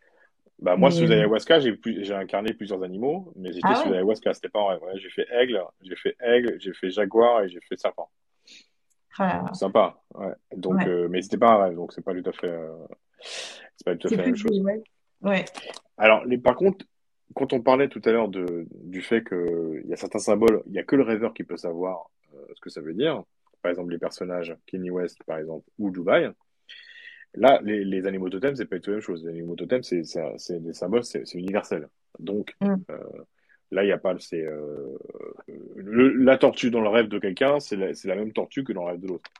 [0.60, 3.90] Bah, moi, Mais sous euh, ayahuasca, j'ai plus, incarné plusieurs animaux, mais j'étais ah sous
[3.90, 4.82] ouais, ayahuasca, c'était pas rêve.
[4.82, 8.10] Ouais, j'ai fait aigle, j'ai fait aigle, j'ai fait jaguar et j'ai fait serpent.
[9.18, 10.32] ah, Sympa, ouais.
[10.56, 10.88] Donc, ouais.
[10.88, 12.74] euh, mais c'était pas un rêve, donc c'est pas tout à fait, euh,
[13.20, 14.60] c'est pas tout à fait la même chose.
[15.22, 15.44] ouais.
[15.96, 16.84] Alors, les, par contre,
[17.34, 20.62] quand on parlait tout à l'heure de, du fait que il y a certains symboles,
[20.66, 23.22] il y a que le rêveur qui peut savoir euh, ce que ça veut dire.
[23.62, 26.30] Par exemple, les personnages Kenny West, par exemple, ou Dubaï.
[27.34, 29.22] Là, les, les animaux totems, c'est pas du tout la même chose.
[29.24, 30.02] Les animaux totems, c'est
[30.60, 31.88] des symboles, c'est universel.
[32.18, 32.74] Donc, Mm.
[32.90, 32.96] euh,
[33.70, 34.16] Là, il n'y a pas.
[34.18, 34.46] C'est
[35.76, 38.92] la tortue dans le rêve de quelqu'un, c'est la, la, même tortue que dans le
[38.92, 39.30] rêve de l'autre.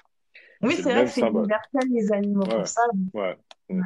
[0.61, 2.57] Oui, c'est vrai que c'est universel les animaux ouais.
[2.57, 2.83] pour ça.
[3.15, 3.37] Ouais.
[3.71, 3.81] ouais.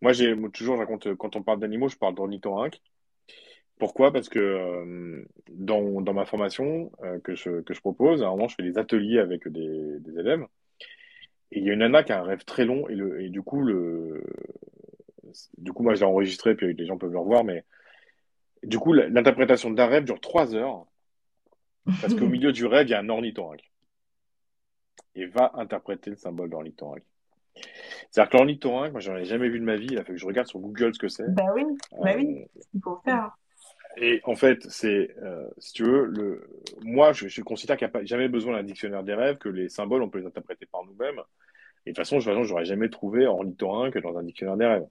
[0.00, 2.80] Moi, j'ai toujours, je raconte, quand on parle d'animaux, je parle d'ornithorynque.
[3.80, 4.12] Pourquoi?
[4.12, 8.30] Parce que euh, dans, dans ma formation euh, que, je, que je propose, à un
[8.30, 10.46] moment, je fais des ateliers avec des, des élèves.
[11.52, 13.30] Et il y a une nana qui a un rêve très long et, le, et
[13.30, 14.22] du coup, le,
[15.58, 17.64] du coup, moi, je l'ai enregistré, puis les gens peuvent le revoir, mais
[18.62, 20.86] du coup, l'interprétation d'un rêve dure trois heures
[22.00, 23.70] parce qu'au milieu du rêve, il y a un ornithorynque
[25.14, 27.04] et va interpréter le symbole d'ornithorynque.
[28.10, 29.88] C'est-à-dire que l'ornithorynque, moi, j'en ai jamais vu de ma vie.
[29.90, 31.28] Il a fait que je regarde sur Google ce que c'est.
[31.34, 33.36] Bah oui, bah oui, c'est ce qu'il faut faire.
[34.00, 36.48] Et en fait, c'est, euh, si tu veux, le,
[36.82, 39.48] moi, je, je considère qu'il n'y a pas, jamais besoin d'un dictionnaire des rêves, que
[39.48, 41.20] les symboles, on peut les interpréter par nous-mêmes.
[41.84, 44.86] Et de toute façon, je n'aurais jamais trouvé ornithorynque dans un dictionnaire des rêves.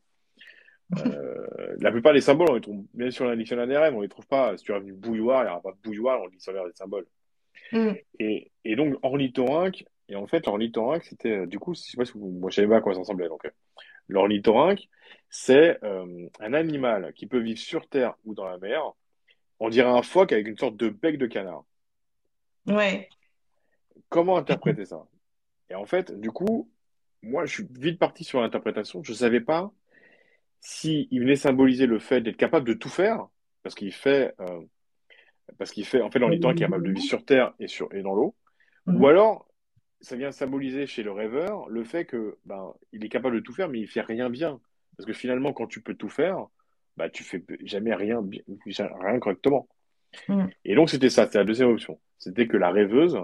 [1.05, 3.93] Euh, la plupart des symboles, on les trouve bien sûr dans le dictionnaire des rêves,
[3.95, 4.57] on les trouve pas.
[4.57, 6.73] Si tu as vu bouilloire, il n'y aura pas de bouilloire dans le dictionnaire des
[6.73, 7.05] symboles.
[7.71, 7.91] Mm.
[8.19, 12.05] Et, et donc, ornithorynque, et en fait, l'ornithorynque, c'était, euh, du coup, je sais pas
[12.05, 13.27] si vous, moi, je savais pas à quoi ça ressemblait.
[13.27, 13.49] Donc, euh,
[14.07, 14.87] l'ornithorynque,
[15.30, 18.82] c'est euh, un animal qui peut vivre sur Terre ou dans la mer.
[19.59, 21.63] On dirait un phoque avec une sorte de bec de canard.
[22.67, 23.09] Ouais.
[24.09, 25.05] Comment interpréter ça?
[25.69, 26.69] Et en fait, du coup,
[27.21, 29.03] moi, je suis vite parti sur l'interprétation.
[29.03, 29.71] Je savais pas
[30.59, 33.28] si il venait symboliser le fait d'être capable de tout faire,
[33.63, 34.61] parce qu'il fait, euh,
[35.57, 38.13] parce qu'il fait, en fait, est capable de vivre sur Terre et sur et dans
[38.13, 38.36] l'eau,
[38.86, 39.01] Mhm.
[39.01, 39.47] ou alors
[39.99, 43.53] ça vient symboliser chez le rêveur le fait que ben il est capable de tout
[43.53, 44.59] faire, mais il fait rien bien,
[44.97, 46.47] parce que finalement, quand tu peux tout faire,
[46.97, 48.21] bah tu fais jamais rien
[48.65, 49.67] rien correctement.
[50.27, 50.49] Mhm.
[50.65, 51.99] Et donc c'était ça, c'était la deuxième option.
[52.17, 53.19] C'était que la rêveuse,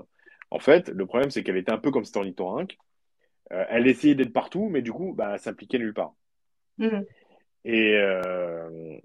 [0.51, 2.78] en fait, le problème c'est qu'elle était un peu comme cet ornithorynque.
[3.51, 6.13] Euh, elle essayait d'être partout, mais du coup, bah, elle s'impliquait nulle part.
[7.65, 8.97] Et, euh,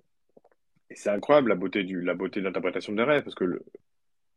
[0.90, 3.64] et c'est incroyable la beauté du, la beauté de l'interprétation des rêves, parce que le,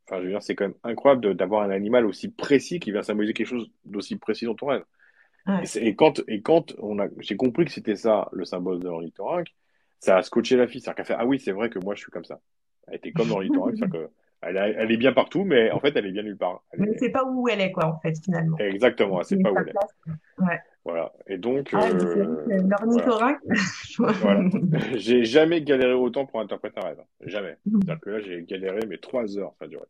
[0.06, 3.04] enfin, je veux dire, c'est quand même incroyable d'avoir un animal aussi précis qui vient
[3.04, 4.84] symboliser quelque chose d'aussi précis dans ton rêve.
[5.48, 5.64] Ouais.
[5.76, 9.54] Et, quand, et quand on a, j'ai compris que c'était ça, le symbole de l'ornithorynque,
[10.00, 10.82] ça a scotché la fille.
[10.82, 12.40] C'est-à-dire qu'elle fait, ah oui, c'est vrai que moi, je suis comme ça.
[12.88, 14.10] Elle était comme l'ornithorynque, c'est-à-dire que
[14.44, 16.64] elle, a- elle est bien partout, mais en fait, elle est bien nulle part.
[16.72, 18.58] Elle Mais est- c'est pas où elle est, quoi, en fait, finalement.
[18.58, 20.42] exactement, elle sait C'est pas où elle est.
[20.44, 20.60] Ouais.
[20.84, 21.14] Voilà.
[21.28, 23.40] Et donc, Ah, euh, que l'ornithorynque.
[24.00, 24.50] Voilà.
[24.96, 27.02] J'ai jamais galéré autant pour interpréter un rêve.
[27.26, 27.56] Jamais.
[27.66, 29.86] C'est-à-dire que là, j'ai galéré, mais trois heures, ça a duré.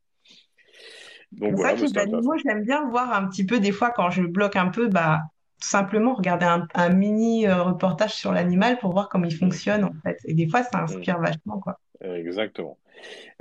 [1.32, 1.96] Donc voilà, intéressant.
[2.02, 5.22] animaux, j'aime bien voir un petit peu, des fois, quand je bloque un peu, bah,
[5.62, 9.40] tout simplement regarder un, un mini euh, reportage sur l'animal pour voir comment il Mm,
[9.40, 10.18] fonctionne, en fait.
[10.26, 11.80] Et des fois, ça mm, inspire vachement, quoi.
[12.02, 12.78] exactement.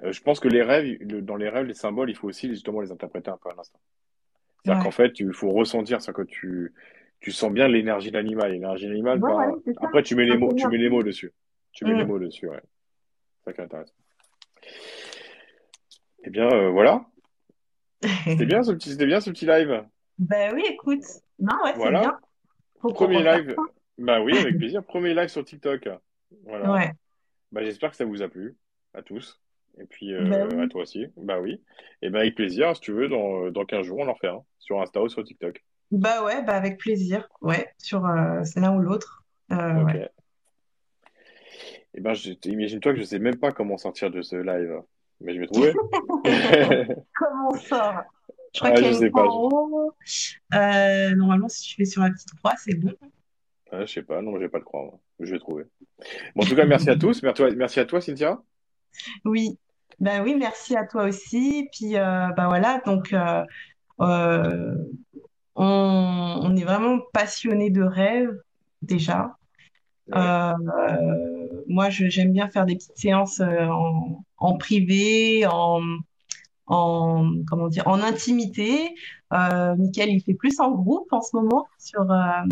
[0.05, 2.49] Euh, je pense que les rêves, le- dans les rêves, les symboles, il faut aussi
[2.49, 3.81] justement les interpréter un peu à l'instant.
[4.63, 4.89] C'est-à-dire Ouais.
[4.91, 6.75] qu'en fait, il faut ressentir, c'est que tu,
[7.21, 8.53] tu sens bien l'énergie de l'animal.
[8.53, 9.87] L'énergie de l'animal, Ouais, ouais, c'est ça.
[9.87, 11.33] après, tu mets les mots, tu mets les mots dessus.
[11.73, 12.09] Tu mets les Mm.
[12.09, 12.61] mots dessus, ouais.
[13.39, 13.95] C'est ça qui est intéressant.
[16.25, 17.07] Eh bien, euh, voilà.
[18.03, 19.85] C'était bien ce petit, c'était bien ce petit live.
[20.19, 21.03] Ben oui, écoute.
[21.41, 22.01] Non, ouais, c'est Voilà.
[22.01, 22.19] bien.
[22.81, 23.57] Faut qu'on Premier live.
[23.99, 24.85] Bah oui, avec plaisir.
[24.85, 25.89] Premier live sur TikTok.
[26.45, 26.73] Voilà.
[26.73, 26.93] Ouais.
[27.53, 28.57] Bah, j'espère que ça vous a plu,
[28.95, 29.41] à tous.
[29.79, 30.69] Et puis Ben euh, à oui.
[30.69, 31.07] toi aussi.
[31.17, 31.63] Bah oui.
[32.03, 34.43] Et ben avec plaisir, si tu veux, dans, dans 15 jours, on en refait un.
[34.59, 35.63] Sur Insta ou sur TikTok.
[35.91, 37.29] Bah ouais, bah avec plaisir.
[37.41, 39.25] Ouais, sur euh, c'est l'un ou l'autre.
[39.53, 39.87] Euh, Ok.
[39.87, 40.11] ouais.
[41.95, 44.81] Et ben je- imagine-toi que je sais même pas comment sortir de ce live.
[45.21, 45.73] Mais je vais trouver.
[47.15, 48.03] Comment on sort?
[48.53, 49.93] Je crois Ah, qu'il y a une croix en haut.
[50.55, 52.93] Euh, normalement, si tu fais sur la petite croix, c'est bon.
[53.73, 54.21] Ah, je sais pas.
[54.23, 54.85] Non, je vais pas le croire.
[54.85, 55.01] moi.
[55.21, 55.65] Je vais trouver.
[56.35, 57.23] Bon, en tout cas, merci à tous.
[57.23, 58.41] Merci à toi, Cynthia.
[59.25, 59.59] Oui.
[60.01, 61.69] Bah oui, merci à toi aussi.
[61.73, 63.45] Puis euh, bah voilà, donc euh,
[64.01, 64.75] euh,
[65.55, 68.35] on, on est vraiment passionné de rêve
[68.83, 69.37] déjà.
[70.09, 70.19] Ouais.
[71.69, 75.83] Moi, j'aime bien faire des petites séances en, en privé, en,
[76.71, 78.95] en, comment dire, en intimité.
[79.33, 82.49] Euh, Mickaël, il fait plus en groupe en ce moment sur, euh,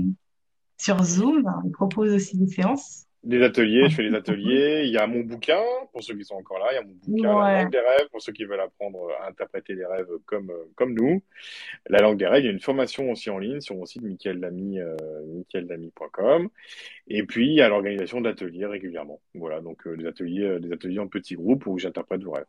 [0.77, 1.45] sur Zoom.
[1.65, 3.07] Il propose aussi des séances.
[3.25, 4.83] Des ateliers, je fais des ateliers.
[4.85, 5.61] Il y a mon bouquin,
[5.93, 8.09] pour ceux qui sont encore là, il y a mon bouquin, La langue des rêves,
[8.11, 11.23] pour ceux qui veulent apprendre à interpréter les rêves comme, euh, comme nous.
[11.89, 14.03] La langue des rêves, il y a une formation aussi en ligne sur mon site
[14.03, 14.97] Michael Lamy, euh.
[17.09, 19.21] Et puis, il y a l'organisation d'ateliers régulièrement.
[19.35, 22.47] Voilà, donc euh, des ateliers, euh, des ateliers en petits groupes où j'interprète vos rêves.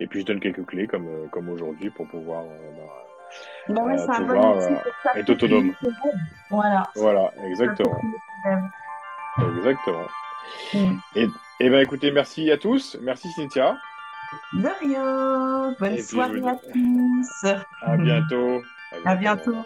[0.00, 2.44] Et puis, je donne quelques clés comme, euh, comme aujourd'hui pour pouvoir,
[3.68, 5.74] bah, ouais, c'est un bon pouvoir outil pour être autonome.
[6.50, 6.82] Voilà.
[6.94, 8.00] Voilà, exactement.
[9.56, 10.06] Exactement.
[10.74, 10.98] Mm.
[11.16, 11.26] Et,
[11.60, 12.96] et ben écoutez, merci à tous.
[13.02, 13.76] Merci Cynthia.
[14.52, 15.74] De rien.
[15.78, 17.44] Bonne Et soirée vous à tous.
[17.82, 18.62] à bientôt.
[19.04, 19.56] À bientôt.